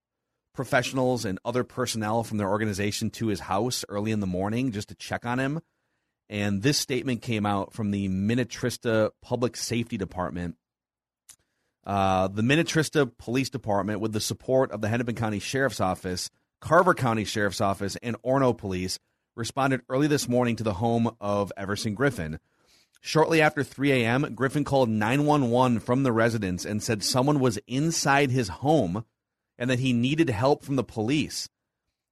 professionals 0.54 1.24
and 1.24 1.38
other 1.44 1.64
personnel 1.64 2.24
from 2.24 2.38
their 2.38 2.48
organization 2.48 3.10
to 3.10 3.28
his 3.28 3.40
house 3.40 3.84
early 3.88 4.12
in 4.12 4.20
the 4.20 4.26
morning 4.26 4.72
just 4.72 4.88
to 4.88 4.94
check 4.94 5.24
on 5.24 5.38
him. 5.38 5.60
And 6.28 6.62
this 6.62 6.78
statement 6.78 7.22
came 7.22 7.44
out 7.44 7.72
from 7.72 7.90
the 7.90 8.08
Minnetrista 8.08 9.10
Public 9.20 9.56
Safety 9.56 9.98
Department. 9.98 10.56
Uh, 11.84 12.28
the 12.28 12.42
Minnetrista 12.42 13.10
Police 13.18 13.50
Department, 13.50 14.00
with 14.00 14.12
the 14.12 14.20
support 14.20 14.70
of 14.70 14.80
the 14.80 14.88
Hennepin 14.88 15.16
County 15.16 15.40
Sheriff's 15.40 15.80
Office, 15.80 16.30
Carver 16.60 16.94
County 16.94 17.24
Sheriff's 17.24 17.60
Office, 17.60 17.96
and 18.02 18.20
Orono 18.22 18.56
Police, 18.56 18.98
responded 19.34 19.82
early 19.88 20.06
this 20.06 20.28
morning 20.28 20.56
to 20.56 20.62
the 20.62 20.74
home 20.74 21.10
of 21.20 21.52
Everson 21.56 21.96
Griffen. 21.96 22.38
Shortly 23.00 23.40
after 23.40 23.64
3 23.64 23.92
a.m., 23.92 24.22
Griffen 24.36 24.64
called 24.64 24.88
911 24.88 25.80
from 25.80 26.04
the 26.04 26.12
residence 26.12 26.64
and 26.64 26.80
said 26.80 27.02
someone 27.02 27.40
was 27.40 27.58
inside 27.66 28.30
his 28.30 28.48
home 28.48 29.04
and 29.58 29.70
that 29.70 29.78
he 29.78 29.92
needed 29.92 30.30
help 30.30 30.64
from 30.64 30.76
the 30.76 30.84
police. 30.84 31.48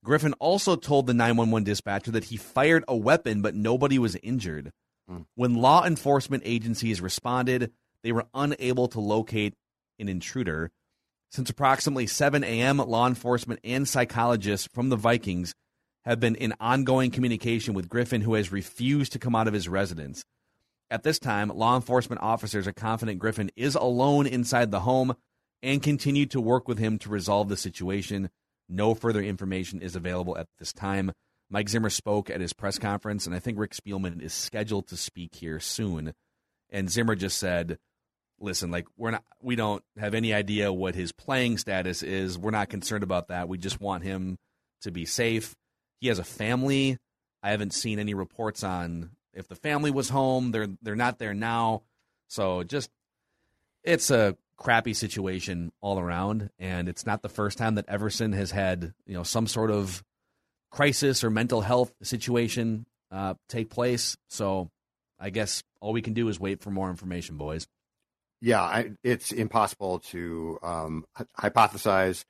Griffen 0.05 0.33
also 0.39 0.77
told 0.77 1.07
the 1.07 1.15
911 1.15 1.65
dispatcher 1.65 2.11
that 2.13 2.25
he 2.25 2.37
fired 2.37 2.85
a 2.89 2.97
weapon, 2.97 3.43
but 3.43 3.55
nobody 3.55 3.99
was 3.99 4.17
injured. 4.23 4.71
Hmm. 5.09 5.23
When 5.35 5.55
law 5.55 5.85
enforcement 5.85 6.43
agencies 6.47 7.01
responded, 7.01 7.73
they 8.03 8.13
were 8.13 8.27
unable 8.33 8.89
to 8.89 9.01
locate 9.01 9.55
an 9.99 10.09
intruder. 10.09 10.71
Since 11.31 11.51
approximately 11.51 12.07
7 12.07 12.43
a.m., 12.43 12.79
law 12.79 13.07
enforcement 13.07 13.61
and 13.63 13.87
psychologists 13.87 14.69
from 14.73 14.89
the 14.89 14.97
Vikings 14.97 15.55
have 16.05 16.19
been 16.19 16.35
in 16.35 16.55
ongoing 16.59 17.11
communication 17.11 17.75
with 17.75 17.89
Griffen, 17.89 18.23
who 18.23 18.35
has 18.35 18.51
refused 18.51 19.13
to 19.13 19.19
come 19.19 19.37
out 19.37 19.47
of 19.47 19.55
his 19.55 19.69
residence. 19.69 20.25
At 20.91 21.05
this 21.05 21.19
time, 21.19 21.51
law 21.51 21.77
enforcement 21.77 22.21
officers 22.23 22.67
are 22.67 22.73
confident 22.73 23.21
Griffen 23.21 23.51
is 23.55 23.75
alone 23.75 24.27
inside 24.27 24.71
the 24.71 24.81
home 24.81 25.15
and 25.63 25.83
continue 25.83 26.27
to 26.27 26.41
work 26.41 26.69
with 26.69 26.79
him 26.79 26.99
to 27.01 27.09
resolve 27.09 27.49
the 27.49 27.57
situation. 27.57 28.31
No 28.69 28.95
further 28.95 29.21
information 29.21 29.83
is 29.83 29.97
available 29.97 30.37
at 30.39 30.47
this 30.59 30.73
time. 30.73 31.13
Mike 31.51 31.69
Zimmer 31.69 31.91
spoke 31.91 32.31
at 32.31 32.41
his 32.41 32.53
press 32.53 32.79
conference, 32.79 33.27
and 33.27 33.35
I 33.35 33.41
think 33.41 33.59
Rick 33.59 33.73
Spielman 33.73 34.23
is 34.23 34.33
scheduled 34.33 34.87
to 34.89 34.97
speak 34.97 35.35
here 35.35 35.59
soon. 35.59 36.13
And 36.71 36.89
Zimmer 36.89 37.17
just 37.17 37.39
said, 37.39 37.79
"Listen, 38.39 38.71
like 38.71 38.87
we're 38.97 39.11
not, 39.11 39.25
we 39.43 39.57
don't 39.57 39.83
have 39.99 40.15
any 40.15 40.33
idea 40.33 40.73
what 40.73 40.95
his 40.95 41.11
playing 41.11 41.59
status 41.59 42.03
is. 42.05 42.39
We're 42.39 42.53
not 42.53 42.69
concerned 42.69 43.03
about 43.03 43.29
that. 43.29 43.49
We 43.49 43.59
just 43.59 43.81
want 43.81 44.05
him 44.05 44.39
to 44.83 44.93
be 44.93 45.05
safe. 45.05 45.57
He 46.01 46.07
has 46.07 46.21
a 46.21 46.25
family. 46.25 46.99
I 47.43 47.51
haven't 47.51 47.75
seen 47.75 47.99
any 47.99 48.15
reports 48.15 48.63
on 48.63 49.11
if 49.35 49.49
the 49.49 49.57
family 49.57 49.91
was 49.91 50.09
home. 50.11 50.53
They're 50.53 50.69
they're 50.83 50.95
not 50.95 51.19
there 51.19 51.35
now. 51.35 51.83
So 52.29 52.63
just 52.63 52.91
it's 53.83 54.11
a 54.11 54.37
crappy 54.61 54.95
situation 54.95 55.73
all 55.81 55.99
around, 55.99 56.51
and 56.59 56.89
it's 56.89 57.05
not 57.07 57.23
the 57.23 57.29
first 57.29 57.59
time 57.59 57.75
that 57.75 57.89
Everson 57.89 58.33
has 58.33 58.53
had 58.53 58.93
you 59.07 59.15
know 59.15 59.25
some 59.25 59.49
sort 59.49 59.73
of 59.73 60.05
crisis 60.71 61.25
or 61.25 61.31
mental 61.31 61.63
health 61.63 61.93
situation 62.03 62.87
uh, 63.11 63.35
take 63.49 63.71
place. 63.71 64.17
So 64.29 64.71
I 65.19 65.31
guess 65.31 65.65
all 65.81 65.93
we 65.93 66.03
can 66.03 66.13
do 66.13 66.29
is 66.29 66.39
wait 66.39 66.61
for 66.63 66.71
more 66.71 66.91
information, 66.91 67.37
boys. 67.37 67.67
Yeah, 68.41 68.63
I, 68.63 68.93
it's 69.03 69.33
impossible 69.33 69.99
to 70.11 70.59
um, 70.63 71.05
hy- 71.15 71.51
hypothesize 71.51 72.25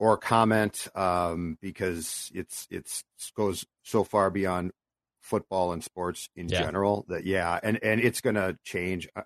or 0.00 0.16
comment 0.16 0.88
um, 0.94 1.58
because 1.60 2.30
it's 2.34 2.66
it's 2.70 3.04
goes 3.36 3.66
so 3.82 4.04
far 4.04 4.30
beyond 4.30 4.70
football 5.20 5.72
and 5.72 5.82
sports 5.84 6.28
in 6.36 6.48
Yeah. 6.48 6.60
general 6.62 7.04
that 7.08 7.24
yeah, 7.24 7.58
and 7.62 7.78
and 7.82 8.00
it's 8.00 8.20
going 8.20 8.36
to 8.36 8.56
change. 8.64 9.08
I, 9.14 9.22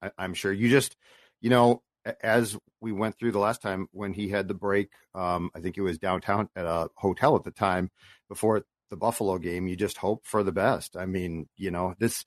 I, 0.00 0.10
I'm 0.18 0.34
sure. 0.34 0.52
You 0.52 0.68
just 0.70 0.96
you 1.42 1.50
know 1.50 1.82
as 2.22 2.56
we 2.80 2.92
went 2.92 3.18
through 3.18 3.32
the 3.32 3.38
last 3.38 3.62
time 3.62 3.86
when 3.92 4.12
he 4.12 4.28
had 4.28 4.48
the 4.48 4.54
break, 4.54 4.90
um, 5.14 5.50
I 5.54 5.60
think 5.60 5.76
it 5.76 5.82
was 5.82 5.98
downtown 5.98 6.48
at 6.56 6.66
a 6.66 6.88
hotel 6.96 7.36
at 7.36 7.44
the 7.44 7.50
time 7.50 7.90
before 8.28 8.64
the 8.90 8.96
Buffalo 8.96 9.38
game. 9.38 9.68
You 9.68 9.76
just 9.76 9.98
hope 9.98 10.24
for 10.24 10.42
the 10.42 10.52
best. 10.52 10.96
I 10.96 11.06
mean, 11.06 11.48
you 11.56 11.70
know 11.70 11.94
this. 11.98 12.24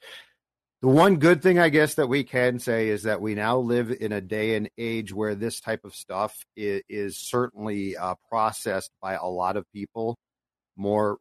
The 0.82 0.88
one 0.90 1.18
good 1.18 1.42
thing, 1.42 1.58
I 1.58 1.70
guess, 1.70 1.96
that 1.96 2.08
we 2.08 2.24
can 2.24 2.60
say 2.60 2.90
is 2.90 3.04
that 3.04 3.22
we 3.22 3.34
now 3.34 3.58
live 3.58 3.92
in 3.92 4.12
a 4.12 4.22
day 4.22 4.56
and 4.56 4.70
age 4.78 5.14
where 5.14 5.34
this 5.34 5.60
type 5.60 5.84
of 5.84 5.96
stuff 5.96 6.46
is, 6.56 6.84
is 6.90 7.18
certainly 7.18 7.98
uh, 7.98 8.16
processed 8.30 8.92
by 9.02 9.14
a 9.14 9.26
lot 9.26 9.58
of 9.58 9.66
people 9.72 10.18
more 10.78 11.18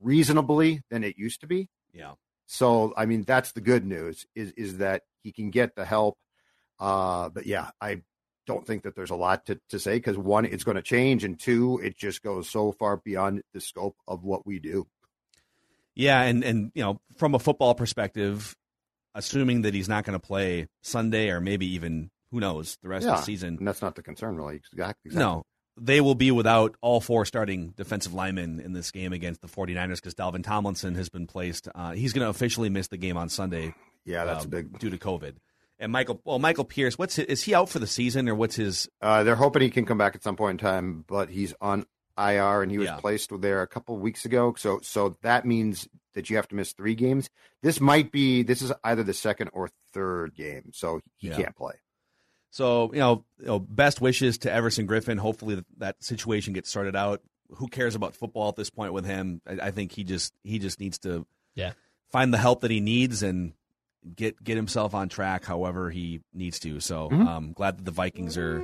reasonably 0.00 0.82
than 0.90 1.04
it 1.04 1.16
used 1.16 1.42
to 1.42 1.46
be. 1.46 1.68
Yeah. 1.92 2.12
So, 2.46 2.92
I 2.96 3.06
mean, 3.06 3.22
that's 3.22 3.52
the 3.52 3.60
good 3.60 3.86
news 3.86 4.26
is 4.34 4.52
is 4.52 4.78
that 4.78 5.02
he 5.22 5.32
can 5.32 5.50
get 5.50 5.76
the 5.76 5.84
help. 5.84 6.16
Uh, 6.78 7.28
but 7.28 7.46
yeah, 7.46 7.70
I 7.80 8.02
don't 8.46 8.66
think 8.66 8.82
that 8.82 8.94
there's 8.94 9.10
a 9.10 9.16
lot 9.16 9.46
to, 9.46 9.58
to 9.70 9.78
say 9.78 9.94
because 9.94 10.18
one, 10.18 10.44
it's 10.44 10.64
going 10.64 10.76
to 10.76 10.82
change, 10.82 11.24
and 11.24 11.38
two, 11.38 11.80
it 11.82 11.96
just 11.96 12.22
goes 12.22 12.48
so 12.48 12.72
far 12.72 12.98
beyond 12.98 13.42
the 13.52 13.60
scope 13.60 13.96
of 14.06 14.22
what 14.24 14.46
we 14.46 14.58
do. 14.58 14.86
Yeah, 15.94 16.22
and 16.22 16.42
and 16.42 16.72
you 16.74 16.82
know, 16.82 17.00
from 17.16 17.34
a 17.34 17.38
football 17.38 17.74
perspective, 17.74 18.56
assuming 19.14 19.62
that 19.62 19.74
he's 19.74 19.88
not 19.88 20.04
going 20.04 20.18
to 20.18 20.24
play 20.24 20.66
Sunday 20.82 21.30
or 21.30 21.40
maybe 21.40 21.66
even 21.74 22.10
who 22.30 22.40
knows 22.40 22.76
the 22.82 22.88
rest 22.88 23.06
yeah, 23.06 23.12
of 23.12 23.18
the 23.18 23.24
season. 23.24 23.56
and 23.58 23.66
that's 23.66 23.80
not 23.80 23.94
the 23.94 24.02
concern, 24.02 24.36
really. 24.36 24.56
Exactly. 24.56 25.14
No, 25.14 25.44
they 25.76 26.00
will 26.00 26.14
be 26.16 26.30
without 26.30 26.76
all 26.80 27.00
four 27.00 27.24
starting 27.24 27.72
defensive 27.76 28.12
linemen 28.12 28.60
in 28.60 28.72
this 28.72 28.90
game 28.90 29.12
against 29.12 29.40
the 29.40 29.48
49ers 29.48 29.96
because 29.96 30.14
Dalvin 30.14 30.42
Tomlinson 30.42 30.94
has 30.96 31.08
been 31.08 31.26
placed. 31.26 31.68
Uh, 31.74 31.92
he's 31.92 32.12
going 32.12 32.24
to 32.24 32.30
officially 32.30 32.68
miss 32.68 32.88
the 32.88 32.96
game 32.96 33.16
on 33.16 33.28
Sunday. 33.28 33.74
Yeah, 34.04 34.24
that's 34.24 34.44
um, 34.44 34.50
big. 34.50 34.78
due 34.78 34.90
to 34.90 34.98
COVID. 34.98 35.34
And 35.78 35.90
Michael, 35.92 36.20
well, 36.24 36.38
Michael 36.38 36.64
Pierce, 36.64 36.96
what's 36.96 37.16
his, 37.16 37.26
is 37.26 37.42
he 37.42 37.54
out 37.54 37.68
for 37.68 37.78
the 37.80 37.86
season 37.86 38.28
or 38.28 38.34
what's 38.34 38.56
his? 38.56 38.88
Uh, 39.02 39.24
they're 39.24 39.34
hoping 39.36 39.62
he 39.62 39.70
can 39.70 39.84
come 39.86 39.98
back 39.98 40.14
at 40.14 40.22
some 40.22 40.36
point 40.36 40.60
in 40.60 40.64
time, 40.66 41.04
but 41.08 41.28
he's 41.28 41.52
on 41.60 41.84
IR 42.16 42.62
and 42.62 42.70
he 42.70 42.78
was 42.78 42.86
Yeah. 42.86 42.96
placed 42.96 43.30
there 43.40 43.60
a 43.62 43.66
couple 43.66 43.96
weeks 43.98 44.24
ago. 44.24 44.54
So, 44.56 44.78
so 44.82 45.16
that 45.22 45.44
means 45.44 45.88
that 46.14 46.30
you 46.30 46.36
have 46.36 46.46
to 46.48 46.54
miss 46.54 46.72
three 46.72 46.94
games. 46.94 47.28
This 47.62 47.80
might 47.80 48.12
be 48.12 48.44
this 48.44 48.62
is 48.62 48.72
either 48.84 49.02
the 49.02 49.12
second 49.14 49.50
or 49.52 49.68
third 49.92 50.34
game, 50.36 50.70
so 50.72 51.00
he 51.16 51.28
Yeah. 51.28 51.36
can't 51.36 51.56
play. 51.56 51.74
So 52.50 52.92
you 52.92 53.00
know, 53.00 53.24
you 53.40 53.46
know, 53.46 53.58
best 53.58 54.00
wishes 54.00 54.38
to 54.38 54.52
Everson 54.52 54.86
Griffen. 54.86 55.18
Hopefully 55.18 55.56
that, 55.56 55.66
that 55.78 56.04
situation 56.04 56.52
gets 56.52 56.70
sorted 56.70 56.94
out. 56.94 57.20
Who 57.56 57.66
cares 57.66 57.96
about 57.96 58.14
football 58.14 58.48
at 58.48 58.56
this 58.56 58.70
point 58.70 58.92
with 58.92 59.04
him? 59.04 59.40
I, 59.46 59.66
I 59.66 59.70
think 59.72 59.90
he 59.90 60.04
just 60.04 60.32
he 60.44 60.60
just 60.60 60.78
needs 60.78 60.98
to 61.00 61.26
Yeah. 61.56 61.72
find 62.12 62.32
the 62.32 62.38
help 62.38 62.60
that 62.60 62.70
he 62.70 62.78
needs 62.80 63.24
and 63.24 63.54
get 64.16 64.42
get 64.42 64.56
himself 64.56 64.94
on 64.94 65.08
track 65.08 65.44
however 65.44 65.90
he 65.90 66.20
needs 66.32 66.58
to. 66.60 66.80
So 66.80 67.10
um 67.10 67.52
glad 67.52 67.78
that 67.78 67.84
the 67.84 67.90
Vikings 67.90 68.36
are 68.36 68.62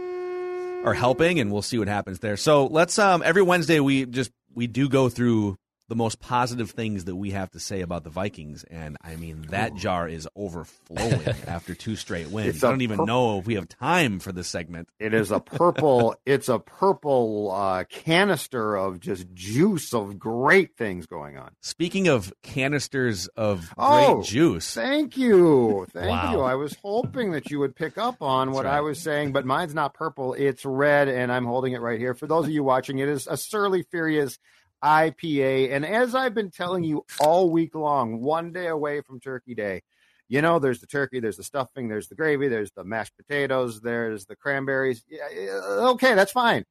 are 0.85 0.95
helping 0.95 1.41
and 1.41 1.53
we'll 1.53 1.63
see 1.63 1.79
what 1.79 1.89
happens 1.89 2.21
there. 2.21 2.37
So 2.37 2.67
let's 2.67 2.99
um 2.99 3.23
every 3.25 3.43
Wednesday 3.43 3.81
we 3.81 4.07
just 4.07 4.31
we 4.55 4.67
do 4.67 4.89
go 4.89 5.09
through 5.09 5.57
the 5.91 5.97
most 5.97 6.21
positive 6.21 6.71
things 6.71 7.07
that 7.07 7.17
we 7.17 7.33
have 7.33 7.51
to 7.51 7.59
say 7.59 7.81
about 7.81 8.05
the 8.05 8.11
Vikings 8.11 8.63
and 8.71 8.97
I 9.03 9.17
mean 9.17 9.47
that 9.51 9.75
jar 9.75 10.09
is 10.09 10.29
overflowing 10.37 11.27
after 11.49 11.75
two 11.75 11.97
straight 11.97 12.29
wins. 12.31 12.55
It's 12.55 12.65
I 12.65 12.71
don't 12.71 12.81
even 12.83 12.99
pur- 12.99 13.07
know 13.07 13.41
if 13.41 13.47
we 13.47 13.57
have 13.57 13.69
time 13.69 14.21
for 14.21 14.31
this 14.31 14.47
segment. 14.47 14.89
It 15.01 15.13
is 15.13 15.33
a 15.33 15.41
purple. 15.41 16.15
it's 16.25 16.49
a 16.49 16.61
purple 16.61 17.51
uh, 17.51 17.83
canister 17.91 18.77
of 18.77 19.01
just 19.01 19.35
juice 19.35 19.93
of 19.93 20.17
great 20.17 20.77
things 20.77 21.07
going 21.07 21.37
on. 21.37 21.51
Speaking 21.61 22.07
of 22.07 22.33
canisters 22.45 23.27
of 23.37 23.75
Oh, 23.77 24.15
great 24.15 24.27
juice, 24.27 24.73
Thank 24.73 25.17
you, 25.17 25.89
thank 25.93 26.09
Wow. 26.09 26.31
you. 26.33 26.41
I 26.41 26.55
was 26.55 26.77
hoping 26.85 27.33
that 27.33 27.51
you 27.51 27.59
would 27.59 27.75
pick 27.75 27.99
up 27.99 28.23
on 28.23 28.53
what 28.53 28.65
right. 28.65 28.77
I 28.77 28.81
was 28.81 29.01
saying, 29.01 29.33
but 29.33 29.45
mine's 29.45 29.75
not 29.75 29.93
purple; 29.95 30.35
it's 30.35 30.65
red, 30.65 31.09
and 31.09 31.33
I'm 31.33 31.47
holding 31.47 31.73
it 31.73 31.81
right 31.81 31.99
here. 31.99 32.15
For 32.15 32.29
those 32.29 32.45
of 32.45 32.53
you 32.53 32.63
watching, 32.63 33.01
it 33.01 33.09
is 33.09 33.27
a 33.27 33.37
Surly 33.37 33.83
Furious 33.83 34.39
IPA, 34.83 35.73
and 35.73 35.85
as 35.85 36.15
I've 36.15 36.35
been 36.35 36.51
telling 36.51 36.85
you 36.85 37.05
all 37.19 37.51
week 37.51 37.75
long, 37.75 38.21
one 38.21 38.53
day 38.53 38.69
away 38.69 39.01
from 39.03 39.21
Turkey 39.21 39.55
Day. 39.55 39.83
You 40.29 40.43
know, 40.43 40.61
there's 40.61 40.81
the 40.81 40.87
turkey, 40.87 41.19
there's 41.19 41.39
the 41.39 41.43
stuffing, 41.43 41.89
there's 41.89 42.07
the 42.07 42.15
gravy, 42.15 42.47
there's 42.47 42.71
the 42.71 42.85
mashed 42.85 43.17
potatoes, 43.17 43.81
there's 43.81 44.27
the 44.27 44.37
cranberries. 44.37 45.05
Okay, 45.11 46.15
that's 46.15 46.31
fine. 46.31 46.65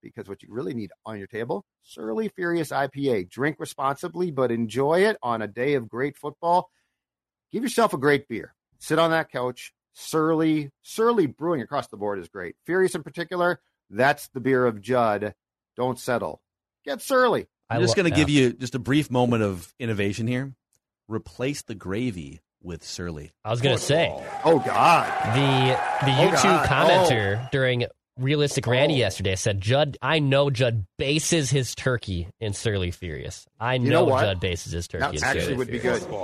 Because 0.00 0.28
what 0.28 0.44
you 0.44 0.48
really 0.52 0.74
need 0.74 0.92
on 1.04 1.18
your 1.18 1.26
table, 1.26 1.64
Surly 1.82 2.28
Furious 2.28 2.70
IPA. 2.70 3.28
Drink 3.30 3.56
responsibly, 3.58 4.30
but 4.30 4.52
enjoy 4.52 5.00
it 5.06 5.16
on 5.24 5.42
a 5.42 5.48
day 5.48 5.74
of 5.74 5.88
great 5.88 6.16
football. 6.16 6.70
Give 7.50 7.64
yourself 7.64 7.94
a 7.94 7.98
great 7.98 8.28
beer. 8.28 8.54
Sit 8.78 9.00
on 9.00 9.10
that 9.10 9.32
couch. 9.32 9.72
Surly, 9.94 10.70
Surly 10.82 11.26
Brewing 11.26 11.62
across 11.62 11.88
the 11.88 11.96
board 11.96 12.20
is 12.20 12.28
great. 12.28 12.54
Furious 12.64 12.94
in 12.94 13.02
particular, 13.02 13.60
that's 13.90 14.28
the 14.28 14.40
beer 14.40 14.66
of 14.66 14.80
Judd. 14.80 15.34
Don't 15.76 15.98
settle. 15.98 16.40
Get 16.84 17.00
Surly. 17.02 17.46
I 17.70 17.76
I'm 17.76 17.82
just 17.82 17.96
going 17.96 18.10
to 18.10 18.14
give 18.16 18.28
you 18.28 18.52
just 18.52 18.74
a 18.74 18.78
brief 18.78 19.10
moment 19.10 19.42
of 19.42 19.72
innovation 19.78 20.26
here. 20.26 20.52
Replace 21.08 21.62
the 21.62 21.74
gravy 21.74 22.40
with 22.62 22.82
Surly. 22.82 23.30
I 23.44 23.50
was 23.50 23.60
gonna 23.60 23.76
say 23.76 24.10
Oh 24.42 24.58
God. 24.58 25.06
the 25.36 26.06
the 26.06 26.12
Oh, 26.12 26.30
YouTube 26.30 26.42
God. 26.42 26.66
commenter 26.68 27.42
oh. 27.44 27.48
during 27.52 27.84
Realistic 28.18 28.66
Randy 28.66 28.94
oh. 28.94 28.98
yesterday 28.98 29.36
said 29.36 29.60
Judd. 29.60 29.98
I 30.00 30.18
know 30.18 30.48
Judd 30.48 30.86
bases 30.96 31.50
his 31.50 31.74
turkey 31.74 32.28
in 32.40 32.54
Surly 32.54 32.90
Furious. 32.90 33.46
I 33.60 33.76
know, 33.76 34.06
know? 34.06 34.18
Judd 34.18 34.40
bases 34.40 34.72
his 34.72 34.88
turkey. 34.88 35.18
That 35.18 35.22
actually 35.26 35.42
Surly 35.44 35.56
would 35.56 35.70
be 35.70 35.78
Furious. 35.78 36.04
good. 36.04 36.14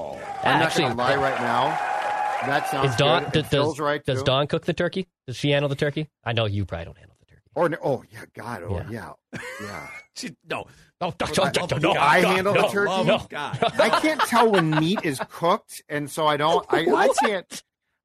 I'm 0.43 0.63
Actually, 0.63 0.85
not 0.85 0.97
gonna 0.97 1.03
lie 1.21 1.31
right 1.31 1.41
now. 1.43 2.47
That 2.47 2.71
sounds 2.71 2.91
Is 2.93 2.97
Dawn 2.97 3.25
good. 3.25 3.33
d- 3.33 3.39
It 3.41 3.47
feels 3.49 3.75
does 3.75 3.81
right 3.81 4.03
does. 4.07 4.23
Dawn 4.23 4.47
cook 4.47 4.65
the 4.65 4.73
turkey? 4.73 5.09
Does 5.27 5.37
she 5.37 5.51
handle 5.51 5.69
the 5.69 5.75
turkey? 5.77 6.09
I 6.25 6.33
know 6.33 6.47
you 6.47 6.65
probably 6.65 6.87
don't 6.87 6.97
handle 6.97 7.17
the 7.20 7.20
turkey. 7.20 7.20
Or 7.55 7.71
oh 7.83 8.05
yeah, 8.11 8.25
God, 8.35 8.63
oh 8.63 8.77
Yeah. 8.91 9.13
yeah, 9.33 9.41
yeah. 9.63 9.89
She, 10.17 10.37
no, 10.49 10.67
No, 11.01 11.15
no, 11.19 11.43
I- 11.45 11.53
no, 11.57 11.67
no, 11.67 11.79
no, 11.79 11.93
I 12.01 12.21
no, 12.21 12.29
handle 12.29 12.55
no, 12.55 12.63
the 12.63 12.69
turkey. 12.69 12.91
love 12.91 13.07
No. 13.07 13.27
God. 13.31 13.59
I 13.79 13.89
can't 14.01 14.21
tell 14.23 14.51
when 14.51 14.71
meat 14.71 15.01
is 15.05 15.21
cooked, 15.31 15.83
and 15.89 16.11
so 16.11 16.27
I 16.27 16.37
don't. 16.37 16.67
I, 16.69 16.81
I 16.95 17.09
can't. 17.25 17.63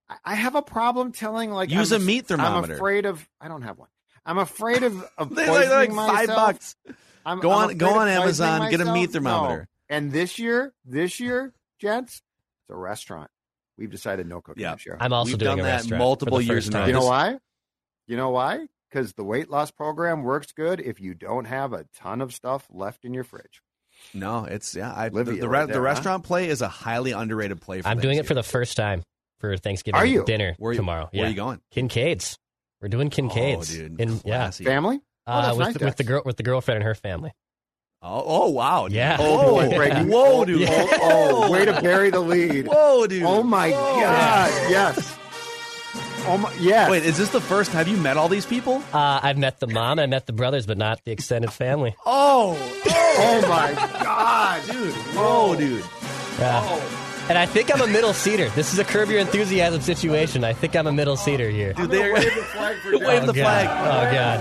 I- 0.10 0.18
I 0.24 0.36
have 0.36 0.56
a 0.56 0.62
problem 0.62 1.12
telling. 1.12 1.52
Like 1.52 1.70
Use 1.72 1.92
I'm, 1.92 2.02
a 2.02 2.06
meat 2.06 2.28
thermometer. 2.28 2.74
I'm 2.74 2.78
afraid 2.78 3.06
of. 3.06 3.28
I 3.42 3.48
don't 3.48 3.64
have 3.64 3.78
one. 3.78 3.90
I'm 4.26 4.38
afraid 4.38 4.84
of 4.84 5.04
of 5.18 5.30
They're 5.36 5.48
like, 5.52 5.68
they're 5.68 5.80
like 5.80 5.90
five 5.94 6.28
myself. 6.28 6.36
bucks. 6.36 6.76
I'm, 7.26 7.40
Go 7.40 7.52
I'm 7.52 7.70
on, 7.70 7.78
go 7.78 7.88
on 7.88 7.94
poisoning 8.08 8.22
Amazon, 8.22 8.70
get 8.72 8.82
a 8.82 8.86
meat 8.86 8.92
myself. 8.94 9.12
thermometer. 9.14 9.68
And 9.90 10.12
this 10.12 10.38
year, 10.40 10.74
this 10.86 11.20
year, 11.20 11.54
gents, 11.80 12.22
it's 12.64 12.70
a 12.70 12.76
restaurant. 12.76 13.30
We've 13.78 13.90
decided 13.92 14.28
no 14.28 14.42
cooking 14.42 14.62
Yeah. 14.62 14.76
this 14.76 14.86
year. 14.86 14.96
I'm 15.00 15.12
also 15.12 15.32
We've 15.32 15.40
doing 15.40 15.58
done 15.58 15.60
a 15.60 15.64
that 15.64 15.76
restaurant 15.78 16.00
multiple 16.00 16.38
for 16.38 16.44
the 16.44 16.48
years 16.48 16.66
first 16.66 16.68
in 16.70 16.76
a 16.76 16.80
time. 16.80 16.88
You 16.88 16.94
know 16.94 17.06
why? 17.06 17.38
You 18.08 18.18
know 18.18 18.30
why? 18.30 18.68
Because 18.90 19.14
the 19.14 19.24
weight 19.24 19.50
loss 19.50 19.72
program 19.72 20.24
works 20.24 20.52
good 20.52 20.80
if 20.80 21.02
you 21.02 21.14
don't 21.14 21.46
have 21.46 21.74
a 21.74 21.86
ton 21.96 22.22
of 22.22 22.34
stuff 22.34 22.66
left 22.72 23.04
in 23.04 23.14
your 23.14 23.24
fridge. 23.24 23.62
No, 24.14 24.46
it's 24.46 24.76
yeah. 24.76 24.94
I, 24.96 25.10
the 25.10 25.24
Livea 25.24 25.40
the, 25.40 25.50
right 25.50 25.62
re- 25.62 25.66
there, 25.68 25.74
the 25.76 25.80
huh? 25.80 25.82
restaurant 25.82 26.24
play 26.24 26.50
is 26.50 26.62
a 26.62 26.68
highly 26.68 27.12
underrated 27.12 27.62
play. 27.62 27.82
For 27.82 27.88
I'm 27.88 28.00
doing 28.00 28.18
it 28.18 28.26
for 28.26 28.34
the 28.34 28.44
first 28.44 28.78
time 28.78 29.04
for 29.40 29.58
Thanksgiving 29.58 30.00
Are 30.00 30.06
you? 30.06 30.24
dinner 30.26 30.56
Where 30.58 30.74
you- 30.74 30.78
tomorrow. 30.78 31.10
Where 31.12 31.24
yeah. 31.24 31.26
are 31.26 31.30
you 31.30 31.36
going? 31.36 31.62
Kincaid's. 31.72 32.38
We're 32.82 32.90
doing 32.90 33.10
Kincaid's. 33.10 33.74
Oh, 33.74 33.78
dude, 33.78 34.02
In, 34.02 34.22
yeah. 34.26 34.52
Family? 34.52 35.00
Oh, 35.26 35.32
Uh, 35.32 35.42
that's 35.42 35.58
with, 35.58 35.68
nice, 35.68 35.78
the, 35.78 35.86
with 35.86 35.96
the 35.96 36.04
girl 36.04 36.22
with 36.26 36.38
the 36.38 36.44
girlfriend 36.44 36.78
and 36.78 36.84
her 36.86 36.94
family. 36.96 37.32
Oh, 38.02 38.24
oh 38.26 38.50
wow. 38.52 38.88
dude. 38.88 38.98
Yeah. 38.98 39.18
Oh, 39.20 39.52
boy, 39.56 39.76
Brady. 39.76 40.04
Whoa, 40.10 40.46
dude. 40.46 40.60
Yeah. 40.62 40.88
Oh, 41.02 41.52
way 41.52 41.66
to 41.66 41.82
bury 41.82 42.12
the 42.12 42.20
lead. 42.20 42.68
Whoa, 42.68 43.08
dude. 43.08 43.24
Oh 43.24 43.42
my 43.42 43.72
Whoa. 43.72 44.00
God! 44.02 44.70
Yes. 44.70 45.18
Oh 46.28 46.38
my, 46.40 46.54
yes. 46.56 46.90
Wait, 46.90 47.04
is 47.04 47.18
this 47.18 47.30
the 47.30 47.42
first? 47.42 47.72
Have 47.72 47.88
you 47.88 47.98
met 47.98 48.18
all 48.18 48.28
these 48.30 48.46
people? 48.46 48.82
Uh, 48.94 49.20
I've 49.22 49.38
met 49.38 49.60
the 49.60 49.68
mom, 49.68 50.00
I 50.00 50.08
met 50.08 50.26
the 50.26 50.34
brothers, 50.34 50.66
but 50.66 50.78
not 50.78 51.04
the 51.06 51.12
extended 51.12 51.54
family. 51.54 51.96
Oh, 52.06 52.58
oh 52.88 53.42
my 53.48 53.74
God, 54.04 54.66
dude. 54.72 54.94
Whoa, 54.94 55.56
dude. 55.56 55.84
Yeah. 56.40 56.82
And 57.30 57.38
I 57.38 57.46
think 57.46 57.74
I'm 57.74 57.82
a 57.82 57.88
middle 57.88 58.14
seater. 58.14 58.50
This 58.50 58.72
is 58.74 58.80
a 58.80 58.84
curb 58.84 59.10
your 59.10 59.20
enthusiasm 59.20 59.82
situation. 59.82 60.44
I 60.44 60.54
think 60.54 60.76
I'm 60.76 60.86
a 60.88 60.92
middle 60.92 61.16
seater 61.18 61.50
here. 61.50 61.74
Dude, 61.74 61.90
they're 61.92 62.14
wave 62.14 62.24
the 62.36 62.42
flag 62.44 62.78
for 62.78 62.92
wave 63.00 63.02
Jack. 63.02 63.26
the 63.26 63.34
God. 63.34 63.36
flag. 63.36 63.68
Oh 63.70 64.14
God. 64.14 64.40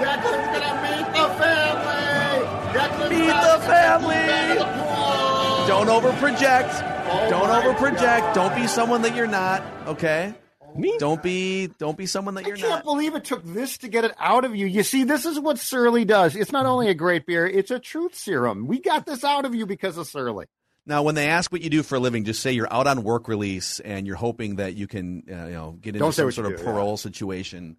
Declan's 0.00 0.46
gonna 0.58 0.82
meet 0.82 1.06
the 1.12 1.28
family. 1.42 2.78
Declan's 2.78 3.10
Meet 3.10 3.26
the 3.26 3.66
family. 3.66 4.14
back 4.14 4.50
of 4.50 4.58
the 4.58 4.64
pool. 4.84 5.66
Don't 5.66 5.88
overproject. 5.88 7.06
Oh 7.10 7.30
Don't 7.30 7.48
overproject. 7.50 8.00
God. 8.20 8.34
Don't 8.34 8.54
be 8.56 8.66
someone 8.66 9.02
that 9.02 9.14
you're 9.14 9.26
not. 9.26 9.62
Okay. 9.88 10.34
Me? 10.76 10.96
Don't 10.98 11.22
be. 11.22 11.68
Don't 11.78 11.96
be 11.96 12.06
someone 12.06 12.34
that 12.34 12.44
I 12.44 12.48
you're 12.48 12.56
not. 12.58 12.64
I 12.64 12.68
can't 12.70 12.84
believe 12.84 13.14
it 13.14 13.24
took 13.24 13.44
this 13.44 13.78
to 13.78 13.88
get 13.88 14.04
it 14.04 14.12
out 14.18 14.44
of 14.44 14.54
you. 14.54 14.66
You 14.66 14.82
see, 14.82 15.04
this 15.04 15.26
is 15.26 15.38
what 15.38 15.58
Surly 15.58 16.04
does. 16.04 16.36
It's 16.36 16.52
not 16.52 16.66
only 16.66 16.88
a 16.88 16.94
great 16.94 17.26
beer; 17.26 17.46
it's 17.46 17.70
a 17.70 17.78
truth 17.78 18.14
serum. 18.14 18.66
We 18.66 18.80
got 18.80 19.06
this 19.06 19.24
out 19.24 19.44
of 19.44 19.54
you 19.54 19.66
because 19.66 19.96
of 19.96 20.06
Surly. 20.06 20.46
Now, 20.86 21.02
when 21.02 21.14
they 21.14 21.28
ask 21.28 21.52
what 21.52 21.60
you 21.60 21.70
do 21.70 21.82
for 21.82 21.96
a 21.96 21.98
living, 22.00 22.24
just 22.24 22.42
say 22.42 22.52
you're 22.52 22.72
out 22.72 22.86
on 22.86 23.04
work 23.04 23.28
release 23.28 23.80
and 23.80 24.06
you're 24.06 24.16
hoping 24.16 24.56
that 24.56 24.74
you 24.74 24.86
can, 24.86 25.22
uh, 25.30 25.46
you 25.46 25.52
know, 25.52 25.72
get 25.80 25.90
into 25.90 26.00
Don't 26.00 26.12
some 26.12 26.32
sort 26.32 26.46
of 26.46 26.56
do, 26.56 26.62
yeah. 26.62 26.70
parole 26.70 26.96
situation 26.96 27.76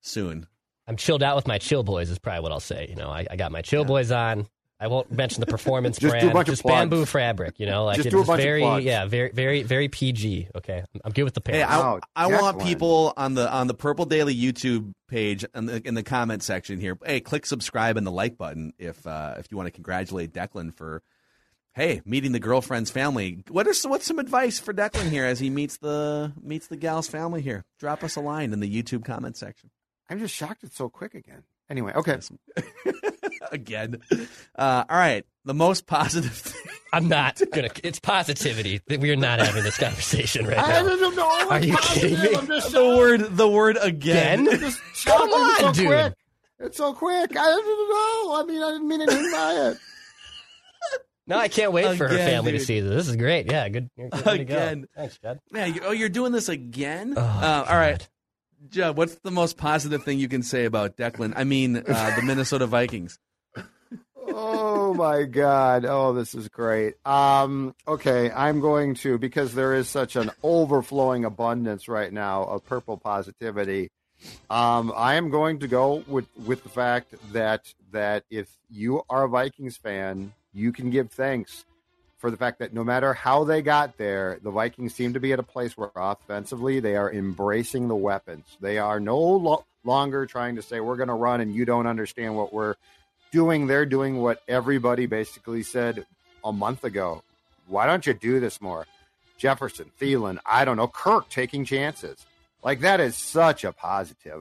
soon. 0.00 0.46
I'm 0.86 0.96
chilled 0.96 1.22
out 1.22 1.36
with 1.36 1.46
my 1.46 1.58
chill 1.58 1.82
boys 1.82 2.08
is 2.10 2.18
probably 2.18 2.40
what 2.40 2.52
I'll 2.52 2.60
say. 2.60 2.86
You 2.88 2.96
know, 2.96 3.10
I, 3.10 3.26
I 3.30 3.36
got 3.36 3.52
my 3.52 3.60
chill 3.60 3.84
boys 3.84 4.10
on. 4.10 4.48
I 4.80 4.86
won't 4.86 5.10
mention 5.10 5.40
the 5.40 5.46
performance 5.56 5.98
Just 5.98 6.12
do 6.12 6.16
a 6.16 6.20
brand. 6.20 6.32
bunch 6.34 6.46
just 6.48 6.62
plugs. 6.62 6.74
bamboo 6.76 7.04
fabric. 7.04 7.58
You 7.58 7.66
know, 7.66 7.84
like 7.84 7.96
Just 7.96 8.06
it's 8.06 8.14
do 8.14 8.22
a 8.22 8.24
bunch 8.24 8.38
of 8.40 8.44
very 8.44 8.60
plugs. 8.60 8.84
yeah, 8.84 9.06
very 9.06 9.30
very 9.32 9.62
very 9.64 9.88
PG. 9.88 10.48
Okay, 10.54 10.78
I'm, 10.94 11.00
I'm 11.06 11.12
good 11.12 11.24
with 11.24 11.34
the 11.34 11.42
Hey. 11.44 11.62
I, 11.62 11.78
Wow, 11.78 12.00
I 12.14 12.26
want 12.28 12.60
people 12.62 13.12
on 13.16 13.34
the 13.34 13.50
on 13.50 13.66
the 13.66 13.74
Purple 13.74 14.04
Daily 14.04 14.36
YouTube 14.36 14.92
page 15.08 15.44
in 15.54 15.66
the, 15.66 15.82
in 15.86 15.94
the 15.94 16.02
comment 16.02 16.42
section 16.42 16.78
here. 16.80 16.96
Hey, 17.04 17.20
click 17.20 17.46
subscribe 17.46 17.96
and 17.96 18.06
the 18.06 18.12
like 18.12 18.38
button 18.38 18.72
if 18.78 19.06
uh, 19.06 19.34
if 19.38 19.46
you 19.50 19.56
want 19.56 19.66
to 19.66 19.72
congratulate 19.72 20.32
Declan 20.32 20.72
for 20.72 21.02
hey 21.74 22.00
meeting 22.04 22.32
the 22.32 22.38
girlfriend's 22.40 22.90
family. 22.90 23.42
What 23.48 23.66
is 23.66 23.84
what's 23.84 24.06
some 24.06 24.18
advice 24.18 24.58
for 24.60 24.72
Declan 24.72 25.10
here 25.10 25.24
as 25.24 25.40
he 25.40 25.50
meets 25.50 25.78
the 25.78 26.32
meets 26.40 26.68
the 26.68 26.76
gal's 26.76 27.08
family 27.08 27.42
here? 27.42 27.64
Drop 27.80 28.04
us 28.04 28.14
a 28.16 28.20
line 28.20 28.52
in 28.52 28.60
the 28.60 28.82
YouTube 28.82 29.04
comment 29.04 29.36
section. 29.36 29.70
I'm 30.08 30.18
just 30.20 30.34
shocked 30.34 30.62
it's 30.62 30.76
so 30.76 30.88
quick 30.88 31.14
again. 31.14 31.42
Anyway, 31.70 31.92
okay. 31.94 32.18
Again, 33.52 34.00
uh, 34.56 34.84
all 34.88 34.96
right. 34.96 35.24
The 35.44 35.54
most 35.54 35.86
positive 35.86 36.32
thing. 36.32 36.72
I'm 36.92 37.08
not 37.08 37.40
gonna. 37.52 37.68
It's 37.82 38.00
positivity. 38.00 38.80
That 38.86 39.00
we 39.00 39.10
are 39.10 39.16
not 39.16 39.40
having 39.40 39.62
this 39.64 39.78
conversation 39.78 40.46
right 40.46 40.56
now. 40.56 40.64
I 40.64 40.82
now. 40.82 40.96
don't 40.96 41.16
know. 41.16 41.28
I'm 41.30 41.48
Are 41.48 41.60
you 41.60 41.76
kidding 41.78 42.20
me? 42.20 42.34
I'm 42.36 42.46
just 42.46 42.72
the 42.72 42.84
word 42.96 43.36
the 43.36 43.48
word 43.48 43.78
again. 43.80 44.46
Again? 44.46 44.60
Just 44.60 44.80
shocked 44.94 45.18
Come 45.18 45.30
it's 45.30 45.62
on, 45.64 45.74
so 45.74 45.80
dude. 45.80 45.86
quick. 45.88 46.14
It's 46.60 46.76
so 46.76 46.92
quick. 46.92 47.30
I 47.30 47.44
don't 47.44 47.66
know. 47.66 48.40
I 48.40 48.44
mean, 48.46 48.62
I 48.62 48.72
didn't 48.72 48.88
mean 48.88 49.02
anything 49.02 49.30
by 49.30 49.52
it. 49.70 49.78
No, 51.26 51.36
I 51.38 51.48
can't 51.48 51.72
wait 51.72 51.96
for 51.98 52.08
her 52.08 52.14
Again, 52.14 52.26
family 52.26 52.52
to 52.52 52.58
dude. 52.58 52.66
see 52.66 52.80
this. 52.80 52.90
This 52.94 53.08
is 53.08 53.16
great. 53.16 53.50
Yeah, 53.50 53.68
good. 53.68 53.90
good 53.96 54.24
way 54.24 54.38
to 54.38 54.44
go. 54.44 54.54
Again. 54.56 54.86
Thanks, 54.96 55.18
Jed. 55.18 55.40
Man, 55.50 55.74
you, 55.74 55.82
oh, 55.84 55.90
you're 55.92 56.08
doing 56.08 56.32
this 56.32 56.48
again? 56.48 57.14
Oh, 57.16 57.20
uh, 57.20 57.66
all 57.68 57.76
right. 57.76 58.06
Judd, 58.68 58.96
what's 58.96 59.14
the 59.16 59.30
most 59.30 59.56
positive 59.56 60.02
thing 60.02 60.18
you 60.18 60.28
can 60.28 60.42
say 60.42 60.64
about 60.64 60.96
Declan? 60.96 61.32
I 61.36 61.44
mean, 61.44 61.76
uh, 61.76 62.16
the 62.16 62.22
Minnesota 62.24 62.66
Vikings. 62.66 63.18
oh 64.30 64.92
my 64.94 65.24
god 65.24 65.86
oh 65.86 66.12
this 66.12 66.34
is 66.34 66.48
great 66.48 66.94
um 67.06 67.74
okay 67.86 68.30
i'm 68.32 68.60
going 68.60 68.94
to 68.94 69.16
because 69.16 69.54
there 69.54 69.74
is 69.74 69.88
such 69.88 70.16
an 70.16 70.30
overflowing 70.42 71.24
abundance 71.24 71.88
right 71.88 72.12
now 72.12 72.44
of 72.44 72.64
purple 72.66 72.98
positivity 72.98 73.90
um 74.50 74.92
i 74.94 75.14
am 75.14 75.30
going 75.30 75.58
to 75.58 75.66
go 75.66 76.04
with 76.06 76.26
with 76.46 76.62
the 76.62 76.68
fact 76.68 77.14
that 77.32 77.72
that 77.90 78.24
if 78.30 78.48
you 78.68 79.02
are 79.08 79.24
a 79.24 79.28
vikings 79.28 79.78
fan 79.78 80.32
you 80.52 80.72
can 80.72 80.90
give 80.90 81.10
thanks 81.10 81.64
for 82.18 82.30
the 82.30 82.36
fact 82.36 82.58
that 82.58 82.74
no 82.74 82.84
matter 82.84 83.14
how 83.14 83.44
they 83.44 83.62
got 83.62 83.96
there 83.96 84.38
the 84.42 84.50
vikings 84.50 84.94
seem 84.94 85.14
to 85.14 85.20
be 85.20 85.32
at 85.32 85.38
a 85.38 85.44
place 85.44 85.76
where 85.76 85.90
offensively 85.96 86.80
they 86.80 86.96
are 86.96 87.12
embracing 87.12 87.88
the 87.88 87.96
weapons 87.96 88.44
they 88.60 88.78
are 88.78 89.00
no 89.00 89.18
lo- 89.18 89.64
longer 89.84 90.26
trying 90.26 90.56
to 90.56 90.62
say 90.62 90.80
we're 90.80 90.96
going 90.96 91.08
to 91.08 91.14
run 91.14 91.40
and 91.40 91.54
you 91.54 91.64
don't 91.64 91.86
understand 91.86 92.36
what 92.36 92.52
we're 92.52 92.74
doing 93.32 93.66
they're 93.66 93.86
doing 93.86 94.20
what 94.20 94.42
everybody 94.48 95.06
basically 95.06 95.62
said 95.62 96.06
a 96.44 96.52
month 96.52 96.84
ago. 96.84 97.22
Why 97.66 97.86
don't 97.86 98.06
you 98.06 98.14
do 98.14 98.40
this 98.40 98.60
more? 98.60 98.86
Jefferson, 99.36 99.90
Thielen, 100.00 100.38
I 100.44 100.64
don't 100.64 100.76
know, 100.76 100.88
Kirk 100.88 101.28
taking 101.28 101.64
chances. 101.64 102.26
Like 102.62 102.80
that 102.80 103.00
is 103.00 103.16
such 103.16 103.64
a 103.64 103.72
positive. 103.72 104.40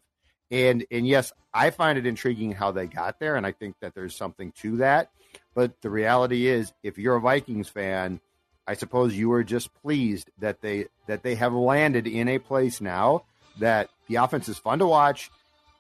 And 0.50 0.86
and 0.90 1.08
yes, 1.08 1.34
I 1.54 1.70
find 1.70 1.98
it 1.98 2.06
intriguing 2.06 2.54
how 2.54 2.72
they 2.72 2.88
got 2.88 3.20
there 3.20 3.36
and 3.36 3.46
I 3.46 3.52
think 3.52 3.76
that 3.82 3.94
there's 3.94 4.16
something 4.16 4.52
to 4.62 4.78
that. 4.78 5.12
But 5.54 5.82
the 5.82 5.90
reality 5.90 6.48
is 6.48 6.74
if 6.84 6.98
you're 6.98 7.16
a 7.16 7.22
Vikings 7.22 7.70
fan, 7.70 8.20
I 8.68 8.74
suppose 8.74 9.16
you 9.16 9.32
are 9.32 9.44
just 9.44 9.74
pleased 9.82 10.30
that 10.40 10.62
they 10.62 10.86
that 11.08 11.24
they 11.24 11.36
have 11.36 11.54
landed 11.54 12.08
in 12.08 12.28
a 12.28 12.40
place 12.40 12.82
now 12.82 13.24
that 13.60 13.90
the 14.08 14.16
offense 14.16 14.50
is 14.50 14.58
fun 14.58 14.80
to 14.80 14.88
watch 14.88 15.32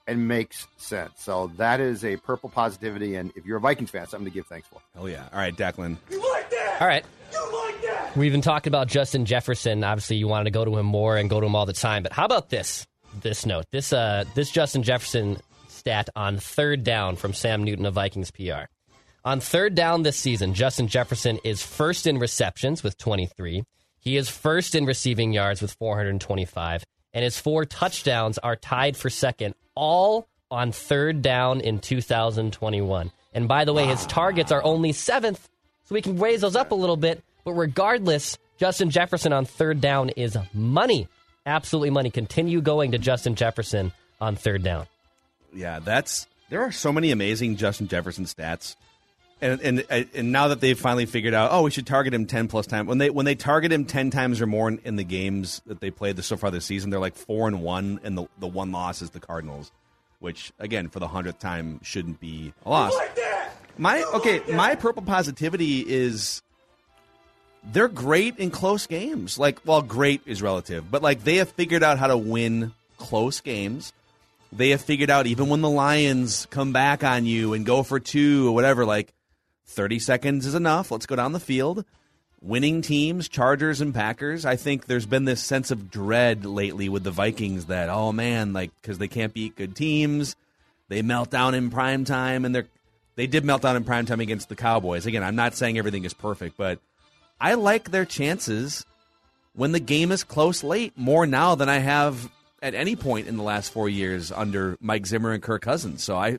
and 0.08 0.28
makes 0.28 0.68
sense. 0.78 1.12
So 1.18 1.52
that 1.58 1.80
is 1.80 2.04
a 2.06 2.16
purple 2.18 2.50
positivity. 2.50 3.16
And 3.16 3.32
if 3.36 3.46
you're 3.46 3.58
a 3.58 3.62
Vikings 3.62 3.92
fan, 3.92 4.08
something 4.08 4.26
to 4.26 4.34
give 4.34 4.48
thanks 4.48 4.68
for. 4.68 4.80
Oh, 4.98 5.06
yeah. 5.06 5.28
All 5.32 5.40
right, 5.40 5.56
Declan. 5.56 5.98
All 6.80 6.88
right. 6.88 7.06
We've 8.16 8.32
been 8.32 8.42
talking 8.42 8.72
about 8.72 8.88
Justin 8.88 9.26
Jefferson. 9.26 9.84
Obviously, 9.84 10.16
you 10.16 10.28
wanted 10.28 10.46
to 10.46 10.52
go 10.52 10.66
to 10.66 10.78
him 10.78 10.86
more 10.86 11.18
and 11.18 11.30
go 11.30 11.40
to 11.40 11.46
him 11.46 11.56
all 11.56 11.66
the 11.66 11.74
time. 11.74 12.04
But 12.04 12.14
how 12.14 12.26
about 12.26 12.50
this? 12.50 12.88
This 13.22 13.46
note, 13.46 13.66
this 13.72 13.94
uh, 13.94 14.26
this 14.36 14.52
Justin 14.52 14.84
Jefferson 14.84 15.38
stat 15.70 16.10
on 16.16 16.38
third 16.38 16.84
down 16.84 17.16
from 17.16 17.34
Sam 17.34 17.64
Newton 17.64 17.86
of 17.86 17.94
Vikings 17.94 18.32
PR. 18.32 18.66
On 19.28 19.42
third 19.42 19.76
down 19.76 20.04
this 20.04 20.16
season, 20.16 20.54
Justin 20.54 20.88
Jefferson 20.88 21.38
is 21.44 21.62
first 21.62 22.08
in 22.08 22.18
receptions 22.18 22.82
with 22.82 22.98
23. 22.98 23.66
He 24.00 24.16
is 24.16 24.30
first 24.30 24.74
in 24.74 24.86
receiving 24.86 25.34
yards 25.34 25.62
with 25.62 25.74
425, 25.74 26.86
and 27.14 27.24
his 27.26 27.38
four 27.38 27.66
touchdowns 27.66 28.38
are 28.38 28.56
tied 28.56 28.96
for 28.96 29.10
second, 29.10 29.54
all 29.76 30.30
on 30.50 30.72
third 30.72 31.22
down 31.22 31.60
in 31.60 31.80
2021. 31.80 33.12
And 33.34 33.50
by 33.50 33.66
the 33.66 33.74
way, 33.74 33.86
his 33.86 34.06
targets 34.06 34.54
are 34.54 34.64
only 34.64 34.94
seventh, 34.94 35.50
so 35.84 35.96
we 35.96 36.02
can 36.02 36.18
raise 36.18 36.40
those 36.40 36.56
up 36.56 36.72
a 36.72 36.76
little 36.76 36.96
bit. 36.96 37.22
But 37.44 37.52
regardless, 37.52 38.38
Justin 38.58 38.92
Jefferson 38.92 39.34
on 39.34 39.44
third 39.44 39.82
down 39.82 40.08
is 40.12 40.38
money. 40.54 41.10
Absolutely 41.46 41.90
money. 41.90 42.12
Continue 42.12 42.62
going 42.62 42.94
to 42.94 42.98
Justin 42.98 43.36
Jefferson 43.36 43.92
on 44.22 44.38
third 44.38 44.64
down. 44.64 44.88
Yeah, 45.54 45.80
that's. 45.80 46.28
There 46.50 46.62
are 46.62 46.72
so 46.72 46.94
many 46.94 47.12
amazing 47.12 47.58
Justin 47.58 47.90
Jefferson 47.90 48.24
stats. 48.24 48.78
And, 49.40 49.62
and 49.62 49.86
and 49.90 50.32
now 50.32 50.48
that 50.48 50.62
they've 50.62 50.80
finally 50.80 51.06
figured 51.06 51.36
out, 51.36 51.52
oh, 51.52 51.62
we 51.62 51.70
should 51.70 51.86
target 51.86 52.12
him 52.12 52.26
ten 52.26 52.48
plus 52.48 52.66
times. 52.66 52.88
When 52.88 52.98
they 52.98 53.12
when 53.12 53.26
they 53.26 53.36
target 53.36 53.72
him 53.72 53.86
ten 53.86 54.10
times 54.10 54.42
or 54.42 54.48
more 54.48 54.68
in, 54.68 54.80
in 54.84 54.96
the 54.96 55.04
games 55.04 55.62
that 55.68 55.80
they 55.80 55.92
played 55.92 56.16
this, 56.16 56.26
so 56.26 56.38
far 56.38 56.50
this 56.50 56.66
season, 56.66 56.90
they're 56.90 57.00
like 57.00 57.16
four 57.16 57.48
and 57.48 57.62
one, 57.62 58.00
and 58.04 58.18
the 58.18 58.26
the 58.40 58.48
one 58.48 58.72
loss 58.72 59.04
is 59.04 59.12
the 59.12 59.20
Cardinals, 59.20 59.72
which 60.20 60.52
again 60.58 60.90
for 60.90 61.00
the 61.00 61.08
hundredth 61.08 61.38
time 61.38 61.80
shouldn't 61.84 62.20
be 62.20 62.52
a 62.66 62.70
loss. 62.70 62.96
My 63.78 64.02
okay, 64.16 64.42
my 64.52 64.74
purple 64.74 65.04
positivity 65.04 65.82
is 65.88 66.42
they're 67.64 67.88
great 67.88 68.40
in 68.40 68.50
close 68.50 68.88
games. 68.88 69.38
Like, 69.38 69.60
well, 69.66 69.84
great 69.84 70.22
is 70.26 70.42
relative, 70.42 70.90
but 70.90 71.04
like 71.04 71.24
they 71.24 71.36
have 71.36 71.50
figured 71.52 71.84
out 71.84 72.00
how 72.00 72.08
to 72.08 72.18
win 72.18 72.74
close 72.98 73.40
games. 73.42 73.94
They 74.52 74.70
have 74.70 74.82
figured 74.82 75.12
out 75.12 75.28
even 75.28 75.50
when 75.50 75.62
the 75.62 75.70
Lions 75.70 76.48
come 76.50 76.74
back 76.74 77.04
on 77.04 77.26
you 77.26 77.54
and 77.54 77.66
go 77.66 77.84
for 77.84 78.00
two 78.00 78.48
or 78.48 78.56
whatever, 78.56 78.86
like 78.86 79.14
30 79.68 80.00
seconds 80.00 80.46
is 80.46 80.56
enough. 80.56 80.92
Let's 80.92 81.06
go 81.06 81.16
down 81.16 81.34
the 81.34 81.40
field. 81.40 81.86
Winning 82.42 82.82
teams, 82.82 83.28
Chargers 83.28 83.82
and 83.82 83.94
Packers. 83.94 84.46
I 84.46 84.56
think 84.56 84.86
there's 84.86 85.06
been 85.06 85.26
this 85.26 85.42
sense 85.42 85.72
of 85.72 85.90
dread 85.90 86.46
lately 86.46 86.88
with 86.88 87.04
the 87.04 87.12
Vikings 87.12 87.66
that, 87.66 87.90
oh 87.90 88.12
man, 88.12 88.54
like, 88.54 88.72
because 88.82 88.98
they 88.98 89.08
can't 89.08 89.34
beat 89.34 89.56
good 89.56 89.76
teams. 89.76 90.36
They 90.88 91.02
melt 91.02 91.30
down 91.30 91.56
in 91.56 91.70
prime 91.70 92.06
time 92.06 92.46
and 92.46 92.54
they're 92.54 92.68
They 93.16 93.28
did 93.28 93.44
melt 93.44 93.64
down 93.64 93.76
in 93.76 93.84
prime 93.84 94.06
time 94.06 94.20
against 94.20 94.50
the 94.50 94.56
Cowboys. 94.56 95.06
Again, 95.06 95.24
I'm 95.24 95.36
not 95.36 95.56
saying 95.56 95.78
everything 95.78 96.06
is 96.06 96.14
perfect, 96.14 96.58
but 96.58 96.80
I 97.42 97.56
like 97.56 97.92
their 97.92 98.06
chances 98.06 98.86
when 99.54 99.72
the 99.72 99.80
game 99.80 100.12
is 100.12 100.24
close 100.24 100.64
late 100.64 100.94
more 100.96 101.26
now 101.26 101.56
than 101.56 101.70
I 101.70 101.80
have 101.80 102.32
at 102.62 102.76
any 102.76 102.96
point 102.96 103.28
in 103.28 103.38
the 103.38 103.44
last 103.44 103.72
four 103.72 103.90
years 103.90 104.32
under 104.32 104.78
Mike 104.80 105.06
Zimmer 105.08 105.32
and 105.32 105.42
Kirk 105.42 105.64
Cousins. 105.64 106.04
So 106.04 106.16
I, 106.16 106.38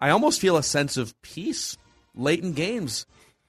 I 0.00 0.10
almost 0.10 0.40
feel 0.40 0.56
a 0.56 0.62
sense 0.62 0.96
of 0.96 1.20
peace 1.22 1.76
late 2.14 2.42
in 2.42 2.52
games 2.52 3.06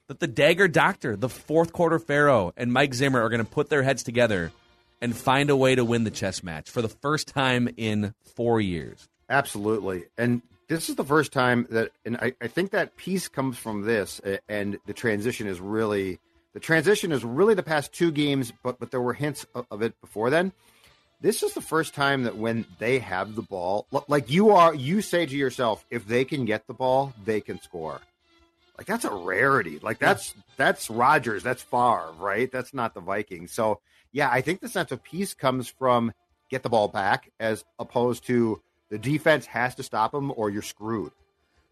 that 0.08 0.20
the 0.20 0.28
Dagger 0.28 0.68
Doctor, 0.68 1.16
the 1.16 1.30
fourth 1.30 1.74
quarter 1.74 2.00
Pharaoh, 2.00 2.54
and 2.58 2.72
Mike 2.74 2.94
Zimmer 2.94 3.22
are 3.22 3.30
going 3.30 3.44
to 3.44 3.50
put 3.50 3.70
their 3.70 3.84
heads 3.84 4.04
together 4.04 4.52
and 5.02 5.16
find 5.16 5.50
a 5.50 5.56
way 5.56 5.76
to 5.76 5.84
win 5.84 6.04
the 6.04 6.12
chess 6.12 6.44
match 6.44 6.70
for 6.70 6.82
the 6.82 6.90
first 6.90 7.28
time 7.28 7.70
in 7.78 8.14
four 8.36 8.62
years. 8.62 9.10
Absolutely. 9.30 10.06
And 10.18 10.42
this 10.68 10.90
is 10.90 10.96
the 10.96 11.04
first 11.04 11.32
time 11.34 11.68
that, 11.72 11.92
and 12.06 12.18
I, 12.18 12.34
I 12.42 12.48
think 12.48 12.72
that 12.72 12.96
piece 12.96 13.28
comes 13.28 13.58
from 13.58 13.84
this, 13.84 14.22
and 14.48 14.78
the 14.86 14.94
transition 14.94 15.48
is 15.48 15.60
really, 15.60 16.20
the 16.54 16.60
transition 16.60 17.12
is 17.12 17.24
really 17.24 17.54
the 17.54 17.64
past 17.64 17.92
two 17.92 18.12
games, 18.12 18.54
but 18.64 18.80
but 18.80 18.92
there 18.92 19.02
were 19.02 19.14
hints 19.14 19.46
of, 19.56 19.66
of 19.72 19.82
it 19.82 20.00
before 20.02 20.30
then. 20.30 20.54
This 21.20 21.44
is 21.44 21.54
the 21.54 21.62
first 21.62 21.94
time 21.94 22.24
that 22.24 22.38
when 22.38 22.66
they 22.80 23.00
have 23.00 23.36
the 23.36 23.42
ball, 23.42 23.88
like 24.08 24.30
you 24.30 24.52
are, 24.52 24.74
you 24.76 25.02
say 25.02 25.26
to 25.26 25.36
yourself, 25.36 25.86
if 25.90 26.06
they 26.06 26.26
can 26.26 26.46
get 26.46 26.68
the 26.68 26.74
ball, 26.74 27.14
they 27.24 27.40
can 27.40 27.62
score. 27.62 28.02
Like 28.78 28.88
that's 28.88 29.06
a 29.06 29.12
rarity. 29.14 29.80
Like 29.80 30.00
that's 30.00 30.34
that's 30.58 30.90
Rodgers, 30.90 31.44
that's 31.44 31.62
Favre, 31.62 32.12
right? 32.18 32.52
That's 32.52 32.74
not 32.74 32.94
the 32.94 33.02
Vikings. 33.02 33.52
So 33.52 33.80
yeah, 34.12 34.30
I 34.32 34.42
think 34.42 34.62
the 34.62 34.70
sense 34.70 34.92
of 34.92 35.04
peace 35.04 35.34
comes 35.34 35.68
from 35.68 36.12
get 36.50 36.64
the 36.64 36.70
ball 36.70 36.88
back 36.88 37.32
as 37.40 37.64
opposed 37.80 38.26
to 38.28 38.62
the 38.90 38.98
defense 38.98 39.46
has 39.48 39.76
to 39.76 39.84
stop 39.84 40.12
them 40.12 40.32
or 40.36 40.50
you're 40.50 40.62
screwed. 40.62 41.12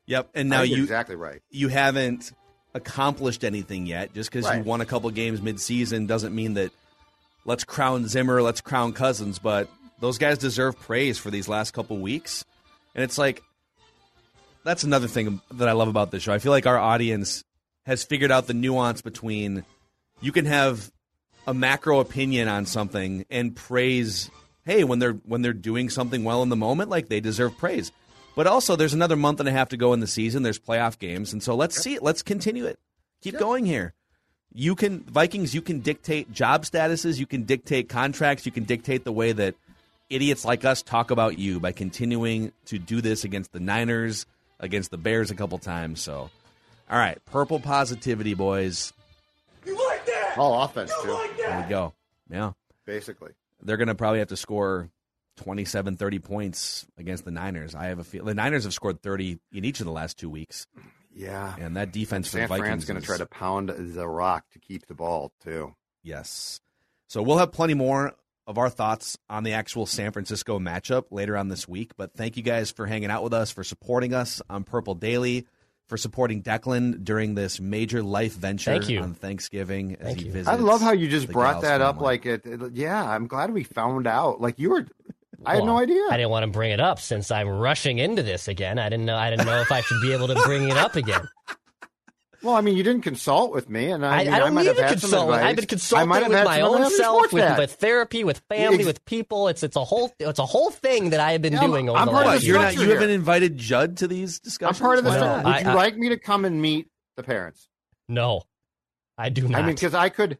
Yep. 0.08 0.30
And 0.34 0.50
now 0.50 0.62
you 0.62 0.84
exactly 0.84 1.16
right. 1.16 1.42
You 1.52 1.68
haven't 1.70 2.32
accomplished 2.74 3.44
anything 3.44 3.86
yet. 3.86 4.14
Just 4.14 4.32
because 4.32 4.46
Right. 4.46 4.58
you 4.60 4.64
won 4.64 4.82
a 4.82 4.86
couple 4.86 5.10
games 5.12 5.42
midseason 5.42 6.08
doesn't 6.08 6.34
mean 6.34 6.56
that 6.56 6.72
let's 7.46 7.64
crown 7.64 8.08
Zimmer, 8.08 8.42
let's 8.42 8.62
crown 8.62 8.94
Cousins. 8.94 9.40
But 9.40 9.70
those 10.00 10.18
guys 10.18 10.38
deserve 10.38 10.80
praise 10.80 11.18
for 11.18 11.30
these 11.32 11.48
last 11.48 11.72
couple 11.72 11.98
weeks. 11.98 12.46
And 12.96 13.04
it's 13.04 13.18
like 13.18 13.42
that's 14.64 14.84
another 14.84 15.08
thing 15.08 15.42
that 15.52 15.68
I 15.68 15.74
love 15.74 15.88
about 15.88 16.12
this 16.12 16.24
show. 16.24 16.34
I 16.34 16.40
feel 16.40 16.52
like 16.52 16.66
our 16.66 16.78
audience 16.78 17.44
has 17.86 18.04
figured 18.04 18.32
out 18.32 18.48
the 18.48 18.54
nuance 18.54 19.02
between 19.02 19.66
you 20.22 20.32
can 20.32 20.46
have 20.46 20.92
a 21.48 21.54
macro 21.54 22.00
opinion 22.00 22.48
on 22.48 22.66
something 22.66 23.26
and 23.30 23.56
praise 23.56 24.30
hey 24.66 24.84
when 24.84 25.00
they're 25.00 25.14
when 25.14 25.42
they're 25.42 25.54
doing 25.54 25.90
something 25.90 26.24
well 26.24 26.44
in 26.44 26.50
the 26.50 26.56
moment 26.56 26.90
like 26.90 27.10
they 27.10 27.20
deserve 27.20 27.58
praise. 27.58 27.92
But 28.36 28.48
also 28.48 28.76
there's 28.76 28.94
another 28.94 29.16
month 29.16 29.40
and 29.40 29.50
a 29.50 29.52
half 29.52 29.70
to 29.70 29.78
go 29.78 29.94
in 29.94 30.00
the 30.00 30.08
season. 30.08 30.44
There's 30.44 30.60
playoff 30.60 31.00
games. 31.00 31.34
And 31.34 31.44
so 31.44 31.56
let's 31.56 31.82
see 31.82 31.96
it 31.96 32.04
let's 32.04 32.22
continue 32.22 32.66
it. 32.66 32.80
Keep 33.22 33.38
going 33.38 33.66
here. 33.66 33.94
You 34.54 34.76
can 34.76 35.02
vikings 35.02 35.56
you 35.56 35.62
can 35.62 35.80
dictate 35.80 36.32
job 36.32 36.64
statuses. 36.64 37.20
You 37.20 37.26
can 37.26 37.44
dictate 37.44 37.90
contracts. 37.90 38.46
You 38.46 38.52
can 38.52 38.64
dictate 38.64 39.04
the 39.04 39.12
way 39.12 39.32
that 39.32 39.56
idiots 40.10 40.46
like 40.46 40.66
us 40.66 40.82
talk 40.82 41.10
about 41.10 41.40
you 41.40 41.60
by 41.60 41.72
continuing 41.72 42.52
to 42.66 42.78
do 42.78 43.02
this 43.02 43.24
against 43.24 43.54
the 43.54 43.60
niners 43.60 44.26
against 44.62 44.90
the 44.92 44.98
bears 44.98 45.30
a 45.32 45.36
couple 45.36 45.58
times 45.58 46.00
so 46.02 46.30
all 46.90 46.98
right 46.98 47.20
purple 47.26 47.60
positivity 47.60 48.34
boys 48.34 48.94
You 49.66 49.76
like 49.90 50.06
that? 50.06 50.36
All 50.38 50.64
offense 50.64 50.92
too. 51.04 51.08
there 51.38 51.62
we 51.64 51.70
go 51.70 51.94
yeah 52.30 52.52
Basically. 52.86 53.32
they're 53.62 53.78
going 53.78 53.88
to 53.90 53.96
probably 53.96 54.20
have 54.20 54.30
to 54.30 54.38
score 54.38 54.90
27, 55.38 55.96
30 55.98 56.20
points 56.20 56.86
against 56.98 57.26
the 57.26 57.32
Niners. 57.32 57.74
I 57.74 57.86
have 57.86 58.00
a 58.00 58.04
feel 58.04 58.26
the 58.26 58.34
Niners 58.36 58.64
have 58.66 58.74
scored 58.74 59.02
30 59.02 59.40
in 59.54 59.66
each 59.66 59.80
of 59.80 59.86
the 59.86 59.92
last 59.92 60.20
two 60.20 60.30
weeks. 60.30 60.68
Yeah. 61.16 61.56
And 61.60 61.78
that 61.78 61.92
defense 61.92 62.28
for 62.30 62.38
the 62.38 62.48
Vikings 62.48 62.68
Fran's 62.68 62.86
going 62.86 62.96
to 62.98 63.02
is- 63.02 63.08
try 63.08 63.18
to 63.18 63.26
pound 63.26 63.70
the 63.70 64.08
rock 64.08 64.46
to 64.52 64.60
keep 64.60 64.86
the 64.88 64.94
ball 64.94 65.32
too. 65.44 65.74
Yes. 66.04 66.60
So 67.08 67.22
we'll 67.24 67.38
have 67.40 67.52
plenty 67.52 67.74
more 67.74 68.14
of 68.52 68.58
our 68.60 68.70
thoughts 68.70 69.18
on 69.30 69.44
the 69.44 69.54
actual 69.54 69.86
San 69.88 70.12
Francisco 70.12 70.60
matchup 70.60 71.06
later 71.10 71.36
on 71.36 71.48
this 71.48 71.68
week. 71.68 71.94
But 71.98 72.14
thank 72.14 72.38
you 72.38 72.44
guys 72.44 72.70
for 72.70 72.86
hanging 72.86 73.10
out 73.10 73.24
with 73.24 73.34
us, 73.34 73.50
for 73.50 73.64
supporting 73.64 74.14
us 74.14 74.42
on 74.50 74.64
Purple 74.66 74.94
Daily, 74.94 75.48
for 75.88 75.98
supporting 75.98 76.44
Declan 76.44 77.04
during 77.04 77.34
this 77.36 77.60
major 77.60 78.04
life 78.04 78.34
venture 78.34 78.72
Thank 78.72 78.90
you. 78.90 79.00
on 79.02 79.14
Thanksgiving 79.14 79.96
as 79.96 80.06
Thank 80.08 80.20
he 80.20 80.26
you. 80.28 80.32
visits. 80.32 80.50
I 80.50 80.56
love 80.56 80.82
how 80.82 80.92
you 80.92 81.08
just 81.10 81.30
brought 81.32 81.54
Gals 81.56 81.64
that 81.64 81.82
up 81.82 81.96
family. 81.96 82.06
like 82.06 82.26
it, 82.28 82.46
it- 82.46 82.74
Yeah, 82.76 83.04
I'm 83.10 83.28
glad 83.28 83.52
we 83.52 83.64
found 83.64 84.06
out. 84.06 84.40
Like 84.40 84.60
you 84.60 84.70
were. 84.70 84.86
I 85.46 85.56
had 85.56 85.64
no 85.64 85.78
idea. 85.80 86.02
I 86.12 86.18
didn't 86.18 86.30
want 86.30 86.44
to 86.44 86.52
bring 86.52 86.70
it 86.72 86.80
up 86.80 87.00
since 87.00 87.32
I'm 87.32 87.50
rushing 87.50 87.98
into 87.98 88.22
this 88.22 88.48
again. 88.48 88.78
I 88.78 88.90
didn't 88.90 89.06
know. 89.06 89.16
I 89.18 89.32
didn't 89.32 89.48
know 89.48 89.60
if 89.60 89.72
I 89.72 89.82
should 89.82 90.00
be 90.04 90.14
able 90.14 90.28
to 90.28 90.36
bring 90.46 90.70
it 90.70 90.78
up 90.78 90.96
again. 90.96 91.28
Well, 92.44 92.56
I 92.56 92.62
mean, 92.62 92.76
you 92.76 92.84
didn't 92.84 93.04
consult 93.04 93.54
with 93.54 93.70
me, 93.70 93.92
and 93.92 94.04
I, 94.06 94.22
I, 94.22 94.24
mean, 94.24 94.34
I 94.34 94.40
don't 94.40 94.54
might 94.56 94.62
need 94.62 94.68
have 94.70 94.78
to 94.78 95.00
consult. 95.00 95.30
advice. 95.30 95.44
I've 95.46 95.56
been 95.58 95.64
I 95.64 95.66
consulting 95.68 96.10
might 96.10 96.24
have 96.24 96.32
with 96.32 96.44
my 96.46 96.62
own 96.62 96.90
self, 96.90 97.32
with, 97.34 97.58
with 97.58 97.74
therapy, 97.76 98.24
with 98.24 98.40
family, 98.50 98.78
Ex- 98.80 98.86
with 98.86 99.06
people. 99.06 99.48
It's 99.48 99.62
it's 99.62 99.76
a 99.76 99.84
whole 99.84 100.12
it's 100.20 100.40
a 100.40 100.46
whole 100.46 100.72
thing 100.72 101.12
that 101.12 101.20
I 101.20 101.34
have 101.34 101.42
been 101.44 101.54
Yeah, 101.54 101.62
I'm- 101.62 101.70
doing 101.70 101.90
over 101.90 102.00
I'm 102.00 102.08
the 102.08 102.12
part 102.14 102.26
of 102.28 102.42
the 102.42 102.48
You're 102.48 102.56
not. 102.58 102.72
structure 102.72 102.88
You 102.90 102.94
haven't 102.96 103.10
invited 103.12 103.58
Judd 103.58 103.98
to 103.98 104.08
these 104.08 104.40
discussions. 104.40 104.80
I'm 104.82 104.86
part 104.86 104.98
of 104.98 105.04
the 105.04 105.12
Well, 105.12 105.38
Would 105.38 105.46
I- 105.46 105.60
you 105.62 105.68
I- 105.70 105.74
like 105.74 105.98
me 105.98 106.10
to 106.10 106.18
come 106.18 106.44
and 106.46 106.62
meet 106.62 106.88
the 107.16 107.24
parents? 107.24 107.68
No, 108.10 108.44
I 109.18 109.30
do 109.30 109.48
not. 109.48 109.62
I 109.62 109.66
mean, 109.66 109.76
because 109.76 109.94
I 109.94 110.10
could. 110.10 110.38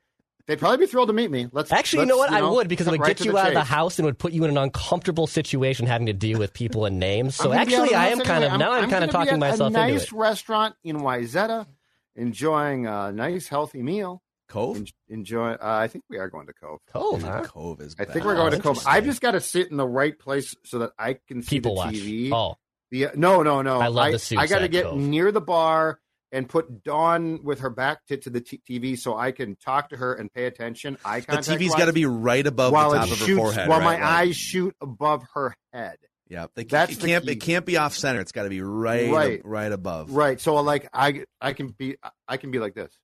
They'd 0.48 0.58
probably 0.60 0.78
be 0.86 0.88
thrilled 0.88 1.08
to 1.08 1.14
meet 1.14 1.30
me. 1.30 1.48
Let's 1.52 1.72
Actually, 1.72 1.98
you 1.98 2.06
let's, 2.08 2.10
know 2.10 2.18
what? 2.18 2.32
I 2.34 2.42
would 2.42 2.68
because 2.68 2.88
it 2.88 2.92
would 2.92 3.00
right 3.00 3.16
get 3.16 3.24
you 3.26 3.34
the 3.34 3.38
out 3.38 3.48
of 3.50 3.54
the 3.54 3.64
house 3.64 4.00
and 4.00 4.06
would 4.08 4.18
put 4.18 4.34
you 4.34 4.44
in 4.44 4.50
an 4.50 4.58
uncomfortable 4.58 5.28
situation 5.28 5.86
having 5.86 6.08
to 6.08 6.14
deal 6.14 6.40
with 6.40 6.52
people 6.52 6.86
and 6.86 7.00
names. 7.00 7.36
So 7.36 7.46
gonna 7.52 7.66
be 7.68 7.76
out 7.76 7.82
actually, 7.84 7.96
I 7.96 8.08
am 8.08 8.20
kind 8.22 8.44
of 8.44 8.50
anyway. 8.54 8.58
now. 8.58 8.72
I'm, 8.74 8.80
kind 8.82 8.92
gonna 8.92 9.06
of 9.06 9.10
be 9.12 9.14
talking 9.14 9.34
at 9.36 9.40
myself 9.40 9.70
a 9.70 9.74
nice 9.74 9.84
into 9.92 9.96
it. 9.96 10.00
Nice 10.00 10.12
restaurant 10.12 10.76
in 10.84 10.98
Wayzata, 10.98 11.68
enjoying 12.16 12.86
a 12.88 13.12
nice 13.12 13.48
healthy 13.48 13.82
meal. 13.82 14.22
Cove. 14.50 14.78
En- 14.78 14.86
enjoy. 15.08 15.52
Uh, 15.54 15.58
I 15.62 15.88
think 15.88 16.04
we 16.10 16.18
are 16.18 16.30
going 16.30 16.48
to 16.48 16.54
Cove. 16.54 16.80
Cove, 16.92 17.24
huh? 17.24 17.44
Cove 17.46 17.80
is. 17.82 17.96
I 17.98 18.04
bad. 18.04 18.14
think 18.14 18.26
we're 18.26 18.34
Oh, 18.34 18.50
going 18.50 18.52
to 18.52 18.60
Cove. 18.60 18.84
I've 18.86 19.06
just 19.06 19.22
got 19.22 19.32
to 19.32 19.40
sit 19.40 19.72
in 19.72 19.78
the 19.78 19.88
right 19.88 20.18
place 20.18 20.54
so 20.66 20.80
that 20.80 20.92
I 21.00 21.18
can 21.28 21.42
see 21.42 21.56
People 21.58 21.72
the 21.76 21.78
watch. 21.78 21.94
TV. 21.96 22.32
Oh, 22.34 22.56
The, 22.92 23.08
no, 23.16 23.44
no, 23.44 23.62
no. 23.62 23.80
I 23.80 23.88
love 23.88 24.08
I, 24.08 24.12
the 24.12 24.20
suits 24.20 24.42
I 24.42 24.48
got 24.48 24.60
to 24.60 24.68
get 24.68 24.84
Cove. 24.86 24.98
near 25.00 25.32
the 25.32 25.40
bar 25.40 26.00
and 26.34 26.48
put 26.50 26.84
Dawn 26.84 27.44
with 27.44 27.60
her 27.62 27.70
back 27.70 28.06
to, 28.08 28.18
to 28.18 28.30
the 28.30 28.42
t- 28.42 28.62
TV 28.70 28.98
so 29.00 29.18
I 29.18 29.32
can 29.32 29.56
talk 29.56 29.90
to 29.90 29.98
her 29.98 30.14
and 30.14 30.32
pay 30.34 30.46
attention. 30.46 30.98
Eye 31.06 31.22
The 31.22 31.38
TV's 31.38 31.76
got 31.76 31.86
to 31.86 31.94
be 31.94 32.06
right 32.06 32.46
above 32.46 32.74
while 32.74 32.92
the 32.92 32.98
top 33.00 33.12
of 33.12 33.20
her 33.20 33.26
shoots, 33.26 33.40
forehead. 33.40 33.70
while 33.70 33.80
right? 33.80 33.86
my 33.86 33.94
Like- 33.96 34.04
eyes 34.04 34.36
shoot 34.36 34.76
above 34.82 35.24
her 35.34 35.56
head. 35.74 35.98
Yeah, 36.32 36.48
they, 36.56 36.64
That's 36.64 36.94
it 36.94 37.00
can't. 37.02 37.26
key. 37.26 37.32
It 37.34 37.36
can't 37.42 37.66
be 37.66 37.76
off 37.76 37.94
center. 37.94 38.22
It's 38.22 38.32
got 38.32 38.44
to 38.44 38.50
be 38.50 38.62
right, 38.62 39.12
Right. 39.12 39.42
right 39.44 39.72
above. 39.72 40.12
Right. 40.12 40.40
So 40.40 40.56
like 40.56 40.88
I 40.94 41.26
I 41.42 41.52
can 41.52 41.68
be 41.68 41.98
I 42.28 42.38
can 42.38 42.52
be 42.52 42.60
like 42.60 42.74
this. 42.74 42.98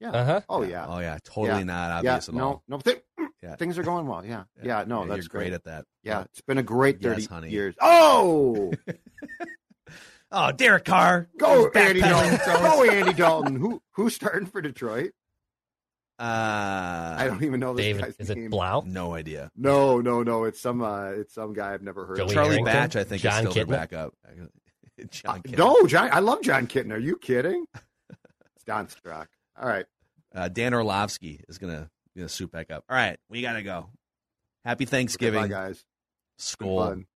Yeah. 0.00 0.10
uh 0.10 0.24
huh. 0.24 0.40
Oh 0.48 0.62
yeah. 0.62 0.86
Oh 0.88 0.98
yeah, 0.98 1.18
totally 1.22 1.48
Yeah. 1.58 1.64
not 1.64 1.88
yeah. 2.02 2.12
obvious 2.14 2.28
at 2.30 2.34
no. 2.34 2.44
all. 2.44 2.62
No. 2.66 2.78
Th- 2.78 3.02
Yeah. 3.42 3.56
Things 3.56 3.76
are 3.78 3.82
going 3.82 4.06
well. 4.06 4.24
Yeah. 4.24 4.44
Yeah. 4.62 4.84
no, 4.86 5.02
Yeah, 5.02 5.08
that's 5.10 5.18
you're 5.24 5.28
great. 5.40 5.52
at 5.52 5.64
that. 5.64 5.84
Yeah. 6.02 6.22
It's 6.22 6.40
been 6.40 6.56
a 6.58 6.62
great 6.62 6.96
Yes, 7.00 7.12
thirty 7.14 7.26
honey. 7.26 7.50
years. 7.50 7.74
Oh, 7.80 8.72
Oh, 10.34 10.50
Derek 10.50 10.86
Carr, 10.86 11.28
go 11.36 11.70
He's 11.74 11.76
Andy 11.82 12.00
Dalton. 12.00 12.38
backpedaling. 12.38 12.62
Go 12.62 12.84
Andy 12.90 13.12
Dalton. 13.12 13.56
Who 13.56 13.82
who's 13.90 14.14
starting 14.14 14.46
for 14.46 14.62
Detroit? 14.62 15.12
Uh, 16.22 17.16
I 17.18 17.24
don't 17.26 17.42
even 17.42 17.58
know 17.58 17.74
this 17.74 17.84
David, 17.84 18.02
guy's 18.04 18.16
is 18.20 18.30
it. 18.30 18.48
Blough? 18.50 18.84
No 18.86 19.14
idea. 19.14 19.50
No, 19.56 20.00
no, 20.00 20.22
no. 20.22 20.44
It's 20.44 20.60
some 20.60 20.80
uh 20.80 21.06
it's 21.10 21.34
some 21.34 21.52
guy 21.52 21.74
I've 21.74 21.82
never 21.82 22.06
heard 22.06 22.16
Joey 22.18 22.26
of. 22.26 22.32
Charlie 22.32 22.48
Harrington? 22.58 22.72
Batch, 22.74 22.94
I 22.96 23.02
think, 23.04 23.22
John 23.22 23.32
is 23.44 23.50
still 23.50 23.64
Kitna? 23.64 23.68
their 23.68 23.78
backup. 23.78 24.14
John 25.10 25.42
Uh, 25.48 25.50
no, 25.58 25.86
John. 25.88 26.10
I 26.12 26.20
love 26.20 26.42
John 26.42 26.68
Kitten. 26.68 26.92
Are 26.92 26.98
you 26.98 27.16
kidding? 27.16 27.66
it's 28.54 28.64
Don 28.64 28.88
Strock. 28.88 29.28
All 29.60 29.66
right. 29.68 29.86
Uh, 30.34 30.46
Dan 30.48 30.74
Orlovsky 30.74 31.40
is 31.48 31.58
gonna 31.58 31.90
gonna 32.16 32.28
suit 32.28 32.52
back 32.52 32.70
up. 32.70 32.84
All 32.88 32.94
right, 32.96 33.18
we 33.28 33.42
gotta 33.42 33.62
go. 33.62 33.88
Happy 34.64 34.84
Thanksgiving, 34.84 35.42
Bye, 35.42 35.48
guys. 35.48 35.76
Been 35.76 35.84
Skull. 36.38 36.86
fun. 36.86 37.06